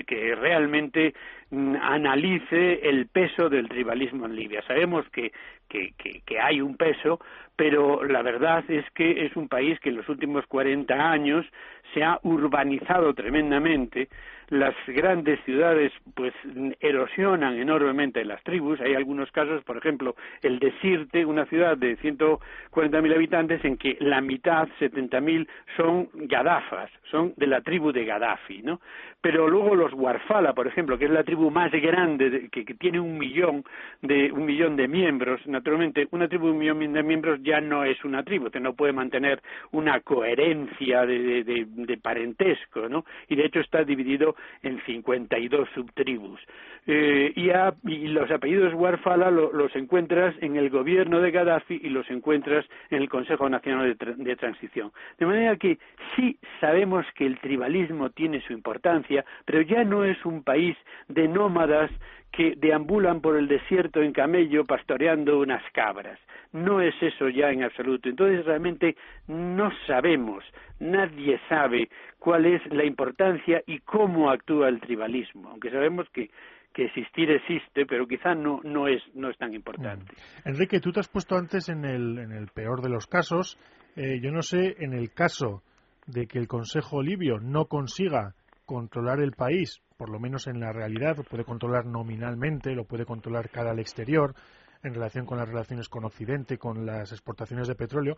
que 0.06 0.34
realmente 0.34 1.14
mm, 1.50 1.76
analice 1.76 2.88
el 2.88 3.06
peso 3.06 3.50
del 3.50 3.68
tribalismo 3.68 4.24
en 4.26 4.34
Libia. 4.34 4.62
Sabemos 4.66 5.08
que 5.10 5.30
que, 5.70 5.94
que, 6.26 6.40
hay 6.40 6.60
un 6.60 6.76
peso, 6.76 7.20
pero 7.56 8.04
la 8.04 8.22
verdad 8.22 8.64
es 8.68 8.84
que 8.90 9.24
es 9.24 9.36
un 9.36 9.48
país 9.48 9.78
que 9.80 9.90
en 9.90 9.96
los 9.96 10.08
últimos 10.08 10.44
40 10.46 10.94
años 10.94 11.46
se 11.94 12.02
ha 12.02 12.18
urbanizado 12.24 13.14
tremendamente, 13.14 14.08
las 14.50 14.74
grandes 14.88 15.38
ciudades 15.44 15.92
pues 16.14 16.34
erosionan 16.80 17.54
enormemente 17.54 18.24
las 18.24 18.42
tribus, 18.42 18.80
hay 18.80 18.94
algunos 18.94 19.30
casos, 19.30 19.62
por 19.64 19.76
ejemplo, 19.76 20.16
el 20.42 20.58
de 20.58 20.72
Sirte, 20.80 21.24
una 21.24 21.46
ciudad 21.46 21.76
de 21.76 21.96
140.000 21.98 23.14
habitantes 23.14 23.64
en 23.64 23.76
que 23.76 23.96
la 24.00 24.20
mitad, 24.20 24.68
70.000, 24.80 25.46
son 25.76 26.08
gadafas, 26.14 26.90
son 27.10 27.32
de 27.36 27.46
la 27.46 27.60
tribu 27.60 27.92
de 27.92 28.04
Gaddafi, 28.04 28.62
¿no? 28.62 28.80
Pero 29.20 29.48
luego 29.48 29.74
los 29.76 29.92
Warfala, 29.92 30.54
por 30.54 30.66
ejemplo, 30.66 30.98
que 30.98 31.04
es 31.04 31.10
la 31.10 31.24
tribu 31.24 31.50
más 31.50 31.70
grande, 31.70 32.48
que, 32.50 32.64
tiene 32.74 32.98
un 32.98 33.18
millón 33.18 33.64
de 34.00 34.32
un 34.32 34.46
millón 34.46 34.76
de 34.76 34.88
miembros, 34.88 35.46
naturalmente, 35.46 36.08
una 36.10 36.26
tribu 36.26 36.46
de 36.46 36.52
un 36.52 36.58
millón 36.58 36.92
de 36.92 37.02
miembros 37.02 37.40
ya 37.42 37.60
no 37.60 37.84
es 37.84 38.02
una 38.04 38.24
tribu, 38.24 38.50
que 38.50 38.60
no 38.60 38.74
puede 38.74 38.92
mantener 38.92 39.42
una 39.72 40.00
coherencia 40.00 41.04
de, 41.06 41.44
de 41.44 41.96
parentesco, 41.98 42.88
¿no? 42.88 43.04
Y 43.28 43.36
de 43.36 43.44
hecho 43.44 43.60
está 43.60 43.84
dividido 43.84 44.34
en 44.62 44.80
52 44.84 45.68
subtribus. 45.74 46.40
Eh, 46.86 47.32
y, 47.36 47.50
y, 47.92 48.08
los 48.08 48.30
apellidos 48.30 48.72
Warfala 48.74 49.30
los 49.30 49.76
encuentras 49.76 50.34
en 50.40 50.56
el 50.56 50.70
gobierno 50.70 51.20
de 51.20 51.30
Gaddafi 51.30 51.78
y 51.82 51.90
los 51.90 52.10
encuentras 52.10 52.64
en 52.90 53.02
el 53.02 53.08
Consejo 53.08 53.48
Nacional 53.48 53.96
de, 53.98 54.36
Transición. 54.36 54.90
De 55.18 55.26
manera 55.26 55.56
que 55.56 55.78
sí 56.16 56.38
sabemos 56.60 57.04
que 57.14 57.26
el 57.26 57.38
tribalismo 57.38 58.10
tiene 58.10 58.40
su 58.40 58.52
importancia, 58.52 59.24
pero 59.44 59.60
ya 59.60 59.84
no 59.84 60.04
es 60.04 60.24
un 60.24 60.42
país 60.42 60.76
de 61.08 61.28
nómadas 61.28 61.90
que 62.32 62.54
deambulan 62.56 63.20
por 63.20 63.36
el 63.36 63.48
desierto 63.48 64.02
en 64.02 64.12
camello 64.12 64.64
pastoreando 64.64 65.40
unas 65.40 65.62
cabras. 65.72 66.18
No 66.52 66.80
es 66.80 66.94
eso 67.00 67.28
ya 67.28 67.50
en 67.50 67.62
absoluto. 67.62 68.08
Entonces 68.08 68.44
realmente 68.44 68.96
no 69.28 69.70
sabemos, 69.86 70.44
nadie 70.78 71.40
sabe 71.48 71.88
cuál 72.20 72.46
es 72.46 72.62
la 72.72 72.84
importancia 72.84 73.62
y 73.66 73.80
cómo 73.80 74.30
actúa 74.30 74.68
el 74.68 74.80
tribalismo, 74.80 75.48
aunque 75.50 75.70
sabemos 75.70 76.08
que 76.10 76.30
que 76.72 76.84
existir 76.84 77.30
existe, 77.30 77.84
pero 77.86 78.06
quizá 78.06 78.34
no, 78.34 78.60
no, 78.62 78.86
es, 78.86 79.02
no 79.14 79.28
es 79.30 79.36
tan 79.38 79.52
importante. 79.54 80.12
Mm. 80.44 80.48
Enrique, 80.50 80.80
tú 80.80 80.92
te 80.92 81.00
has 81.00 81.08
puesto 81.08 81.36
antes 81.36 81.68
en 81.68 81.84
el, 81.84 82.18
en 82.18 82.32
el 82.32 82.48
peor 82.48 82.80
de 82.80 82.88
los 82.88 83.06
casos. 83.06 83.58
Eh, 83.96 84.20
yo 84.20 84.30
no 84.30 84.42
sé, 84.42 84.76
en 84.78 84.92
el 84.92 85.12
caso 85.12 85.62
de 86.06 86.26
que 86.26 86.38
el 86.38 86.46
Consejo 86.46 87.02
Libio 87.02 87.38
no 87.40 87.66
consiga 87.66 88.34
controlar 88.66 89.20
el 89.20 89.32
país, 89.32 89.82
por 89.96 90.10
lo 90.10 90.20
menos 90.20 90.46
en 90.46 90.60
la 90.60 90.72
realidad, 90.72 91.16
lo 91.16 91.24
puede 91.24 91.44
controlar 91.44 91.86
nominalmente, 91.86 92.74
lo 92.74 92.84
puede 92.84 93.04
controlar 93.04 93.50
cara 93.50 93.72
al 93.72 93.80
exterior, 93.80 94.34
en 94.82 94.94
relación 94.94 95.26
con 95.26 95.38
las 95.38 95.48
relaciones 95.48 95.88
con 95.88 96.04
Occidente, 96.04 96.56
con 96.56 96.86
las 96.86 97.10
exportaciones 97.12 97.68
de 97.68 97.74
petróleo. 97.74 98.14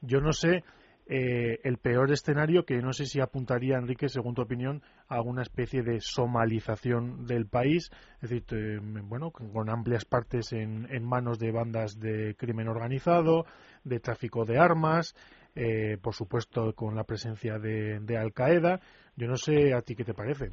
Yo 0.00 0.20
no 0.20 0.32
sé 0.32 0.64
eh, 1.12 1.58
el 1.64 1.78
peor 1.78 2.12
escenario 2.12 2.64
que 2.64 2.76
no 2.80 2.92
sé 2.92 3.04
si 3.04 3.20
apuntaría, 3.20 3.76
Enrique, 3.76 4.08
según 4.08 4.32
tu 4.32 4.42
opinión, 4.42 4.80
a 5.08 5.20
una 5.20 5.42
especie 5.42 5.82
de 5.82 6.00
somalización 6.00 7.26
del 7.26 7.48
país, 7.48 7.90
es 8.22 8.30
decir, 8.30 8.80
bueno, 8.80 9.32
con 9.32 9.68
amplias 9.70 10.04
partes 10.04 10.52
en, 10.52 10.86
manos 11.04 11.40
de 11.40 11.50
bandas 11.50 11.98
de 11.98 12.36
crimen 12.36 12.68
organizado, 12.68 13.44
de 13.82 13.98
tráfico 13.98 14.44
de 14.44 14.58
armas, 14.58 15.16
eh, 15.56 15.98
por 16.00 16.14
supuesto 16.14 16.72
con 16.76 16.94
la 16.94 17.02
presencia 17.02 17.58
de, 17.58 18.16
Al 18.16 18.32
Qaeda. 18.32 18.78
Yo 19.16 19.26
no 19.26 19.34
sé 19.34 19.74
a 19.74 19.82
ti 19.82 19.96
qué 19.96 20.04
te 20.04 20.14
parece. 20.14 20.52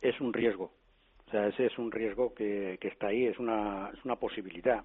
Es 0.00 0.20
un 0.20 0.32
riesgo, 0.32 0.70
o 1.26 1.30
sea, 1.32 1.48
ese 1.48 1.66
es 1.66 1.76
un 1.78 1.90
riesgo 1.90 2.32
que, 2.32 2.78
que 2.80 2.88
está 2.88 3.08
ahí, 3.08 3.26
es 3.26 3.40
una, 3.40 3.90
es 3.90 4.04
una 4.04 4.14
posibilidad. 4.14 4.84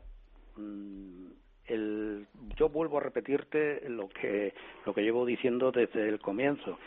Mm, 0.58 1.28
el, 1.72 2.28
yo 2.58 2.70
vuelvo 2.70 2.98
a 2.98 3.02
repetirte 3.02 3.88
lo 3.90 4.10
que, 4.10 4.54
lo 4.86 4.94
que 4.94 5.02
llevo 5.02 5.26
diciendo 5.26 5.72
desde 5.72 6.08
el 6.08 6.20
comienzo. 6.20 6.78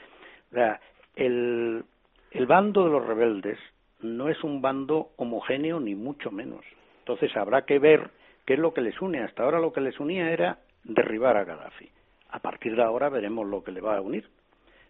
el, 1.16 1.84
el 2.30 2.46
bando 2.46 2.84
de 2.84 2.90
los 2.90 3.06
rebeldes 3.06 3.58
no 4.02 4.28
es 4.28 4.42
un 4.44 4.60
bando 4.60 5.10
homogéneo 5.16 5.80
ni 5.80 5.94
mucho 5.94 6.30
menos. 6.30 6.64
Entonces 7.00 7.36
habrá 7.36 7.62
que 7.62 7.78
ver 7.78 8.10
qué 8.44 8.54
es 8.54 8.58
lo 8.58 8.74
que 8.74 8.80
les 8.80 9.00
une. 9.00 9.20
Hasta 9.20 9.42
ahora 9.42 9.60
lo 9.60 9.72
que 9.72 9.80
les 9.80 9.98
unía 9.98 10.30
era 10.30 10.58
derribar 10.84 11.36
a 11.36 11.44
Gaddafi. 11.44 11.88
A 12.30 12.38
partir 12.40 12.76
de 12.76 12.82
ahora 12.82 13.08
veremos 13.08 13.46
lo 13.46 13.62
que 13.62 13.72
le 13.72 13.80
va 13.80 13.96
a 13.96 14.00
unir. 14.00 14.28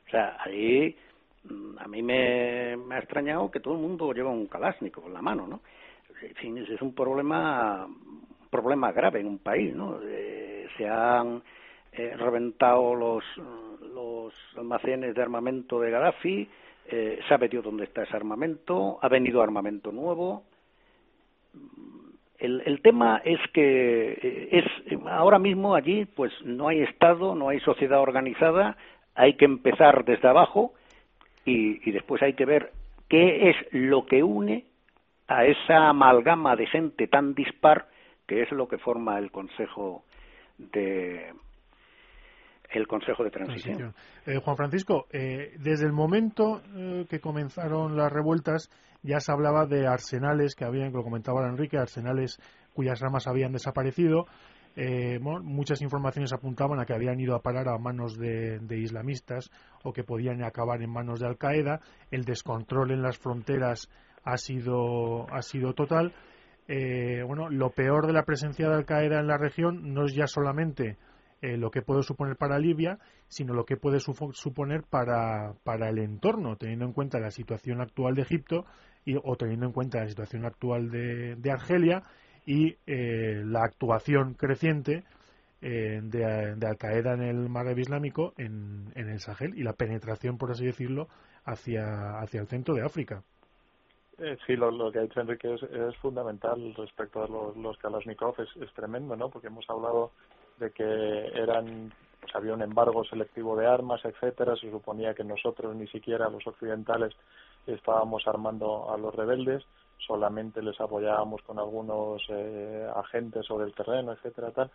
O 0.07 0.11
sea, 0.11 0.37
ahí 0.41 0.97
mm, 1.45 1.79
a 1.79 1.87
mí 1.89 2.03
me, 2.03 2.77
me 2.77 2.95
ha 2.97 2.99
extrañado 2.99 3.51
que 3.51 3.61
todo 3.61 3.75
el 3.75 3.81
mundo 3.81 4.13
lleva 4.13 4.31
un 4.31 4.47
Kalashnikov 4.47 5.07
en 5.07 5.15
la 5.15 5.23
mano, 5.23 5.47
¿no? 5.47 5.61
En 6.23 6.35
fin, 6.37 6.59
es 6.59 6.81
un 6.81 6.95
problema 6.95 7.87
problema 8.55 8.93
grave 8.93 9.19
en 9.19 9.27
un 9.27 9.39
país, 9.39 9.75
¿no? 9.75 9.99
Eh, 10.01 10.69
se 10.77 10.89
han 10.89 11.43
eh, 11.93 12.15
reventado 12.17 12.95
los, 12.95 13.25
los 13.93 14.33
almacenes 14.57 15.13
de 15.13 15.23
armamento 15.23 15.81
de 15.81 15.91
Gaddafi, 15.91 16.49
eh, 16.87 17.19
ha 17.29 17.39
metido 17.39 17.63
dónde 17.63 17.85
está 17.85 18.05
ese 18.05 18.15
armamento, 18.17 19.01
ha 19.03 19.09
venido 19.09 19.43
armamento 19.43 19.91
nuevo. 19.91 20.45
El, 22.39 22.63
el 22.65 22.81
tema 22.81 23.23
es 23.25 23.41
que 23.53 24.49
es 24.53 24.65
ahora 25.09 25.41
mismo 25.41 25.75
allí 25.75 26.05
pues 26.05 26.33
no 26.45 26.69
hay 26.69 26.83
Estado, 26.83 27.35
no 27.35 27.49
hay 27.49 27.59
sociedad 27.61 28.01
organizada, 28.01 28.77
hay 29.17 29.35
que 29.35 29.47
empezar 29.47 30.05
desde 30.05 30.29
abajo 30.29 30.75
y, 31.45 31.89
y 31.89 31.93
después 31.93 32.23
hay 32.23 32.35
que 32.35 32.45
ver 32.45 32.71
qué 33.09 33.51
es 33.51 33.57
lo 33.73 34.07
que 34.07 34.23
une 34.23 34.65
a 35.27 35.45
esa 35.45 35.89
amalgama 35.89 36.55
de 36.55 36.67
gente 36.67 37.09
tan 37.09 37.35
dispar 37.35 37.87
que 38.27 38.43
es 38.43 38.51
lo 38.53 38.69
que 38.69 38.79
forma 38.79 39.19
el 39.19 39.31
Consejo 39.31 40.05
de 40.59 41.33
el 42.71 42.87
Consejo 42.87 43.23
de 43.23 43.31
Transición. 43.31 43.95
Eh, 44.27 44.39
Juan 44.43 44.57
Francisco, 44.57 45.07
eh, 45.13 45.55
desde 45.59 45.87
el 45.87 45.93
momento 45.93 46.61
eh, 46.75 47.07
que 47.09 47.21
comenzaron 47.21 47.97
las 47.97 48.13
revueltas 48.13 48.71
ya 49.03 49.21
se 49.21 49.31
hablaba 49.31 49.67
de 49.67 49.87
arsenales 49.87 50.55
que 50.55 50.65
habían, 50.65 50.91
que 50.91 50.97
lo 50.97 51.05
comentaba 51.05 51.47
Enrique, 51.47 51.77
arsenales 51.77 52.41
cuyas 52.73 53.01
ramas 53.01 53.27
habían 53.27 53.53
desaparecido. 53.53 54.27
muchas 55.21 55.83
informaciones 55.83 56.33
apuntaban 56.33 56.81
a 56.81 56.87
que 56.87 56.95
habían 56.95 57.21
ido 57.21 57.37
a 57.37 57.43
parar 57.43 57.69
a 57.69 57.79
manos 57.79 58.17
de, 58.19 58.59
de, 58.61 58.79
islamistas 58.79 59.51
o 59.85 59.93
que 59.93 60.05
podían 60.05 60.43
acabar 60.43 60.83
en 60.83 60.91
manos 60.91 61.21
de 61.21 61.27
Al 61.27 61.37
Qaeda. 61.37 61.81
El 62.11 62.25
descontrol 62.25 62.93
en 62.93 63.03
las 63.03 63.19
fronteras 63.19 63.91
ha 64.25 64.39
sido, 64.39 65.27
ha 65.31 65.43
sido 65.43 65.75
total 65.75 66.15
eh, 66.67 67.23
bueno, 67.27 67.51
lo 67.51 67.71
peor 67.71 68.07
de 68.07 68.13
la 68.13 68.25
presencia 68.25 68.69
de 68.69 68.75
Al 68.75 68.87
Qaeda 68.87 69.21
en 69.21 69.27
la 69.27 69.37
región 69.37 69.93
no 69.93 70.07
es 70.07 70.15
ya 70.15 70.27
solamente 70.27 70.97
eh, 71.43 71.59
lo 71.59 71.71
que 71.71 71.83
puede 71.83 72.03
suponer 72.03 72.37
para 72.37 72.59
Libia, 72.59 72.99
sino 73.29 73.53
lo 73.53 73.65
que 73.65 73.77
puede 73.77 74.01
suponer 74.01 74.83
para, 74.89 75.53
para, 75.63 75.91
el 75.91 75.99
entorno, 75.99 76.57
teniendo 76.57 76.87
en 76.87 76.93
cuenta 76.93 77.19
la 77.19 77.31
situación 77.31 77.83
actual 77.83 78.15
de 78.15 78.23
Egipto 78.23 78.65
y, 79.05 79.17
o 79.17 79.37
teniendo 79.37 79.67
en 79.67 79.73
cuenta 79.73 80.01
la 80.01 80.09
situación 80.09 80.47
actual 80.47 80.91
de, 80.91 81.51
Argelia 81.51 82.03
y 82.47 82.77
eh, 82.87 83.43
la 83.45 83.61
actuación 83.65 84.35
creciente 84.35 85.05
de, 85.61 86.01
de, 86.57 86.67
Al 86.67 86.77
Qaeda 86.77 87.15
en 87.15 87.23
el 87.23 87.49
Magreb 87.49 87.79
Islámico, 87.79 88.35
en, 88.37 88.93
en, 88.95 89.09
el 89.09 89.19
Sahel 89.19 89.55
y 89.57 89.63
la 89.63 89.73
penetración, 89.73 90.37
por 90.37 90.51
así 90.51 90.67
decirlo, 90.67 91.09
hacia, 91.45 92.19
hacia 92.21 92.41
el 92.41 92.49
centro 92.49 92.75
de 92.75 92.83
África. 92.83 93.23
Eh, 94.19 94.37
sí, 94.47 94.55
lo, 94.55 94.93
que 94.93 95.01
ha 95.01 95.03
dicho 95.03 95.21
Enrique 95.21 95.55
es, 95.55 95.97
fundamental 95.97 96.73
respecto 96.77 97.25
a 97.25 97.29
los, 97.29 97.57
los 97.57 97.77
Kalashnikov, 97.79 98.37
es, 98.41 98.73
tremendo, 98.75 99.17
¿no? 99.17 99.29
Porque 99.29 99.49
hemos 99.49 99.69
hablado 99.69 100.13
de 100.59 100.71
que 100.71 100.85
eran, 101.35 101.93
pues 102.21 102.35
había 102.37 102.55
un 102.55 102.63
embargo 102.63 103.05
selectivo 103.05 103.57
de 103.57 103.67
armas, 103.67 104.05
etcétera, 104.05 104.55
se 104.57 104.71
suponía 104.71 105.15
que 105.15 105.25
nosotros, 105.25 105.75
ni 105.75 105.89
siquiera 105.89 106.31
los 106.31 106.47
occidentales, 106.47 107.13
estábamos 107.67 108.27
armando 108.29 108.93
a 108.93 108.99
los 108.99 109.15
rebeldes, 109.15 109.65
solamente 109.99 110.63
les 110.63 110.81
apoyábamos 110.81 111.43
con 111.43 111.59
algunos 111.59 112.23
eh, 112.29 112.89
agentes 112.95 113.47
sobre 113.47 113.67
el 113.67 113.75
terreno, 113.75 114.13
etcétera, 114.13 114.53
tal, 114.53 114.71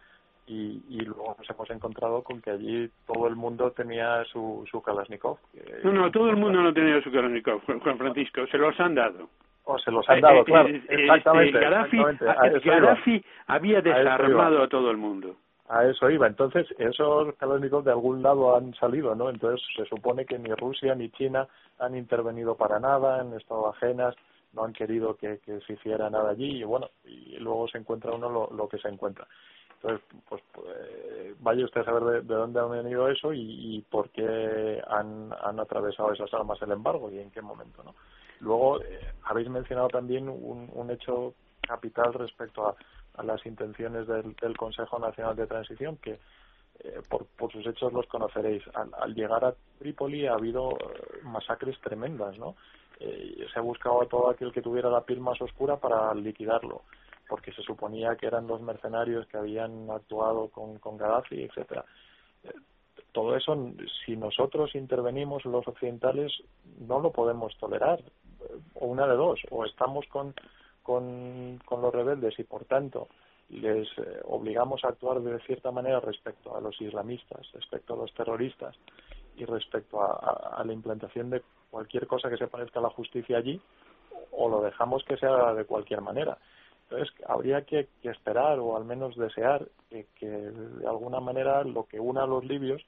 y, 0.49 0.81
y, 0.89 1.01
luego 1.01 1.35
nos 1.37 1.47
hemos 1.47 1.69
encontrado 1.69 2.23
con 2.23 2.41
que 2.41 2.49
allí 2.49 2.89
todo 3.05 3.27
el 3.27 3.35
mundo 3.35 3.71
tenía 3.71 4.23
su, 4.25 4.65
su 4.69 4.81
Kalashnikov. 4.81 5.37
No, 5.83 5.93
no, 5.93 6.09
todo 6.09 6.31
el 6.31 6.37
mundo 6.37 6.59
no 6.63 6.73
tenía 6.73 6.99
su 7.03 7.11
Kalashnikov, 7.11 7.61
Juan 7.65 7.97
Francisco, 7.99 8.47
se 8.47 8.57
los 8.57 8.77
han 8.79 8.95
dado. 8.95 9.29
O 9.65 9.77
se 9.77 9.91
los 9.91 10.09
han 10.09 10.21
dado, 10.21 10.39
eh, 10.39 10.45
claro. 10.45 10.69
Eh, 10.69 10.81
exactamente. 10.89 11.59
Este, 11.59 12.69
Gaddafi, 12.69 13.23
había 13.45 13.81
desarmado 13.81 14.63
a, 14.63 14.67
todo 14.67 14.89
el 14.89 14.97
mundo. 14.97 15.35
A 15.67 15.85
eso 15.85 16.09
iba. 16.09 16.25
Entonces, 16.25 16.65
esos 16.79 17.35
Kalashnikov 17.35 17.83
de 17.83 17.91
algún 17.91 18.23
lado 18.23 18.57
han 18.57 18.73
salido, 18.73 19.13
¿no? 19.13 19.29
Entonces, 19.29 19.63
se 19.75 19.85
supone 19.85 20.25
que 20.25 20.39
ni 20.39 20.51
Rusia 20.55 20.95
ni 20.95 21.11
China 21.11 21.47
han 21.77 21.95
intervenido 21.95 22.55
para 22.55 22.79
nada, 22.79 23.19
han 23.19 23.33
estado 23.33 23.69
ajenas, 23.69 24.15
no 24.53 24.63
han 24.63 24.73
querido 24.73 25.15
que, 25.15 25.37
que 25.45 25.59
se 25.59 25.73
hiciera 25.73 26.09
nada 26.09 26.31
allí 26.31 26.61
y 26.61 26.63
bueno, 26.63 26.89
y 27.05 27.37
luego 27.37 27.67
se 27.67 27.77
encuentra 27.77 28.11
uno 28.11 28.31
lo, 28.31 28.49
lo 28.51 28.67
que 28.67 28.79
se 28.79 28.87
encuentra. 28.87 29.27
Entonces, 29.81 30.05
pues, 30.27 30.41
pues 30.51 30.65
vaya 31.39 31.63
usted 31.63 31.81
a 31.81 31.85
saber 31.85 32.23
de, 32.23 32.35
dónde 32.35 32.59
han 32.59 32.71
venido 32.71 33.07
eso 33.07 33.31
y, 33.33 33.85
por 33.89 34.09
qué 34.09 34.81
han, 34.87 35.33
han, 35.41 35.59
atravesado 35.59 36.11
esas 36.11 36.33
armas 36.33 36.61
el 36.61 36.71
embargo 36.71 37.09
y 37.09 37.19
en 37.19 37.31
qué 37.31 37.41
momento, 37.41 37.81
¿no? 37.83 37.95
Luego, 38.41 38.81
eh, 38.81 39.13
habéis 39.23 39.49
mencionado 39.49 39.87
también 39.87 40.27
un, 40.27 40.89
hecho 40.91 41.33
capital 41.61 42.13
respecto 42.13 42.67
a 42.67 43.23
las 43.23 43.45
intenciones 43.45 44.07
del, 44.07 44.57
Consejo 44.57 44.99
Nacional 44.99 45.35
de 45.35 45.47
Transición, 45.47 45.97
que 45.97 46.19
eh, 46.81 47.01
por, 47.09 47.51
sus 47.51 47.65
hechos 47.67 47.91
los 47.91 48.07
conoceréis. 48.07 48.63
Al, 48.73 49.13
llegar 49.13 49.43
a 49.43 49.53
Trípoli 49.79 50.27
ha 50.27 50.33
habido 50.33 50.71
eh, 50.71 51.21
masacres 51.23 51.79
tremendas, 51.81 52.37
¿no? 52.37 52.55
Eh, 52.99 53.45
se 53.51 53.59
ha 53.59 53.61
buscado 53.61 54.01
a 54.01 54.07
todo 54.07 54.29
aquel 54.29 54.51
que 54.51 54.61
tuviera 54.61 54.89
la 54.89 55.01
piel 55.01 55.19
más 55.19 55.41
oscura 55.41 55.77
para 55.77 56.13
liquidarlo, 56.13 56.83
porque 57.29 57.53
se 57.53 57.61
suponía 57.61 58.15
que 58.15 58.25
eran 58.25 58.47
los 58.47 58.61
mercenarios 58.61 59.27
que 59.27 59.37
habían 59.37 59.89
actuado 59.89 60.49
con, 60.49 60.79
con 60.79 60.97
Gaddafi, 60.97 61.43
etcétera. 61.43 61.85
todo 63.13 63.35
eso, 63.35 63.55
si 64.05 64.17
nosotros 64.17 64.75
intervenimos 64.75 65.45
los 65.45 65.67
occidentales, 65.67 66.31
no 66.79 66.99
lo 66.99 67.11
podemos 67.11 67.55
tolerar. 67.57 68.01
O 68.73 68.87
una 68.87 69.05
de 69.05 69.15
dos, 69.15 69.39
o 69.51 69.65
estamos 69.65 70.05
con 70.07 70.33
con, 70.89 71.81
los 71.81 71.93
rebeldes 71.93 72.37
y 72.39 72.43
por 72.43 72.65
tanto 72.65 73.07
les 73.49 73.87
eh, 73.97 74.21
obligamos 74.25 74.83
a 74.83 74.89
actuar 74.89 75.21
de 75.21 75.39
cierta 75.41 75.71
manera 75.71 75.99
respecto 75.99 76.55
a 76.55 76.61
los 76.61 76.79
islamistas, 76.81 77.47
respecto 77.53 77.93
a 77.93 77.97
los 77.97 78.13
terroristas 78.13 78.75
y 79.37 79.45
respecto 79.45 80.01
a, 80.01 80.63
la 80.65 80.73
implantación 80.73 81.29
de 81.29 81.43
cualquier 81.69 82.07
cosa 82.07 82.29
que 82.29 82.37
se 82.37 82.47
parezca 82.47 82.79
a 82.79 82.83
la 82.83 82.89
justicia 82.89 83.37
allí, 83.37 83.61
o 84.31 84.49
lo 84.49 84.61
dejamos 84.61 85.03
que 85.03 85.17
se 85.17 85.25
haga 85.25 85.53
de 85.53 85.65
cualquier 85.65 86.01
manera. 86.01 86.37
Entonces, 86.89 87.13
habría 87.27 87.61
que, 87.65 87.87
esperar 88.03 88.59
o 88.59 88.75
al 88.75 88.83
menos 88.83 89.15
desear 89.15 89.67
que, 89.89 90.27
de 90.27 90.87
alguna 90.87 91.19
manera 91.19 91.63
lo 91.63 91.85
que 91.85 91.99
una 91.99 92.23
a 92.23 92.27
los 92.27 92.43
libios 92.43 92.81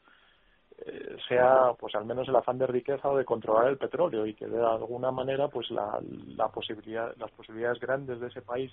eh, 0.84 1.18
sea 1.28 1.74
pues 1.80 1.94
al 1.94 2.06
menos 2.06 2.28
el 2.28 2.36
afán 2.36 2.58
de 2.58 2.66
riqueza 2.66 3.10
o 3.10 3.18
de 3.18 3.26
controlar 3.26 3.68
el 3.68 3.78
petróleo 3.78 4.26
y 4.26 4.34
que 4.34 4.48
de 4.48 4.60
alguna 4.60 5.12
manera 5.12 5.48
pues 5.50 5.70
la, 5.70 6.00
la 6.36 6.48
posibilidad 6.48 7.16
las 7.18 7.30
posibilidades 7.32 7.80
grandes 7.80 8.20
de 8.20 8.28
ese 8.28 8.42
país 8.42 8.72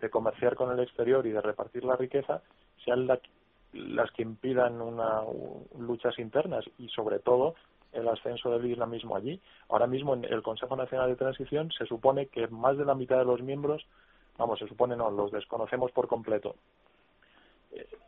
de 0.00 0.10
comerciar 0.10 0.54
con 0.54 0.70
el 0.70 0.80
exterior 0.80 1.26
y 1.26 1.30
de 1.30 1.40
repartir 1.40 1.84
la 1.84 1.96
riqueza 1.96 2.42
sean 2.84 3.06
las 3.06 4.10
que 4.12 4.22
impidan 4.22 4.80
una, 4.80 5.22
luchas 5.78 6.18
internas 6.18 6.64
y 6.78 6.88
sobre 6.88 7.18
todo 7.18 7.54
el 7.92 8.08
ascenso 8.08 8.50
del 8.50 8.70
islamismo 8.70 9.16
allí. 9.16 9.40
Ahora 9.68 9.86
mismo 9.86 10.14
en 10.14 10.24
el 10.24 10.42
Consejo 10.42 10.76
Nacional 10.76 11.08
de 11.08 11.16
Transición 11.16 11.70
se 11.76 11.86
supone 11.86 12.26
que 12.26 12.46
más 12.48 12.76
de 12.76 12.84
la 12.84 12.94
mitad 12.94 13.18
de 13.18 13.24
los 13.24 13.40
miembros, 13.42 13.86
vamos, 14.38 14.58
se 14.58 14.68
supone 14.68 14.96
no, 14.96 15.10
los 15.10 15.30
desconocemos 15.32 15.92
por 15.92 16.08
completo. 16.08 16.56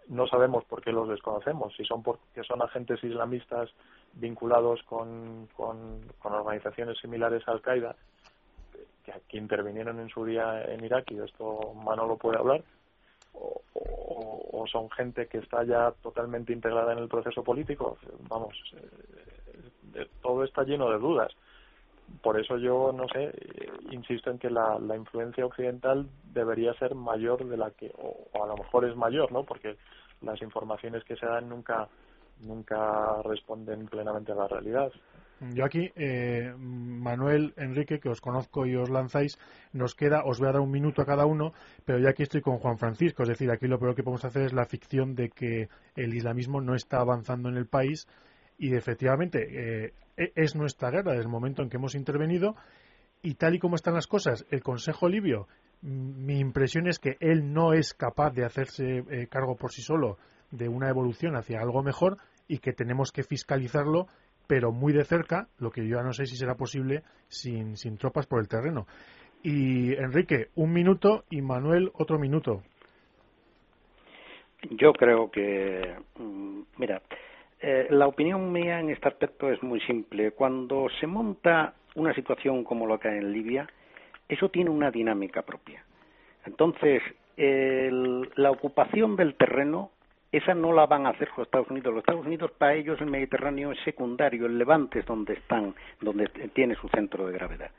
No 0.08 0.26
sabemos 0.26 0.64
por 0.64 0.82
qué 0.82 0.90
los 0.90 1.08
desconocemos, 1.08 1.74
si 1.76 1.84
son 1.84 2.02
porque 2.02 2.42
son 2.42 2.62
agentes 2.62 3.02
islamistas 3.04 3.70
vinculados 4.14 4.82
con, 4.84 5.48
con, 5.54 6.00
organizaciones 6.22 6.98
similares 6.98 7.46
a 7.46 7.52
Al-Qaeda, 7.52 7.94
que, 9.28 9.36
intervinieron 9.36 10.00
en 10.00 10.08
su 10.08 10.24
día 10.24 10.64
en 10.64 10.84
Irak, 10.84 11.10
y 11.10 11.18
esto 11.18 11.74
Manolo 11.74 12.16
puede 12.16 12.38
hablar, 12.38 12.62
o, 13.34 14.64
son 14.70 14.90
gente 14.90 15.28
que 15.28 15.38
está 15.38 15.64
ya 15.64 15.92
totalmente 16.02 16.52
integrada 16.52 16.92
en 16.92 16.98
el 16.98 17.08
proceso 17.08 17.42
político, 17.42 17.96
vamos, 18.28 18.54
eh, 19.94 20.06
todo 20.20 20.44
está 20.44 20.62
lleno 20.62 20.90
de 20.90 20.98
dudas 20.98 21.32
por 22.22 22.38
eso 22.38 22.56
yo, 22.58 22.92
no 22.92 23.06
sé, 23.08 23.32
insisto 23.90 24.30
en 24.30 24.38
que 24.38 24.50
la, 24.50 24.78
la 24.78 24.96
influencia 24.96 25.46
occidental 25.46 26.08
debería 26.32 26.74
ser 26.74 26.94
mayor 26.94 27.46
de 27.46 27.56
la 27.56 27.70
que, 27.70 27.92
o, 27.98 28.28
a 28.42 28.46
lo 28.46 28.56
mejor 28.56 28.84
es 28.84 28.96
mayor, 28.96 29.30
¿no? 29.32 29.44
Porque 29.44 29.76
las 30.22 30.40
informaciones 30.42 31.04
que 31.04 31.16
se 31.16 31.26
dan 31.26 31.48
nunca, 31.48 31.88
nunca 32.40 33.22
responden 33.22 33.86
plenamente 33.86 34.32
a 34.32 34.36
la 34.36 34.48
realidad. 34.48 34.90
Yo 35.54 35.64
aquí, 35.64 35.92
eh, 35.94 36.52
Manuel, 36.58 37.54
Enrique, 37.56 38.00
que 38.00 38.08
os 38.08 38.20
conozco 38.20 38.66
y 38.66 38.74
os 38.74 38.90
lanzáis, 38.90 39.38
nos 39.72 39.94
queda, 39.94 40.24
os 40.24 40.40
voy 40.40 40.48
a 40.48 40.52
dar 40.52 40.60
un 40.60 40.72
minuto 40.72 41.00
a 41.00 41.06
cada 41.06 41.26
uno, 41.26 41.52
pero 41.84 42.00
yo 42.00 42.08
aquí 42.08 42.24
estoy 42.24 42.40
con 42.40 42.58
Juan 42.58 42.76
Francisco, 42.76 43.22
es 43.22 43.28
decir, 43.28 43.48
aquí 43.50 43.68
lo 43.68 43.78
peor 43.78 43.94
que 43.94 44.02
podemos 44.02 44.24
hacer 44.24 44.42
es 44.42 44.52
la 44.52 44.64
ficción 44.64 45.14
de 45.14 45.30
que 45.30 45.68
el 45.94 46.12
islamismo 46.12 46.60
no 46.60 46.74
está 46.74 46.98
avanzando 46.98 47.48
en 47.48 47.56
el 47.56 47.66
país 47.66 48.08
y 48.58 48.74
efectivamente 48.74 49.84
eh, 49.84 49.92
es 50.34 50.56
nuestra 50.56 50.90
guerra 50.90 51.12
desde 51.12 51.24
el 51.24 51.30
momento 51.30 51.62
en 51.62 51.70
que 51.70 51.76
hemos 51.76 51.94
intervenido 51.94 52.56
y 53.22 53.34
tal 53.34 53.54
y 53.54 53.58
como 53.58 53.74
están 53.74 53.94
las 53.94 54.06
cosas, 54.06 54.46
el 54.50 54.62
Consejo 54.62 55.08
Libio, 55.08 55.48
mi 55.82 56.38
impresión 56.38 56.88
es 56.88 56.98
que 56.98 57.16
él 57.20 57.52
no 57.52 57.72
es 57.72 57.94
capaz 57.94 58.32
de 58.32 58.44
hacerse 58.44 59.04
eh, 59.10 59.26
cargo 59.28 59.56
por 59.56 59.72
sí 59.72 59.82
solo 59.82 60.18
de 60.50 60.68
una 60.68 60.88
evolución 60.88 61.36
hacia 61.36 61.60
algo 61.60 61.82
mejor 61.82 62.16
y 62.48 62.58
que 62.58 62.72
tenemos 62.72 63.12
que 63.12 63.22
fiscalizarlo, 63.22 64.06
pero 64.46 64.72
muy 64.72 64.92
de 64.92 65.04
cerca, 65.04 65.48
lo 65.58 65.70
que 65.70 65.86
yo 65.86 65.96
ya 65.96 66.02
no 66.02 66.12
sé 66.12 66.26
si 66.26 66.36
será 66.36 66.54
posible 66.54 67.02
sin, 67.28 67.76
sin 67.76 67.96
tropas 67.96 68.26
por 68.26 68.40
el 68.40 68.48
terreno. 68.48 68.86
Y 69.42 69.92
Enrique, 69.92 70.48
un 70.56 70.72
minuto 70.72 71.24
y 71.30 71.42
Manuel, 71.42 71.90
otro 71.94 72.18
minuto. 72.18 72.62
Yo 74.70 74.92
creo 74.92 75.30
que, 75.30 75.96
mm, 76.18 76.62
mira, 76.78 77.02
eh, 77.60 77.88
la 77.90 78.06
opinión 78.06 78.52
mía 78.52 78.78
en 78.78 78.90
este 78.90 79.08
aspecto 79.08 79.50
es 79.50 79.62
muy 79.62 79.80
simple. 79.80 80.30
Cuando 80.32 80.88
se 81.00 81.06
monta 81.06 81.74
una 81.96 82.14
situación 82.14 82.62
como 82.64 82.86
la 82.86 82.98
que 82.98 83.08
hay 83.08 83.18
en 83.18 83.32
Libia, 83.32 83.68
eso 84.28 84.48
tiene 84.48 84.70
una 84.70 84.90
dinámica 84.90 85.42
propia. 85.42 85.82
Entonces, 86.44 87.02
la 87.36 88.50
ocupación 88.50 89.16
del 89.16 89.34
terreno, 89.34 89.90
esa 90.32 90.54
no 90.54 90.72
la 90.72 90.86
van 90.86 91.06
a 91.06 91.10
hacer 91.10 91.28
los 91.36 91.46
Estados 91.46 91.70
Unidos. 91.70 91.94
Los 91.94 92.02
Estados 92.02 92.26
Unidos, 92.26 92.50
para 92.52 92.74
ellos, 92.74 93.00
el 93.00 93.10
Mediterráneo 93.10 93.72
es 93.72 93.80
secundario. 93.84 94.46
El 94.46 94.58
Levante 94.58 95.00
es 95.00 95.06
donde 95.06 95.34
están, 95.34 95.74
donde 96.00 96.28
tiene 96.52 96.74
su 96.76 96.88
centro 96.88 97.26
de 97.26 97.32
gravedad. 97.32 97.70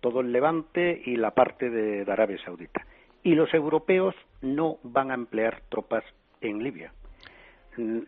Todo 0.00 0.20
el 0.20 0.32
Levante 0.32 1.02
y 1.04 1.16
la 1.16 1.32
parte 1.32 1.68
de 1.70 2.10
Arabia 2.10 2.38
Saudita. 2.44 2.86
Y 3.22 3.34
los 3.34 3.52
europeos 3.52 4.14
no 4.40 4.78
van 4.82 5.10
a 5.10 5.14
emplear 5.14 5.62
tropas 5.68 6.04
en 6.40 6.62
Libia 6.62 6.92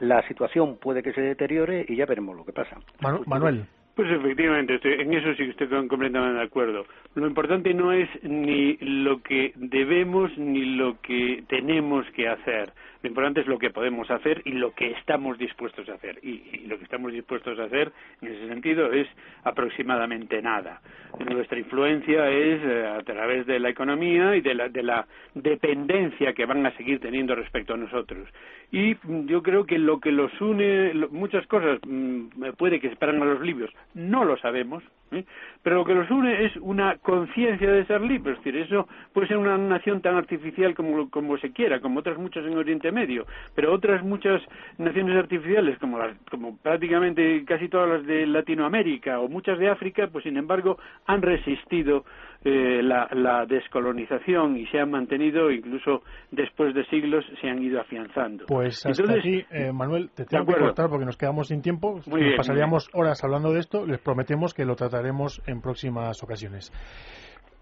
la 0.01 0.27
situación 0.29 0.77
puede 0.77 1.03
que 1.03 1.13
se 1.13 1.21
deteriore 1.21 1.85
y 1.89 1.97
ya 1.97 2.07
veremos 2.07 2.37
lo 2.37 2.45
que 2.45 2.53
pasa. 2.53 2.79
Manuel. 3.01 3.67
Pues 3.95 4.11
efectivamente, 4.11 4.81
en 4.83 5.13
eso 5.13 5.35
sí 5.35 5.45
que 5.45 5.51
estoy 5.51 5.69
completamente 5.89 6.39
de 6.39 6.45
acuerdo. 6.45 6.87
Lo 7.15 7.27
importante 7.27 7.75
no 7.75 7.93
es 7.93 8.09
ni 8.23 8.77
lo 8.77 9.21
que 9.23 9.53
debemos 9.57 10.37
ni 10.39 10.77
lo 10.77 11.01
que 11.01 11.43
tenemos 11.49 12.07
que 12.13 12.29
hacer. 12.29 12.73
Lo 13.03 13.09
importante 13.09 13.41
es 13.41 13.47
lo 13.47 13.59
que 13.59 13.71
podemos 13.71 14.11
hacer 14.11 14.43
y 14.45 14.53
lo 14.53 14.75
que 14.75 14.93
estamos 14.93 15.39
dispuestos 15.39 15.89
a 15.89 15.95
hacer. 15.95 16.19
Y, 16.23 16.67
lo 16.67 16.79
que 16.79 16.85
estamos 16.85 17.13
dispuestos 17.13 17.59
a 17.59 17.65
hacer, 17.65 17.91
en 18.21 18.29
ese 18.29 18.47
sentido, 18.47 18.93
es 18.93 19.09
aproximadamente 19.43 20.41
nada. 20.41 20.81
Nuestra 21.19 21.59
influencia 21.59 22.31
es 22.31 22.61
eh, 22.63 22.87
a 22.87 23.03
través 23.03 23.47
de 23.47 23.59
la 23.59 23.71
economía 23.71 24.37
y 24.37 24.41
de 24.41 24.55
la, 24.55 24.69
de 24.69 24.83
la 24.83 25.07
dependencia 25.35 26.33
que 26.33 26.47
van 26.47 26.65
a 26.65 26.77
seguir 26.77 27.01
teniendo 27.01 27.35
respecto 27.35 27.75
a 27.75 27.77
nosotros. 27.77 28.29
Y 28.71 28.97
yo 29.27 29.43
creo 29.43 29.65
que 29.65 29.79
lo 29.79 29.99
que 29.99 30.13
los 30.13 30.39
une, 30.41 30.95
muchas 31.11 31.47
cosas 31.49 31.81
mm, 31.85 32.53
puede 32.57 32.79
que 32.79 32.91
separan 32.91 33.21
a 33.21 33.25
los 33.25 33.41
libios, 33.41 33.71
no 33.95 34.25
lo 34.25 34.37
sabemos, 34.39 34.83
¿eh? 35.13 35.25
pero 35.63 35.77
lo 35.77 35.85
que 35.85 35.95
los 35.95 36.11
une 36.11 36.45
es 36.45 36.57
una 36.57 36.97
conciencia 36.99 37.71
de 37.71 37.85
ser 37.87 38.01
libres, 38.01 38.39
es 38.39 38.45
decir, 38.45 38.61
eso 38.61 38.89
puede 39.13 39.29
ser 39.29 39.37
una 39.37 39.59
nación 39.59 40.01
tan 40.01 40.17
artificial 40.17 40.75
como, 40.75 41.11
como 41.11 41.37
se 41.39 41.53
quiera, 41.53 41.81
como 41.81 42.01
otras 42.01 42.19
muchas 42.19 42.45
en 42.47 42.57
Oriente 42.57 42.93
Medio, 42.93 43.27
pero 43.55 43.73
otras 43.73 44.03
muchas 44.03 44.43
naciones 44.79 45.17
artificiales, 45.17 45.79
como, 45.79 45.99
las, 45.99 46.17
como 46.31 46.57
prácticamente 46.59 47.45
casi 47.45 47.69
todas 47.69 47.89
las 47.89 48.07
de 48.07 48.27
Latinoamérica 48.27 49.21
o 49.21 49.29
muchas 49.29 49.59
de 49.59 49.69
África, 49.69 50.09
pues 50.09 50.25
sin 50.25 50.37
embargo 50.37 50.79
han 51.07 51.23
resistido 51.23 52.05
eh, 52.43 52.83
la, 52.83 53.09
la, 53.13 53.45
descolonización 53.45 54.57
y 54.57 54.67
se 54.69 54.79
han 54.79 54.91
mantenido, 54.91 55.51
incluso 55.51 56.03
después 56.31 56.75
de 56.75 56.85
siglos, 56.87 57.25
se 57.41 57.49
han 57.49 57.63
ido 57.63 57.81
afianzando. 57.81 58.47
Pues 58.47 58.85
hasta 58.87 59.13
aquí, 59.13 59.45
eh, 59.51 59.73
Manuel, 59.73 60.11
te 60.15 60.25
tengo 60.25 60.47
que 60.47 60.59
cortar 60.59 60.89
porque 60.89 61.05
nos 61.05 61.19
quedamos 61.19 61.49
sin 61.49 61.61
tiempo. 61.61 62.01
pasaríamos 62.37 62.89
horas 62.95 63.23
hablando 63.25 63.53
de 63.53 63.61
esto. 63.61 63.85
Les 63.85 63.99
prometemos 63.99 64.55
que 64.55 64.65
lo 64.65 64.75
trataremos 64.75 65.43
en 65.47 65.61
próximas 65.61 66.23
ocasiones. 66.23 66.73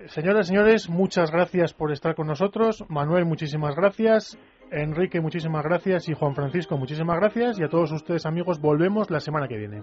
Señoras 0.06 0.46
y 0.46 0.50
señores, 0.50 0.88
muchas 0.88 1.32
gracias 1.32 1.74
por 1.74 1.90
estar 1.90 2.14
con 2.14 2.28
nosotros. 2.28 2.84
Manuel, 2.88 3.24
muchísimas 3.24 3.74
gracias. 3.74 4.38
Enrique, 4.70 5.20
muchísimas 5.20 5.64
gracias. 5.64 6.08
Y 6.08 6.14
Juan 6.14 6.36
Francisco, 6.36 6.76
muchísimas 6.78 7.18
gracias. 7.18 7.58
Y 7.58 7.64
a 7.64 7.68
todos 7.68 7.90
ustedes, 7.90 8.24
amigos, 8.26 8.60
volvemos 8.60 9.10
la 9.10 9.18
semana 9.18 9.48
que 9.48 9.56
viene. 9.56 9.82